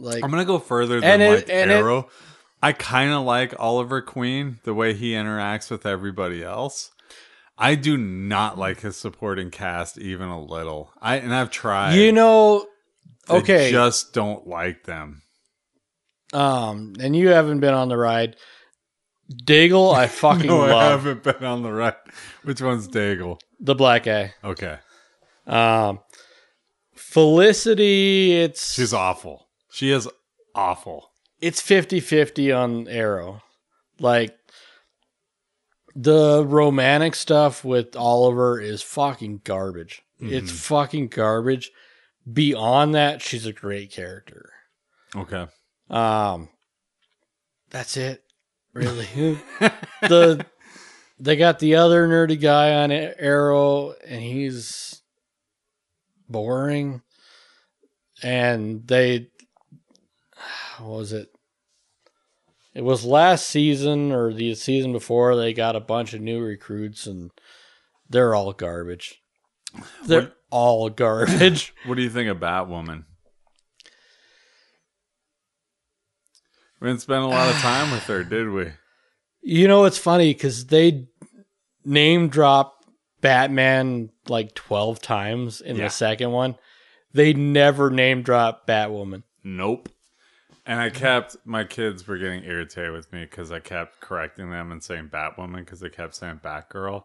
Like, 0.00 0.24
I'm 0.24 0.30
gonna 0.30 0.44
go 0.44 0.58
further 0.58 1.00
than 1.00 1.20
it- 1.20 1.34
like 1.34 1.48
and 1.50 1.70
it- 1.70 1.74
Arrow. 1.74 2.08
I 2.62 2.72
kind 2.72 3.10
of 3.12 3.22
like 3.24 3.54
Oliver 3.58 4.02
Queen 4.02 4.58
the 4.64 4.74
way 4.74 4.92
he 4.92 5.12
interacts 5.12 5.70
with 5.70 5.86
everybody 5.86 6.42
else. 6.44 6.90
I 7.56 7.74
do 7.74 7.96
not 7.96 8.58
like 8.58 8.80
his 8.80 8.96
supporting 8.96 9.50
cast 9.50 9.96
even 9.98 10.28
a 10.28 10.42
little. 10.42 10.90
I 11.00 11.16
and 11.16 11.34
I've 11.34 11.50
tried. 11.50 11.94
you 11.94 12.12
know, 12.12 12.66
I 13.28 13.36
okay, 13.38 13.70
just 13.70 14.12
don't 14.12 14.46
like 14.46 14.84
them. 14.84 15.22
um, 16.32 16.94
and 17.00 17.14
you 17.16 17.28
haven't 17.28 17.60
been 17.60 17.74
on 17.74 17.88
the 17.88 17.96
ride. 17.96 18.36
Diggle, 19.44 19.90
I 19.92 20.06
fucking 20.08 20.46
No, 20.46 20.62
I 20.62 20.84
haven't 20.90 21.22
been 21.22 21.44
on 21.44 21.62
the 21.62 21.72
right. 21.72 21.94
Which 22.44 22.60
one's 22.60 22.88
Diggle? 22.88 23.38
the 23.58 23.74
black 23.74 24.04
guy. 24.04 24.34
Okay, 24.44 24.78
Um, 25.46 26.00
Felicity, 26.94 28.36
it's 28.40 28.74
she's 28.74 28.92
awful. 28.94 29.48
She 29.72 29.90
is 29.90 30.08
awful. 30.54 31.10
it's 31.40 31.62
50-50 31.62 32.56
on 32.56 32.88
Arrow. 32.88 33.42
Like 33.98 34.36
the 35.94 36.44
romantic 36.46 37.14
stuff 37.14 37.64
with 37.64 37.96
Oliver 37.96 38.60
is 38.60 38.82
fucking 38.82 39.42
garbage. 39.44 40.02
It's 40.22 40.52
fucking 40.52 41.08
garbage. 41.08 41.70
Beyond 42.30 42.94
that, 42.94 43.22
she's 43.22 43.46
a 43.46 43.52
great 43.52 43.90
character. 43.90 44.50
Okay. 45.16 45.46
Um 45.88 46.48
that's 47.70 47.96
it. 47.96 48.22
Really. 48.74 49.06
the 50.02 50.44
they 51.18 51.36
got 51.36 51.58
the 51.58 51.76
other 51.76 52.06
nerdy 52.08 52.40
guy 52.40 52.74
on 52.74 52.90
Arrow 52.92 53.94
and 54.06 54.20
he's 54.22 55.02
boring. 56.28 57.02
And 58.22 58.86
they 58.86 59.28
was 60.88 61.12
it? 61.12 61.28
It 62.74 62.82
was 62.84 63.04
last 63.04 63.46
season 63.48 64.12
or 64.12 64.32
the 64.32 64.54
season 64.54 64.92
before 64.92 65.34
they 65.36 65.52
got 65.52 65.74
a 65.76 65.80
bunch 65.80 66.14
of 66.14 66.20
new 66.20 66.40
recruits 66.40 67.06
and 67.06 67.30
they're 68.08 68.34
all 68.34 68.52
garbage. 68.52 69.20
They're 70.06 70.20
What- 70.22 70.36
all 70.50 70.88
garbage. 70.90 71.72
What 71.86 71.96
do 71.96 72.02
you 72.02 72.10
think 72.10 72.28
of 72.28 72.38
Batwoman? 72.38 73.04
We 76.80 76.88
didn't 76.88 77.02
spend 77.02 77.22
a 77.24 77.26
lot 77.28 77.48
of 77.50 77.56
time 77.60 77.90
with 77.90 78.04
her, 78.04 78.24
did 78.24 78.48
we? 78.50 78.70
You 79.42 79.68
know, 79.68 79.84
it's 79.84 79.98
funny 79.98 80.32
because 80.32 80.66
they 80.66 81.06
name 81.84 82.28
drop 82.28 82.84
Batman 83.20 84.10
like 84.28 84.54
12 84.54 85.00
times 85.00 85.60
in 85.60 85.76
Yeah. 85.76 85.84
the 85.84 85.90
second 85.90 86.30
one. 86.32 86.56
They 87.12 87.32
never 87.34 87.90
name 87.90 88.22
drop 88.22 88.66
Batwoman. 88.66 89.24
Nope. 89.44 89.88
And 90.70 90.78
I 90.78 90.88
kept 90.88 91.36
my 91.44 91.64
kids 91.64 92.06
were 92.06 92.16
getting 92.16 92.44
irritated 92.44 92.92
with 92.92 93.12
me 93.12 93.24
because 93.24 93.50
I 93.50 93.58
kept 93.58 94.00
correcting 94.00 94.52
them 94.52 94.70
and 94.70 94.80
saying 94.80 95.08
Batwoman 95.12 95.56
because 95.56 95.80
they 95.80 95.88
kept 95.88 96.14
saying 96.14 96.42
Batgirl. 96.44 97.02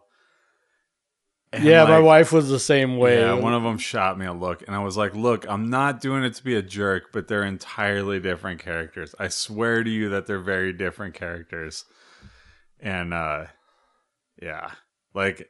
And, 1.52 1.64
yeah, 1.64 1.82
my 1.82 1.98
wife 1.98 2.30
was 2.30 2.48
the 2.48 2.60
same 2.60 2.96
way. 2.96 3.18
Yeah, 3.18 3.32
one 3.32 3.54
of 3.54 3.64
them 3.64 3.76
shot 3.78 4.20
me 4.20 4.26
a 4.26 4.32
look, 4.32 4.62
and 4.64 4.76
I 4.76 4.84
was 4.84 4.96
like, 4.96 5.16
"Look, 5.16 5.46
I'm 5.48 5.68
not 5.68 6.00
doing 6.00 6.22
it 6.22 6.34
to 6.34 6.44
be 6.44 6.54
a 6.54 6.62
jerk, 6.62 7.10
but 7.12 7.26
they're 7.26 7.42
entirely 7.42 8.20
different 8.20 8.60
characters. 8.60 9.16
I 9.18 9.26
swear 9.26 9.82
to 9.82 9.90
you 9.90 10.10
that 10.10 10.26
they're 10.26 10.38
very 10.38 10.72
different 10.72 11.14
characters." 11.14 11.86
And 12.78 13.12
uh, 13.12 13.46
yeah, 14.40 14.70
like 15.12 15.48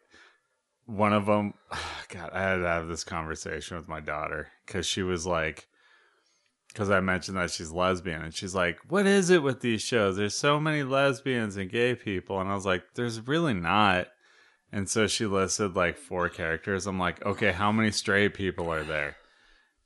one 0.87 1.13
of 1.13 1.27
them, 1.27 1.53
God, 2.09 2.31
I 2.33 2.41
had 2.41 2.57
to 2.57 2.67
have 2.67 2.89
this 2.89 3.05
conversation 3.05 3.77
with 3.77 3.89
my 3.89 4.01
daughter 4.01 4.49
because 4.65 4.87
she 4.87 5.03
was 5.03 5.27
like, 5.27 5.69
because 6.77 6.91
I 6.91 7.01
mentioned 7.01 7.39
that 7.39 7.51
she's 7.51 7.71
lesbian, 7.73 8.21
and 8.21 8.35
she's 8.35 8.55
like, 8.55 8.79
"What 8.91 9.07
is 9.07 9.31
it 9.31 9.43
with 9.43 9.61
these 9.61 9.81
shows? 9.81 10.17
There's 10.17 10.35
so 10.35 10.61
many 10.61 10.83
lesbians 10.83 11.57
and 11.57 11.71
gay 11.71 11.95
people," 11.95 12.39
and 12.39 12.51
I 12.51 12.55
was 12.55 12.67
like, 12.67 12.85
"There's 12.95 13.27
really 13.27 13.55
not." 13.55 14.09
And 14.73 14.87
so 14.87 15.07
she 15.07 15.25
listed 15.25 15.75
like 15.75 15.97
four 15.97 16.29
characters. 16.29 16.87
I'm 16.87 16.99
like, 16.99 17.25
okay, 17.25 17.53
how 17.53 17.73
many 17.73 17.91
straight 17.91 18.35
people 18.35 18.71
are 18.71 18.85
there? 18.85 19.17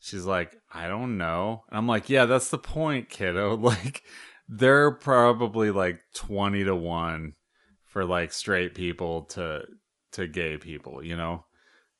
She's 0.00 0.24
like, 0.24 0.56
I 0.72 0.88
don't 0.88 1.16
know. 1.16 1.62
And 1.68 1.78
I'm 1.78 1.86
like, 1.86 2.08
yeah, 2.10 2.24
that's 2.24 2.50
the 2.50 2.58
point, 2.58 3.08
kiddo. 3.08 3.56
Like, 3.60 4.02
they're 4.48 4.90
probably 4.90 5.70
like 5.70 6.00
20 6.16 6.64
to 6.64 6.74
1 6.74 7.34
for 7.86 8.04
like 8.04 8.32
straight 8.32 8.74
people 8.74 9.22
to 9.26 9.62
to 10.12 10.26
gay 10.26 10.56
people, 10.56 11.04
you 11.04 11.16
know? 11.16 11.44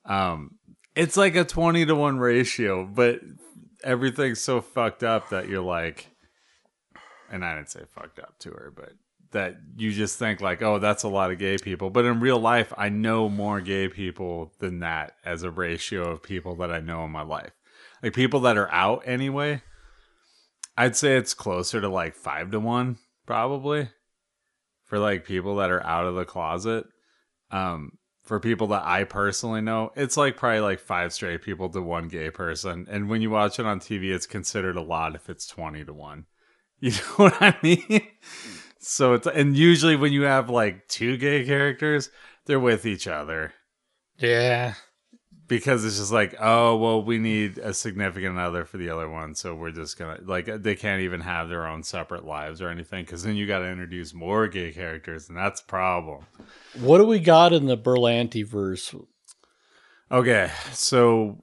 Um 0.05 0.59
it's 0.97 1.16
like 1.16 1.36
a 1.36 1.45
20 1.45 1.86
to 1.86 1.95
1 1.95 2.18
ratio, 2.18 2.84
but 2.84 3.20
everything's 3.84 4.40
so 4.40 4.60
fucked 4.60 5.02
up 5.02 5.30
that 5.30 5.48
you're 5.48 5.62
like 5.62 6.10
and 7.30 7.44
I 7.44 7.54
didn't 7.54 7.70
say 7.70 7.82
fucked 7.94 8.18
up 8.18 8.38
to 8.40 8.50
her, 8.50 8.72
but 8.74 8.92
that 9.30 9.56
you 9.76 9.92
just 9.92 10.18
think 10.18 10.40
like, 10.40 10.60
oh, 10.62 10.78
that's 10.78 11.04
a 11.04 11.08
lot 11.08 11.30
of 11.30 11.38
gay 11.38 11.56
people. 11.56 11.88
But 11.90 12.04
in 12.04 12.20
real 12.20 12.38
life, 12.38 12.72
I 12.76 12.88
know 12.88 13.28
more 13.28 13.60
gay 13.60 13.88
people 13.88 14.52
than 14.58 14.80
that 14.80 15.12
as 15.24 15.42
a 15.42 15.50
ratio 15.50 16.10
of 16.10 16.22
people 16.22 16.56
that 16.56 16.72
I 16.72 16.80
know 16.80 17.04
in 17.04 17.12
my 17.12 17.22
life. 17.22 17.52
Like 18.02 18.14
people 18.14 18.40
that 18.40 18.58
are 18.58 18.70
out 18.72 19.02
anyway, 19.06 19.62
I'd 20.76 20.96
say 20.96 21.16
it's 21.16 21.34
closer 21.34 21.80
to 21.80 21.88
like 21.88 22.14
five 22.14 22.50
to 22.50 22.60
one, 22.60 22.98
probably. 23.26 23.90
For 24.84 24.98
like 24.98 25.24
people 25.24 25.56
that 25.56 25.70
are 25.70 25.86
out 25.86 26.06
of 26.06 26.16
the 26.16 26.24
closet. 26.24 26.84
Um, 27.52 27.92
for 28.30 28.38
people 28.38 28.68
that 28.68 28.84
I 28.86 29.02
personally 29.02 29.60
know, 29.60 29.90
it's 29.96 30.16
like 30.16 30.36
probably 30.36 30.60
like 30.60 30.78
five 30.78 31.12
straight 31.12 31.42
people 31.42 31.68
to 31.68 31.82
one 31.82 32.06
gay 32.06 32.30
person. 32.30 32.86
And 32.88 33.08
when 33.08 33.22
you 33.22 33.28
watch 33.28 33.58
it 33.58 33.66
on 33.66 33.80
TV, 33.80 34.14
it's 34.14 34.24
considered 34.24 34.76
a 34.76 34.80
lot 34.82 35.16
if 35.16 35.28
it's 35.28 35.48
20 35.48 35.84
to 35.84 35.92
one. 35.92 36.26
You 36.82 36.92
know 36.92 37.16
what 37.16 37.42
I 37.42 37.58
mean? 37.62 38.06
So 38.78 39.14
it's 39.14 39.26
and 39.26 39.54
usually 39.54 39.96
when 39.96 40.12
you 40.12 40.22
have 40.22 40.48
like 40.48 40.86
two 40.86 41.16
gay 41.16 41.44
characters, 41.44 42.08
they're 42.46 42.60
with 42.60 42.86
each 42.86 43.06
other 43.08 43.52
Yeah. 44.16 44.74
Because 45.51 45.84
it's 45.84 45.98
just 45.98 46.12
like, 46.12 46.36
oh 46.40 46.76
well, 46.76 47.03
we 47.03 47.18
need 47.18 47.59
a 47.59 47.74
significant 47.74 48.38
other 48.38 48.64
for 48.64 48.78
the 48.78 48.88
other 48.88 49.11
one, 49.11 49.34
so 49.34 49.53
we're 49.53 49.72
just 49.72 49.98
gonna 49.98 50.20
like 50.24 50.46
they 50.46 50.76
can't 50.76 51.03
even 51.03 51.20
have 51.20 51.48
their 51.48 51.66
own 51.66 51.82
separate 51.82 52.24
lives 52.24 52.62
or 52.62 52.68
anything 52.68 53.05
because 53.05 53.24
then 53.24 53.34
you 53.34 53.48
got 53.48 53.59
to 53.59 53.68
introduce 53.68 54.14
more 54.14 54.46
gay 54.46 54.72
characters, 54.72 55.28
and 55.28 55.36
that's 55.36 55.61
a 55.61 55.64
problem. 55.64 56.24
What 56.78 56.98
do 56.98 57.05
we 57.05 57.18
got 57.18 57.53
in 57.53 57.66
the 57.66 57.76
Berlanti 57.76 58.46
verse? 58.46 58.94
Okay, 60.12 60.53
so 60.72 61.42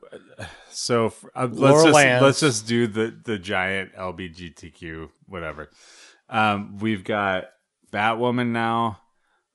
so 0.70 1.14
uh, 1.36 1.50
let's 1.52 1.84
just 1.84 1.94
Lance. 1.94 2.24
let's 2.24 2.40
just 2.40 2.66
do 2.66 2.88
the 2.88 3.14
the 3.26 3.38
giant 3.38 3.94
LBGTQ 3.94 5.10
whatever. 5.28 5.70
Um, 6.30 6.78
we've 6.78 7.04
got 7.04 7.50
Batwoman 7.92 8.52
now. 8.52 9.02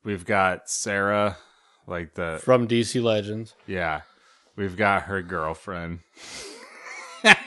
We've 0.04 0.26
got 0.26 0.68
Sarah, 0.68 1.38
like 1.86 2.14
the 2.14 2.38
From 2.42 2.68
DC 2.68 3.02
Legends. 3.02 3.54
yeah. 3.66 4.02
We've 4.56 4.76
got 4.76 5.04
her 5.04 5.22
girlfriend. 5.22 6.00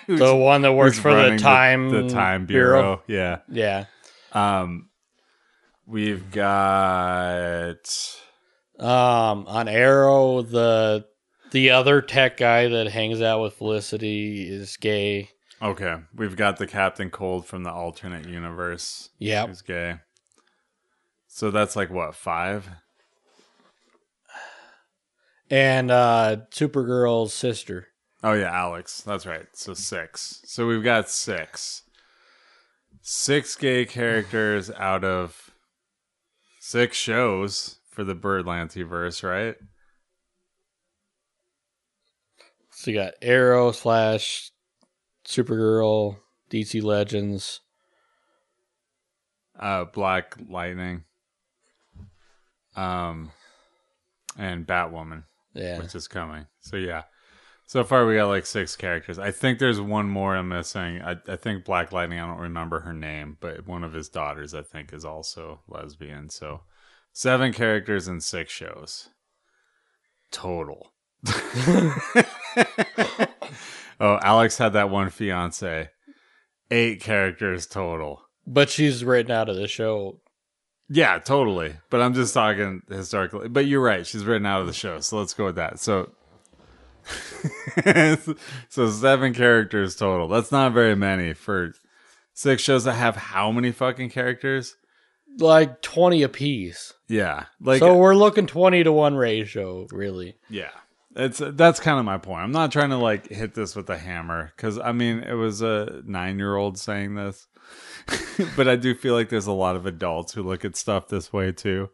The 0.07 0.35
one 0.35 0.61
that 0.61 0.71
works 0.73 0.97
for 0.97 1.13
the 1.13 1.37
Time 1.37 1.89
the, 1.89 2.07
Time 2.07 2.45
Bureau. 2.45 3.01
Yeah. 3.07 3.39
Yeah. 3.49 3.85
Um, 4.31 4.89
we've 5.85 6.31
got 6.31 7.89
Um, 8.79 9.45
on 9.47 9.67
Arrow, 9.67 10.43
the 10.43 11.05
The 11.51 11.71
other 11.71 12.01
tech 12.01 12.37
guy 12.37 12.67
that 12.69 12.87
hangs 12.87 13.21
out 13.21 13.41
with 13.41 13.55
Felicity 13.55 14.47
is 14.49 14.77
gay. 14.77 15.29
Okay, 15.61 15.95
we've 16.13 16.35
got 16.35 16.57
the 16.57 16.67
Captain 16.67 17.09
Cold 17.09 17.45
from 17.45 17.63
the 17.63 17.71
alternate 17.71 18.27
universe. 18.27 19.09
Yeah. 19.19 19.47
He's 19.47 19.61
gay. 19.61 19.95
So 21.27 21.51
that's 21.51 21.75
like 21.75 21.89
what, 21.89 22.15
five? 22.15 22.69
And 25.49 25.91
uh 25.91 26.37
Supergirl's 26.51 27.33
sister. 27.33 27.87
Oh 28.23 28.33
yeah, 28.33 28.51
Alex. 28.51 29.01
That's 29.01 29.25
right. 29.25 29.45
So 29.53 29.73
six. 29.73 30.41
So 30.45 30.65
we've 30.67 30.83
got 30.83 31.09
six. 31.09 31.83
Six 33.01 33.55
gay 33.55 33.85
characters 33.85 34.71
out 34.71 35.03
of 35.03 35.51
six 36.59 36.97
shows 36.97 37.77
for 37.91 38.03
the 38.03 38.15
Berlanti 38.15 38.87
verse, 38.87 39.21
right? 39.21 39.55
So 42.71 42.89
you 42.91 42.97
got 42.97 43.13
Arrow, 43.21 43.71
slash 43.71 44.51
Supergirl, 45.23 46.17
DC 46.49 46.81
Legends. 46.81 47.61
Uh 49.59 49.85
Black 49.85 50.35
Lightning. 50.49 51.03
Um 52.75 53.31
and 54.37 54.65
Batwoman. 54.65 55.23
Yeah. 55.55 55.79
which 55.79 55.95
is 55.95 56.07
coming. 56.07 56.45
So 56.59 56.75
yeah. 56.77 57.03
So 57.67 57.83
far 57.83 58.05
we 58.05 58.15
got 58.15 58.27
like 58.27 58.45
six 58.45 58.75
characters. 58.75 59.17
I 59.17 59.31
think 59.31 59.57
there's 59.57 59.81
one 59.81 60.07
more 60.07 60.35
I'm 60.35 60.49
missing. 60.49 61.01
I, 61.01 61.15
I 61.27 61.35
think 61.35 61.65
Black 61.65 61.91
Lightning, 61.91 62.19
I 62.19 62.27
don't 62.27 62.37
remember 62.37 62.81
her 62.81 62.93
name, 62.93 63.37
but 63.39 63.65
one 63.65 63.83
of 63.83 63.93
his 63.93 64.07
daughters 64.07 64.53
I 64.53 64.61
think 64.61 64.93
is 64.93 65.03
also 65.03 65.61
lesbian. 65.67 66.29
So 66.29 66.61
seven 67.11 67.53
characters 67.53 68.07
in 68.07 68.21
six 68.21 68.51
shows. 68.51 69.09
Total. 70.29 70.91
oh, 73.99 74.19
Alex 74.21 74.57
had 74.59 74.73
that 74.73 74.91
one 74.91 75.09
fiance. 75.09 75.89
Eight 76.69 77.01
characters 77.01 77.65
total. 77.65 78.21
But 78.45 78.69
she's 78.69 79.03
written 79.03 79.31
out 79.31 79.49
of 79.49 79.55
the 79.55 79.67
show. 79.67 80.19
Yeah, 80.89 81.17
totally. 81.19 81.75
But 81.89 82.01
I'm 82.01 82.13
just 82.13 82.33
talking 82.33 82.81
historically. 82.89 83.49
But 83.49 83.65
you're 83.65 83.81
right. 83.81 84.05
She's 84.05 84.23
written 84.25 84.45
out 84.45 84.61
of 84.61 84.67
the 84.67 84.73
show. 84.73 84.99
So 84.99 85.17
let's 85.17 85.33
go 85.33 85.45
with 85.45 85.55
that. 85.55 85.79
So, 85.79 86.11
so 88.69 88.89
seven 88.89 89.33
characters 89.33 89.95
total. 89.95 90.27
That's 90.27 90.51
not 90.51 90.73
very 90.73 90.95
many 90.95 91.33
for 91.33 91.73
six 92.33 92.61
shows 92.61 92.83
that 92.83 92.93
have 92.93 93.15
how 93.15 93.51
many 93.51 93.71
fucking 93.71 94.09
characters? 94.09 94.75
Like 95.37 95.81
20 95.81 96.23
apiece. 96.23 96.93
Yeah. 97.07 97.45
Like, 97.59 97.79
so 97.79 97.95
we're 97.97 98.15
looking 98.15 98.47
20 98.47 98.83
to 98.83 98.91
1 98.91 99.15
ratio, 99.15 99.87
really. 99.91 100.35
yeah. 100.49 100.69
It's 101.17 101.41
that's 101.41 101.79
kind 101.79 101.97
of 101.97 102.03
my 102.03 102.17
point. 102.17 102.41
I'm 102.41 102.51
not 102.51 102.73
trying 102.73 102.89
to 102.89 102.97
like 102.97 103.29
hit 103.29 103.53
this 103.53 103.73
with 103.73 103.89
a 103.89 103.97
hammer 103.97 104.51
because 104.53 104.77
I 104.77 104.91
mean 104.91 105.19
it 105.19 105.35
was 105.35 105.61
a 105.61 106.01
nine 106.05 106.37
year 106.39 106.57
old 106.57 106.77
saying 106.77 107.15
this, 107.15 107.47
but 108.55 108.67
I 108.67 108.75
do 108.75 108.93
feel 108.93 109.13
like 109.13 109.29
there's 109.29 109.47
a 109.47 109.51
lot 109.51 109.75
of 109.75 109.85
adults 109.85 110.33
who 110.33 110.43
look 110.43 110.63
at 110.65 110.75
stuff 110.75 111.07
this 111.07 111.33
way 111.33 111.51
too. 111.51 111.89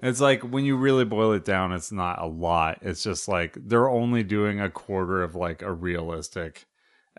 It's 0.00 0.20
like 0.20 0.42
when 0.42 0.64
you 0.64 0.76
really 0.76 1.04
boil 1.04 1.32
it 1.32 1.44
down, 1.44 1.72
it's 1.72 1.90
not 1.90 2.22
a 2.22 2.26
lot. 2.26 2.78
It's 2.82 3.02
just 3.02 3.26
like 3.26 3.56
they're 3.60 3.88
only 3.88 4.22
doing 4.22 4.60
a 4.60 4.70
quarter 4.70 5.22
of 5.22 5.34
like 5.34 5.62
a 5.62 5.72
realistic 5.72 6.66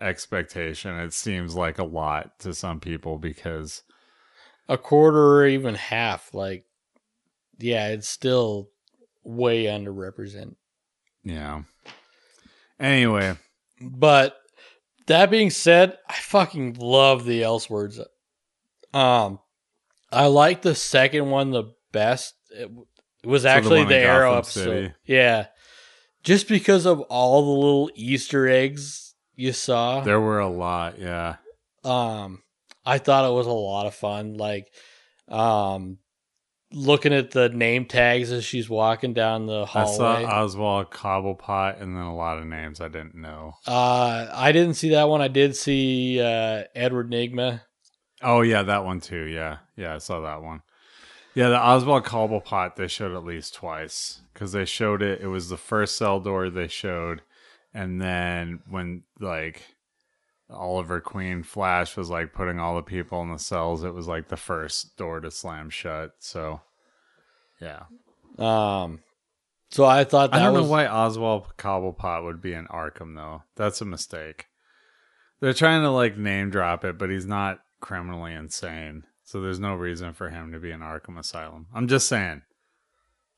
expectation. 0.00 0.98
It 0.98 1.12
seems 1.12 1.54
like 1.54 1.78
a 1.78 1.84
lot 1.84 2.38
to 2.40 2.54
some 2.54 2.80
people 2.80 3.18
because 3.18 3.82
A 4.68 4.78
quarter 4.78 5.36
or 5.36 5.46
even 5.46 5.74
half. 5.74 6.32
Like, 6.32 6.64
yeah, 7.58 7.88
it's 7.88 8.08
still 8.08 8.70
way 9.24 9.64
underrepresented. 9.64 10.54
yeah. 11.22 11.62
Anyway, 12.78 13.36
But 13.78 14.38
that 15.06 15.30
being 15.30 15.50
said, 15.50 15.98
I 16.08 16.14
fucking 16.14 16.78
love 16.78 17.26
the 17.26 17.42
Elseworlds. 17.42 18.02
Um, 18.92 19.38
I 20.10 20.26
like 20.26 20.62
the 20.62 20.74
second 20.74 21.30
one 21.30 21.50
the 21.50 21.72
best. 21.92 22.34
It, 22.50 22.70
it 23.22 23.26
was 23.26 23.44
actually 23.44 23.80
one 23.80 23.88
the, 23.88 23.98
in 23.98 24.06
Arrow 24.06 24.38
episode. 24.38 24.64
City. 24.64 24.94
Yeah, 25.04 25.46
just 26.22 26.48
because 26.48 26.86
of 26.86 27.00
all 27.02 27.42
the 27.42 27.60
little 27.60 27.90
Easter 27.94 28.48
eggs 28.48 29.14
you 29.36 29.52
saw. 29.52 30.00
there 30.00 30.20
were 30.20 30.40
a 30.40 30.48
lot. 30.48 30.98
Yeah. 30.98 31.36
um, 31.84 32.42
I 32.84 32.98
thought 32.98 33.30
it 33.30 33.34
was 33.34 33.46
a 33.46 33.52
lot 33.52 33.86
of 33.86 33.94
fun. 33.94 34.34
Like, 34.34 34.72
um, 35.28 35.98
looking 36.72 37.12
at 37.12 37.30
the 37.30 37.48
name 37.48 37.84
tags 37.86 38.30
as 38.32 38.44
she's 38.44 38.68
walking 38.68 39.12
down 39.12 39.46
the 39.46 39.66
hallway. 39.66 40.24
I 40.24 40.24
saw. 40.24 40.44
Oswald 40.44 40.90
Cobblepot 40.90 41.80
and 41.80 41.96
then 41.96 42.02
a 42.02 42.14
lot 42.14 42.38
of 42.38 42.46
names 42.46 42.80
I 42.80 42.88
didn't 42.88 43.14
know. 43.14 43.54
Uh, 43.66 44.28
I 44.32 44.52
didn't 44.52 44.74
see 44.74 44.90
that 44.90 45.08
one. 45.08 45.20
I 45.20 45.28
did 45.28 45.56
see 45.56 46.20
uh, 46.20 46.64
Edward 46.74 47.10
Nygma. 47.10 47.62
Oh 48.22 48.42
yeah, 48.42 48.62
that 48.62 48.84
one 48.84 49.00
too. 49.00 49.24
Yeah, 49.24 49.58
yeah, 49.76 49.94
I 49.94 49.98
saw 49.98 50.20
that 50.20 50.42
one. 50.42 50.62
Yeah, 51.34 51.48
the 51.48 51.58
Oswald 51.64 52.04
Cobblepot 52.04 52.76
they 52.76 52.88
showed 52.88 53.14
at 53.16 53.24
least 53.24 53.54
twice 53.54 54.20
because 54.34 54.52
they 54.52 54.64
showed 54.64 55.02
it. 55.02 55.20
It 55.20 55.28
was 55.28 55.48
the 55.48 55.56
first 55.56 55.96
cell 55.96 56.20
door 56.20 56.50
they 56.50 56.68
showed, 56.68 57.22
and 57.72 58.00
then 58.00 58.60
when 58.68 59.04
like 59.20 59.62
Oliver 60.50 61.00
Queen 61.00 61.42
Flash 61.42 61.96
was 61.96 62.10
like 62.10 62.32
putting 62.32 62.58
all 62.58 62.74
the 62.76 62.82
people 62.82 63.22
in 63.22 63.30
the 63.30 63.38
cells, 63.38 63.84
it 63.84 63.94
was 63.94 64.08
like 64.08 64.28
the 64.28 64.36
first 64.36 64.96
door 64.96 65.20
to 65.20 65.30
slam 65.30 65.70
shut. 65.70 66.12
So 66.18 66.60
yeah, 67.60 67.84
Um, 68.38 69.00
so 69.70 69.84
I 69.84 70.04
thought 70.04 70.32
that 70.32 70.40
I 70.40 70.44
don't 70.44 70.54
was 70.54 70.64
know 70.64 70.70
why 70.70 70.86
Oswald 70.86 71.56
Cobblepot 71.56 72.24
would 72.24 72.40
be 72.40 72.54
in 72.54 72.66
Arkham 72.66 73.14
though. 73.14 73.44
That's 73.54 73.80
a 73.80 73.84
mistake. 73.84 74.46
They're 75.40 75.54
trying 75.54 75.82
to 75.82 75.90
like 75.90 76.18
name 76.18 76.50
drop 76.50 76.84
it, 76.84 76.98
but 76.98 77.10
he's 77.10 77.26
not 77.26 77.60
criminally 77.80 78.32
insane. 78.32 79.04
So 79.24 79.40
there's 79.40 79.60
no 79.60 79.74
reason 79.74 80.12
for 80.12 80.28
him 80.28 80.52
to 80.52 80.58
be 80.58 80.70
in 80.70 80.80
Arkham 80.80 81.18
Asylum. 81.18 81.66
I'm 81.74 81.88
just 81.88 82.08
saying. 82.08 82.42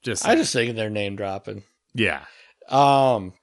Just 0.03 0.26
I 0.26 0.34
just 0.34 0.53
think 0.53 0.74
they're 0.74 0.90
name 0.90 1.16
dropping. 1.16 1.62
yeah. 1.95 2.24
Um, 2.68 3.34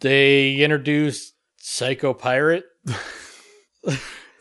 they 0.00 0.56
introduced 0.56 1.34
Psycho 1.58 2.14
Pirate. 2.14 2.64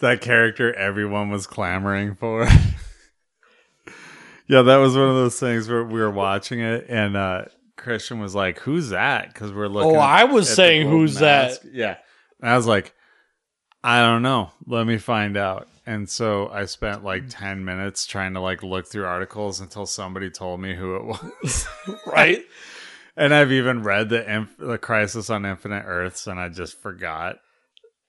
That 0.02 0.20
character 0.20 0.74
everyone 0.76 1.30
was 1.30 1.48
clamoring 1.48 2.16
for. 2.16 2.44
yeah, 4.48 4.62
that 4.62 4.76
was 4.76 4.96
one 4.96 5.08
of 5.08 5.16
those 5.16 5.40
things 5.40 5.70
where 5.70 5.84
we 5.84 6.00
were 6.02 6.12
watching 6.12 6.60
it 6.60 6.86
and 6.90 7.16
uh 7.16 7.46
Christian 7.78 8.20
was 8.20 8.36
like, 8.36 8.60
"Who's 8.60 8.90
that?" 8.90 9.34
Cuz 9.34 9.54
we're 9.54 9.68
looking 9.68 9.96
Oh, 9.96 10.00
I 10.00 10.26
was 10.26 10.54
saying, 10.54 10.90
"Who's 10.90 11.20
mask." 11.20 11.62
that?" 11.62 11.74
Yeah. 11.74 11.96
And 12.42 12.52
I 12.52 12.58
was 12.58 12.68
like, 12.68 12.94
I 13.86 14.02
don't 14.02 14.22
know. 14.24 14.52
Let 14.66 14.88
me 14.88 14.98
find 14.98 15.38
out. 15.38 15.68
And 15.86 16.10
so 16.10 16.50
I 16.50 16.66
spent 16.66 17.04
like 17.04 17.24
hmm. 17.24 17.30
10 17.30 17.66
minutes 17.66 18.06
trying 18.08 18.34
to 18.34 18.40
like 18.40 18.64
look 18.64 18.88
through 18.88 19.06
articles 19.06 19.62
until 19.62 19.86
somebody 19.86 20.30
told 20.32 20.60
me 20.60 20.76
who 20.76 20.96
it 20.96 21.04
was. 21.44 21.68
Right? 22.08 22.42
and 23.16 23.34
I've 23.34 23.52
even 23.52 23.84
read 23.84 24.10
the 24.10 24.30
Inf- 24.30 24.58
the 24.58 24.78
Crisis 24.78 25.30
on 25.30 25.46
Infinite 25.46 25.84
Earths 25.86 26.26
and 26.28 26.40
I 26.40 26.50
just 26.50 26.82
forgot. 26.82 27.38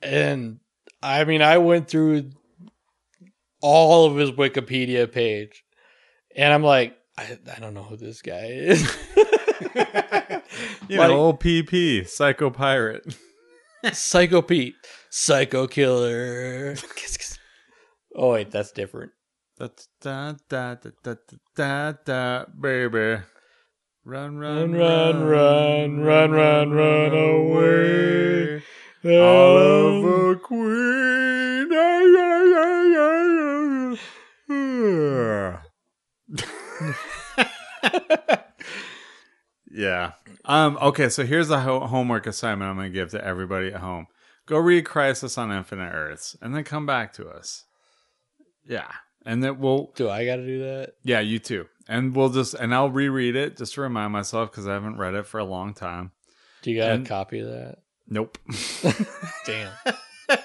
and 0.02 0.58
I 1.02 1.24
mean, 1.24 1.42
I 1.42 1.58
went 1.58 1.88
through 1.88 2.30
all 3.60 4.06
of 4.06 4.16
his 4.16 4.30
Wikipedia 4.32 5.10
page, 5.10 5.62
and 6.34 6.52
I'm 6.52 6.62
like, 6.62 6.96
I, 7.18 7.38
I 7.54 7.60
don't 7.60 7.74
know 7.74 7.82
who 7.82 7.96
this 7.96 8.22
guy 8.22 8.46
is. 8.46 8.96
You 10.88 10.98
Like- 10.98 11.10
know, 11.10 11.16
old 11.16 11.40
PP, 11.40 12.08
Psycho 12.08 12.50
Pirate. 12.50 13.16
Psycho 13.92 14.40
Pete, 14.42 14.74
Psycho 15.10 15.66
Killer. 15.66 16.74
Kiss, 16.96 17.16
kiss. 17.16 17.38
Oh 18.14 18.32
wait, 18.32 18.50
that's 18.50 18.72
different. 18.72 19.12
Da, 19.58 19.68
da, 20.00 20.34
da, 20.48 20.74
da, 20.74 20.90
da, 21.02 21.14
da, 21.54 21.92
da, 22.04 22.44
baby. 22.60 23.22
Run, 24.04 24.38
run, 24.38 24.72
Run, 24.72 25.24
run, 25.24 26.00
run, 26.00 26.30
run, 26.30 26.70
run 26.70 27.12
away. 27.12 28.62
Oliver 29.04 30.36
Queen. 30.36 31.72
Ah, 34.38 35.62
yeah. 39.70 40.12
Um. 40.44 40.78
Okay. 40.80 41.08
So 41.08 41.24
here's 41.24 41.50
a 41.50 41.60
ho- 41.60 41.86
homework 41.86 42.26
assignment 42.26 42.70
I'm 42.70 42.76
going 42.76 42.92
to 42.92 42.94
give 42.94 43.10
to 43.10 43.24
everybody 43.24 43.72
at 43.72 43.80
home. 43.80 44.06
Go 44.46 44.58
read 44.58 44.84
Crisis 44.84 45.36
on 45.38 45.50
Infinite 45.52 45.92
Earths, 45.92 46.36
and 46.40 46.54
then 46.54 46.64
come 46.64 46.86
back 46.86 47.12
to 47.14 47.28
us. 47.28 47.64
Yeah, 48.64 48.90
and 49.24 49.42
then 49.42 49.58
we'll 49.58 49.92
Do 49.96 50.08
I 50.08 50.24
got 50.24 50.36
to 50.36 50.46
do 50.46 50.60
that? 50.60 50.94
yeah, 51.02 51.20
you 51.20 51.38
too. 51.38 51.66
And 51.88 52.14
we'll 52.16 52.30
just 52.30 52.54
and 52.54 52.74
I'll 52.74 52.90
reread 52.90 53.36
it 53.36 53.56
just 53.56 53.74
to 53.74 53.80
remind 53.80 54.12
myself 54.12 54.50
because 54.50 54.66
I 54.66 54.72
haven't 54.72 54.98
read 54.98 55.14
it 55.14 55.26
for 55.26 55.38
a 55.38 55.44
long 55.44 55.74
time. 55.74 56.12
Do 56.62 56.70
you 56.70 56.80
got 56.80 56.90
And- 56.90 57.06
a 57.06 57.08
copy 57.08 57.40
of 57.40 57.48
that? 57.48 57.78
Nope. 58.08 58.38
Damn. 59.46 59.72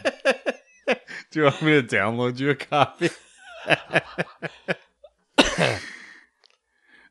Do 1.31 1.39
you 1.39 1.43
want 1.43 1.61
me 1.61 1.79
to 1.79 1.83
download 1.83 2.39
you 2.39 2.49
a 2.49 2.55
copy? 2.55 3.09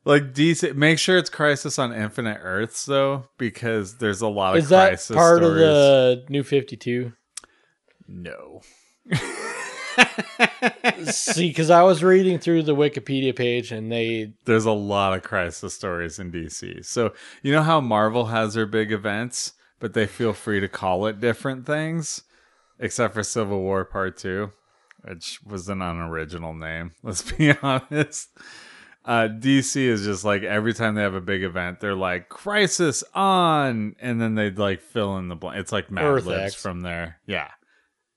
Like 0.05 0.33
DC, 0.33 0.75
make 0.75 0.99
sure 0.99 1.19
it's 1.19 1.29
Crisis 1.29 1.79
on 1.79 1.93
Infinite 1.93 2.39
Earths 2.43 2.87
though, 2.87 3.29
because 3.37 3.99
there's 3.99 4.23
a 4.23 4.29
lot 4.29 4.57
of 4.57 4.63
Is 4.63 4.71
that 4.71 4.89
crisis 4.89 5.15
part 5.15 5.43
of 5.43 5.55
the 5.55 6.25
New 6.29 6.43
Fifty 6.43 6.77
Two? 6.77 7.13
No. 8.09 8.63
See, 11.05 11.49
because 11.49 11.69
I 11.71 11.83
was 11.83 12.03
reading 12.03 12.39
through 12.39 12.63
the 12.63 12.75
Wikipedia 12.75 13.37
page 13.37 13.73
and 13.73 13.93
they 13.93 14.33
There's 14.47 14.65
a 14.65 14.73
lot 14.73 15.15
of 15.15 15.23
crisis 15.23 15.75
stories 15.75 16.19
in 16.19 16.33
DC. 16.33 16.85
So 16.87 17.13
you 17.43 17.53
know 17.53 17.63
how 17.63 17.81
Marvel 17.81 18.27
has 18.27 18.55
their 18.55 18.67
big 18.67 18.93
events, 18.93 19.53
but 19.81 19.93
they 19.93 20.07
feel 20.07 20.33
free 20.33 20.61
to 20.61 20.69
call 20.69 21.07
it 21.07 21.21
different 21.21 21.67
things, 21.67 22.23
except 22.79 23.13
for 23.13 23.23
Civil 23.23 23.61
War 23.61 23.85
Part 23.85 24.17
Two, 24.17 24.53
which 25.03 25.41
was 25.45 25.69
an 25.69 25.83
unoriginal 25.83 26.55
name. 26.55 26.93
Let's 27.03 27.31
be 27.33 27.53
honest. 27.63 28.29
Uh, 29.11 29.27
DC 29.27 29.75
is 29.75 30.05
just 30.05 30.25
like 30.25 30.45
every 30.45 30.73
time 30.73 30.95
they 30.95 31.03
have 31.03 31.15
a 31.15 31.21
big 31.21 31.43
event, 31.43 31.81
they're 31.81 31.97
like 31.97 32.29
"Crisis 32.29 33.03
on," 33.13 33.97
and 34.01 34.21
then 34.21 34.37
they'd 34.37 34.57
like 34.57 34.81
fill 34.81 35.17
in 35.17 35.27
the 35.27 35.35
blank. 35.35 35.59
It's 35.59 35.73
like 35.73 35.91
Mad 35.91 36.05
Earth 36.05 36.27
Libs 36.27 36.53
X. 36.53 36.55
from 36.55 36.83
there. 36.83 37.19
Yeah, 37.27 37.49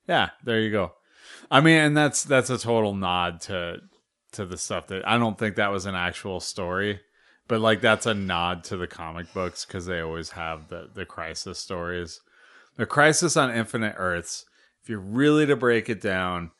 yeah. 0.06 0.30
There 0.44 0.60
you 0.60 0.70
go. 0.70 0.92
I 1.50 1.60
mean, 1.62 1.78
and 1.78 1.96
that's 1.96 2.22
that's 2.22 2.48
a 2.48 2.58
total 2.58 2.94
nod 2.94 3.40
to 3.40 3.78
to 4.34 4.46
the 4.46 4.56
stuff 4.56 4.86
that 4.86 5.04
I 5.04 5.18
don't 5.18 5.36
think 5.36 5.56
that 5.56 5.72
was 5.72 5.84
an 5.84 5.96
actual 5.96 6.38
story, 6.38 7.00
but 7.48 7.60
like 7.60 7.80
that's 7.80 8.06
a 8.06 8.14
nod 8.14 8.62
to 8.64 8.76
the 8.76 8.86
comic 8.86 9.34
books 9.34 9.64
because 9.64 9.86
they 9.86 9.98
always 9.98 10.30
have 10.30 10.68
the 10.68 10.90
the 10.94 11.04
crisis 11.04 11.58
stories. 11.58 12.20
The 12.76 12.86
Crisis 12.86 13.36
on 13.36 13.52
Infinite 13.52 13.96
Earths. 13.98 14.44
If 14.80 14.88
you're 14.88 15.00
really 15.00 15.44
to 15.46 15.56
break 15.56 15.88
it 15.88 16.00
down, 16.00 16.52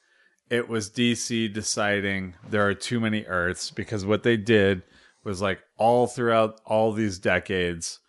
it 0.50 0.68
was 0.68 0.90
DC 0.90 1.52
deciding 1.52 2.34
there 2.48 2.66
are 2.66 2.74
too 2.74 3.00
many 3.00 3.24
Earths 3.24 3.70
because 3.70 4.04
what 4.04 4.22
they 4.22 4.36
did 4.36 4.82
was 5.24 5.40
like 5.40 5.62
all 5.78 6.06
throughout 6.06 6.60
all 6.66 6.92
these 6.92 7.18
decades, 7.18 8.00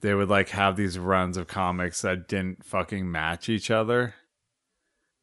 they 0.00 0.14
would 0.14 0.28
like 0.28 0.50
have 0.50 0.76
these 0.76 0.98
runs 0.98 1.36
of 1.36 1.46
comics 1.46 2.02
that 2.02 2.28
didn't 2.28 2.64
fucking 2.64 3.10
match 3.10 3.48
each 3.48 3.70
other. 3.70 4.14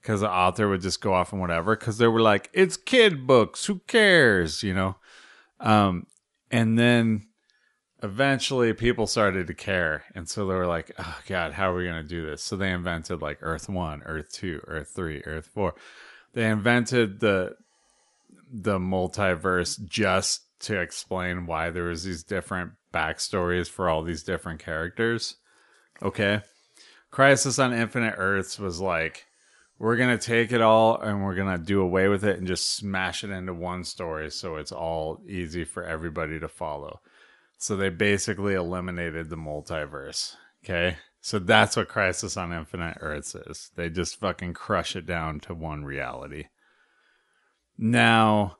Because 0.02 0.22
the 0.22 0.32
author 0.32 0.70
would 0.70 0.80
just 0.80 1.02
go 1.02 1.14
off 1.14 1.34
and 1.34 1.42
whatever. 1.42 1.76
Because 1.76 1.98
they 1.98 2.08
were 2.08 2.22
like, 2.22 2.50
it's 2.54 2.78
kid 2.78 3.28
books. 3.28 3.66
Who 3.66 3.80
cares? 3.86 4.64
You 4.64 4.74
know? 4.74 4.96
Um, 5.60 6.08
and 6.50 6.80
then 6.80 7.28
eventually 8.02 8.72
people 8.72 9.08
started 9.08 9.48
to 9.48 9.54
care. 9.54 10.06
And 10.16 10.30
so 10.30 10.48
they 10.48 10.56
were 10.56 10.68
like, 10.68 10.92
oh, 10.98 11.20
God, 11.28 11.52
how 11.52 11.74
are 11.74 11.76
we 11.76 11.84
going 11.84 12.02
to 12.02 12.08
do 12.08 12.26
this? 12.26 12.42
So 12.42 12.56
they 12.56 12.72
invented 12.72 13.22
like 13.22 13.40
Earth 13.42 13.68
1, 13.68 14.04
Earth 14.06 14.32
2, 14.32 14.62
Earth 14.68 14.94
3, 14.96 15.24
Earth 15.26 15.50
4 15.54 15.76
they 16.34 16.50
invented 16.50 17.20
the 17.20 17.56
the 18.52 18.80
multiverse 18.80 19.80
just 19.86 20.42
to 20.60 20.80
explain 20.80 21.46
why 21.46 21.70
there 21.70 21.86
was 21.86 22.04
these 22.04 22.24
different 22.24 22.72
backstories 22.94 23.70
for 23.70 23.88
all 23.90 24.04
these 24.04 24.24
different 24.24 24.60
characters. 24.60 25.36
Okay. 26.02 26.42
Crisis 27.12 27.60
on 27.60 27.74
Infinite 27.74 28.16
Earths 28.18 28.60
was 28.60 28.80
like, 28.80 29.26
we're 29.78 29.98
gonna 29.98 30.18
take 30.18 30.52
it 30.52 30.62
all 30.62 31.00
and 31.00 31.24
we're 31.24 31.36
gonna 31.36 31.58
do 31.58 31.82
away 31.82 32.08
with 32.08 32.24
it 32.26 32.38
and 32.38 32.48
just 32.48 32.76
smash 32.76 33.24
it 33.24 33.30
into 33.30 33.54
one 33.54 33.84
story 33.84 34.30
so 34.30 34.58
it's 34.58 34.72
all 34.72 35.22
easy 35.28 35.64
for 35.64 35.84
everybody 35.84 36.40
to 36.40 36.50
follow. 36.50 37.00
So 37.58 37.76
they 37.76 37.90
basically 37.90 38.54
eliminated 38.54 39.30
the 39.30 39.38
multiverse. 39.38 40.36
Okay. 40.64 40.98
So 41.22 41.40
that's 41.40 41.76
what 41.76 41.90
Crisis 41.90 42.38
on 42.38 42.54
Infinite 42.54 42.98
Earths 43.02 43.36
is. 43.36 43.72
They 43.76 43.90
just 43.90 44.20
fucking 44.20 44.54
crush 44.54 44.96
it 44.96 45.06
down 45.06 45.40
to 45.42 45.54
one 45.54 45.84
reality. 45.84 46.46
Now, 47.78 48.58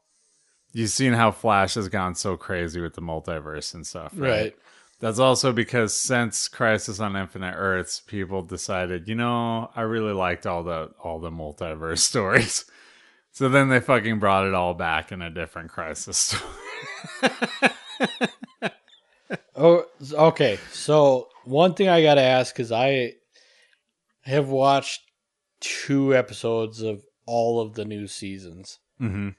you've 0.74 0.90
seen 0.90 1.14
how 1.14 1.32
Flash 1.32 1.76
has 1.76 1.88
gone 1.88 2.16
so 2.16 2.36
crazy 2.38 2.82
with 2.82 2.96
the 2.96 3.02
multiverse 3.02 3.74
and 3.74 3.88
stuff, 3.88 4.12
right? 4.16 4.30
right. 4.30 4.56
That's 5.00 5.20
also 5.20 5.54
because 5.54 5.94
since 5.94 6.50
Crisis 6.50 7.00
on 7.00 7.16
Infinite 7.16 7.56
Earths, 7.56 8.02
people 8.02 8.42
decided, 8.42 9.08
you 9.08 9.16
know, 9.16 9.72
I 9.74 9.82
really 9.82 10.12
liked 10.12 10.46
all 10.46 10.64
the 10.64 10.92
all 11.02 11.20
the 11.20 11.32
multiverse 11.32 12.00
stories. 12.10 12.66
So 13.32 13.48
then 13.48 13.70
they 13.70 13.80
fucking 13.80 14.20
brought 14.20 14.48
it 14.48 14.54
all 14.54 14.74
back 14.74 15.14
in 15.14 15.22
a 15.22 15.30
different 15.30 15.70
Crisis 15.70 16.18
story. 16.18 16.44
Oh, 19.56 19.86
okay. 20.14 20.58
So 20.72 21.29
one 21.46 21.74
thing 21.74 21.88
I 21.90 22.02
got 22.02 22.16
to 22.16 22.22
ask 22.22 22.54
because 22.54 22.72
I 22.72 23.14
have 24.24 24.50
watched 24.50 25.02
two 25.60 26.16
episodes 26.16 26.82
of 26.82 27.04
all 27.26 27.60
of 27.62 27.74
the 27.76 27.86
new 27.86 28.08
seasons, 28.08 28.80
hmm 28.98 29.30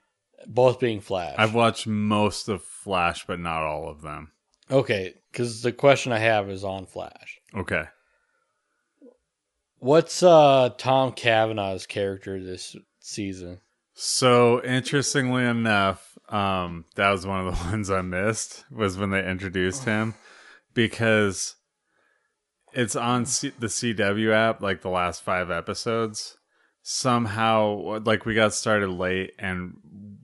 both 0.46 0.80
being 0.80 1.00
Flash. 1.00 1.34
I've 1.36 1.52
watched 1.54 1.86
most 1.86 2.48
of 2.48 2.64
Flash, 2.64 3.26
but 3.26 3.38
not 3.38 3.62
all 3.62 3.88
of 3.90 4.00
them. 4.00 4.32
okay, 4.70 5.12
because 5.30 5.60
the 5.62 5.72
question 5.72 6.12
I 6.12 6.18
have 6.18 6.48
is 6.48 6.64
on 6.64 6.86
Flash. 6.86 7.38
Okay. 7.54 7.84
What's 9.78 10.22
uh 10.22 10.70
Tom 10.78 11.12
Cavanaugh's 11.12 11.86
character 11.86 12.42
this 12.42 12.76
season? 13.00 13.60
So 13.94 14.62
interestingly 14.64 15.44
enough, 15.44 16.16
um, 16.28 16.84
that 16.96 17.10
was 17.10 17.26
one 17.26 17.46
of 17.46 17.54
the 17.58 17.64
ones 17.70 17.90
I 17.90 18.02
missed 18.02 18.64
was 18.70 18.96
when 18.96 19.10
they 19.10 19.26
introduced 19.28 19.84
him 19.84 20.14
because 20.74 21.56
it's 22.72 22.96
on 22.96 23.26
C- 23.26 23.52
the 23.58 23.66
CW 23.66 24.32
app, 24.32 24.62
like 24.62 24.82
the 24.82 24.90
last 24.90 25.22
five 25.22 25.50
episodes. 25.50 26.36
Somehow, 26.82 28.00
like 28.04 28.24
we 28.24 28.34
got 28.34 28.54
started 28.54 28.88
late, 28.88 29.32
and 29.38 29.74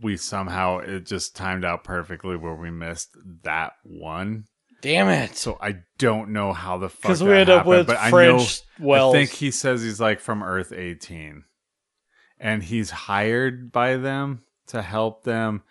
we 0.03 0.17
somehow 0.17 0.79
it 0.79 1.07
just 1.07 1.37
timed 1.37 1.65
out 1.65 1.85
perfectly 1.85 2.37
where 2.37 2.55
we 2.55 2.71
missed 2.71 3.17
that 3.43 3.73
one. 3.85 4.47
Damn 4.81 5.09
it! 5.09 5.37
So 5.37 5.59
I 5.61 5.77
don't 5.99 6.31
know 6.31 6.53
how 6.53 6.79
the 6.79 6.89
fuck 6.89 7.03
Because 7.03 7.23
we 7.23 7.33
end 7.33 7.51
up 7.51 7.67
with 7.67 7.87
but 7.87 7.99
I 7.99 8.07
know 8.07 8.11
French 8.11 8.61
Wells. 8.79 9.15
I 9.15 9.19
think 9.19 9.31
he 9.31 9.51
says 9.51 9.83
he's 9.83 10.01
like 10.01 10.21
from 10.21 10.43
Earth 10.43 10.73
18. 10.73 11.45
And 12.39 12.63
he's 12.63 12.91
hired 12.91 13.73
by 13.73 13.97
them 13.97 14.45
to 14.69 14.83
help 14.83 15.25
them 15.25 15.63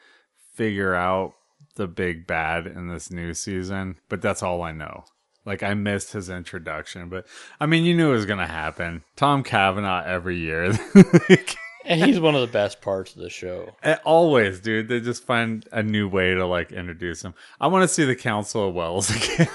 figure 0.54 0.96
out 0.96 1.34
the 1.76 1.88
big 1.88 2.26
bad 2.26 2.66
in 2.66 2.88
this 2.88 3.12
new 3.12 3.34
season. 3.34 3.98
But 4.10 4.22
that's 4.22 4.42
all 4.42 4.64
I 4.64 4.72
know. 4.72 5.06
Like 5.46 5.62
I 5.64 5.74
missed 5.76 6.14
his 6.14 6.30
introduction, 6.30 7.10
but 7.10 7.28
I 7.60 7.66
mean, 7.68 7.86
you 7.86 7.96
knew 7.96 8.10
it 8.10 8.16
was 8.16 8.26
gonna 8.26 8.48
happen. 8.48 9.04
Tom 9.16 9.44
Cavanaugh 9.44 10.04
every 10.04 10.38
year, 10.38 10.64
and 11.86 12.04
he's 12.04 12.20
one 12.20 12.34
of 12.36 12.42
the 12.42 12.52
best 12.52 12.82
parts 12.82 13.16
of 13.16 13.22
the 13.22 13.30
show. 13.30 13.76
Eh, 13.84 13.98
always, 14.04 14.60
dude. 14.60 14.88
They 14.88 15.00
just 15.00 15.24
find 15.24 15.68
a 15.72 15.84
new 15.84 16.08
way 16.08 16.34
to 16.34 16.46
like 16.48 16.72
introduce 16.72 17.22
him. 17.22 17.36
I 17.62 17.68
want 17.68 17.84
to 17.84 17.88
see 17.88 18.06
the 18.06 18.16
Council 18.16 18.70
of 18.70 18.74
Wells 18.74 19.10
again. 19.16 19.48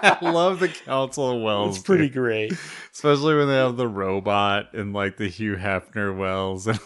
I 0.00 0.18
love 0.22 0.60
the 0.60 0.68
Council 0.68 1.30
of 1.36 1.42
Wells. 1.42 1.76
It's 1.76 1.84
pretty 1.84 2.04
dude. 2.04 2.12
great. 2.12 2.52
especially 2.92 3.34
when 3.34 3.48
they 3.48 3.56
have 3.56 3.76
the 3.76 3.88
robot 3.88 4.72
and 4.74 4.92
like 4.92 5.16
the 5.16 5.28
Hugh 5.28 5.56
Hefner 5.56 6.16
Wells. 6.16 6.68
And. 6.68 6.80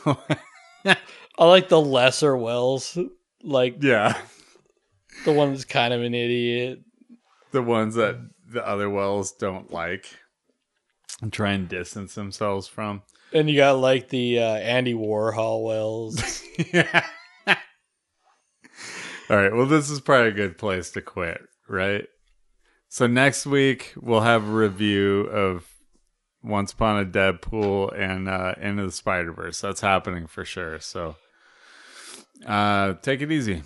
I 1.39 1.45
like 1.45 1.69
the 1.69 1.81
lesser 1.81 2.37
Wells, 2.37 2.97
like 3.43 3.83
yeah, 3.83 4.17
the 5.25 5.33
one 5.33 5.53
that's 5.53 5.65
kind 5.65 5.93
of 5.93 6.03
an 6.03 6.15
idiot. 6.15 6.81
The 7.53 7.63
ones 7.63 7.95
that 7.95 8.17
the 8.49 8.67
other 8.67 8.91
Wells 8.91 9.33
don't 9.33 9.73
like 9.73 10.19
and 11.21 11.33
try 11.33 11.53
and 11.53 11.69
distance 11.69 12.15
themselves 12.15 12.67
from. 12.67 13.03
And 13.33 13.49
you 13.49 13.57
got 13.57 13.79
like 13.79 14.09
the 14.09 14.41
uh, 14.41 14.57
Andy 14.57 14.95
Warhol 14.95 15.65
Wells. 15.65 16.43
yeah. 16.73 17.07
All 17.47 17.57
right. 19.37 19.53
Well, 19.55 19.67
this 19.67 19.89
is 19.89 20.01
probably 20.01 20.29
a 20.29 20.33
good 20.33 20.59
place 20.59 20.91
to 20.91 21.01
quit, 21.01 21.41
right? 21.69 22.05
So 22.89 23.07
next 23.07 23.47
week 23.47 23.95
we'll 23.97 24.21
have 24.21 24.47
a 24.47 24.53
review 24.53 25.23
of 25.23 25.67
Once 26.43 26.73
Upon 26.73 27.01
a 27.01 27.07
Deadpool 27.07 27.99
and 27.99 28.29
uh, 28.29 28.55
Into 28.61 28.85
the 28.85 28.93
Spider 28.93 29.33
Verse. 29.33 29.61
That's 29.61 29.81
happening 29.81 30.27
for 30.27 30.45
sure. 30.45 30.79
So 30.81 31.17
uh, 32.47 32.95
take 32.95 33.23
it 33.23 33.33
easy. 33.33 33.63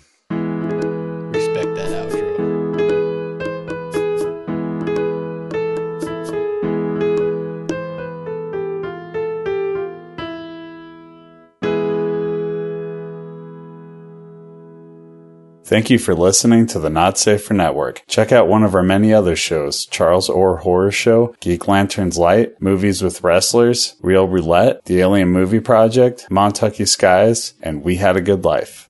Thank 15.67 15.89
you 15.89 15.99
for 15.99 16.15
listening 16.15 16.65
to 16.67 16.79
the 16.79 16.89
Not 16.89 17.17
Safer 17.17 17.53
Network. 17.53 18.01
Check 18.07 18.31
out 18.31 18.47
one 18.47 18.63
of 18.63 18.73
our 18.73 18.83
many 18.83 19.13
other 19.13 19.35
shows 19.35 19.85
Charles 19.85 20.29
Orr 20.29 20.59
Horror 20.59 20.93
Show, 20.93 21.35
Geek 21.41 21.67
Lanterns 21.67 22.17
Light, 22.17 22.61
Movies 22.61 23.01
with 23.01 23.21
Wrestlers, 23.21 23.97
Real 24.01 24.29
Roulette, 24.29 24.85
The 24.85 25.01
Alien 25.01 25.27
Movie 25.27 25.59
Project, 25.59 26.25
Montucky 26.31 26.87
Skies, 26.87 27.53
and 27.61 27.83
We 27.83 27.97
Had 27.97 28.15
a 28.15 28.21
Good 28.21 28.45
Life. 28.45 28.85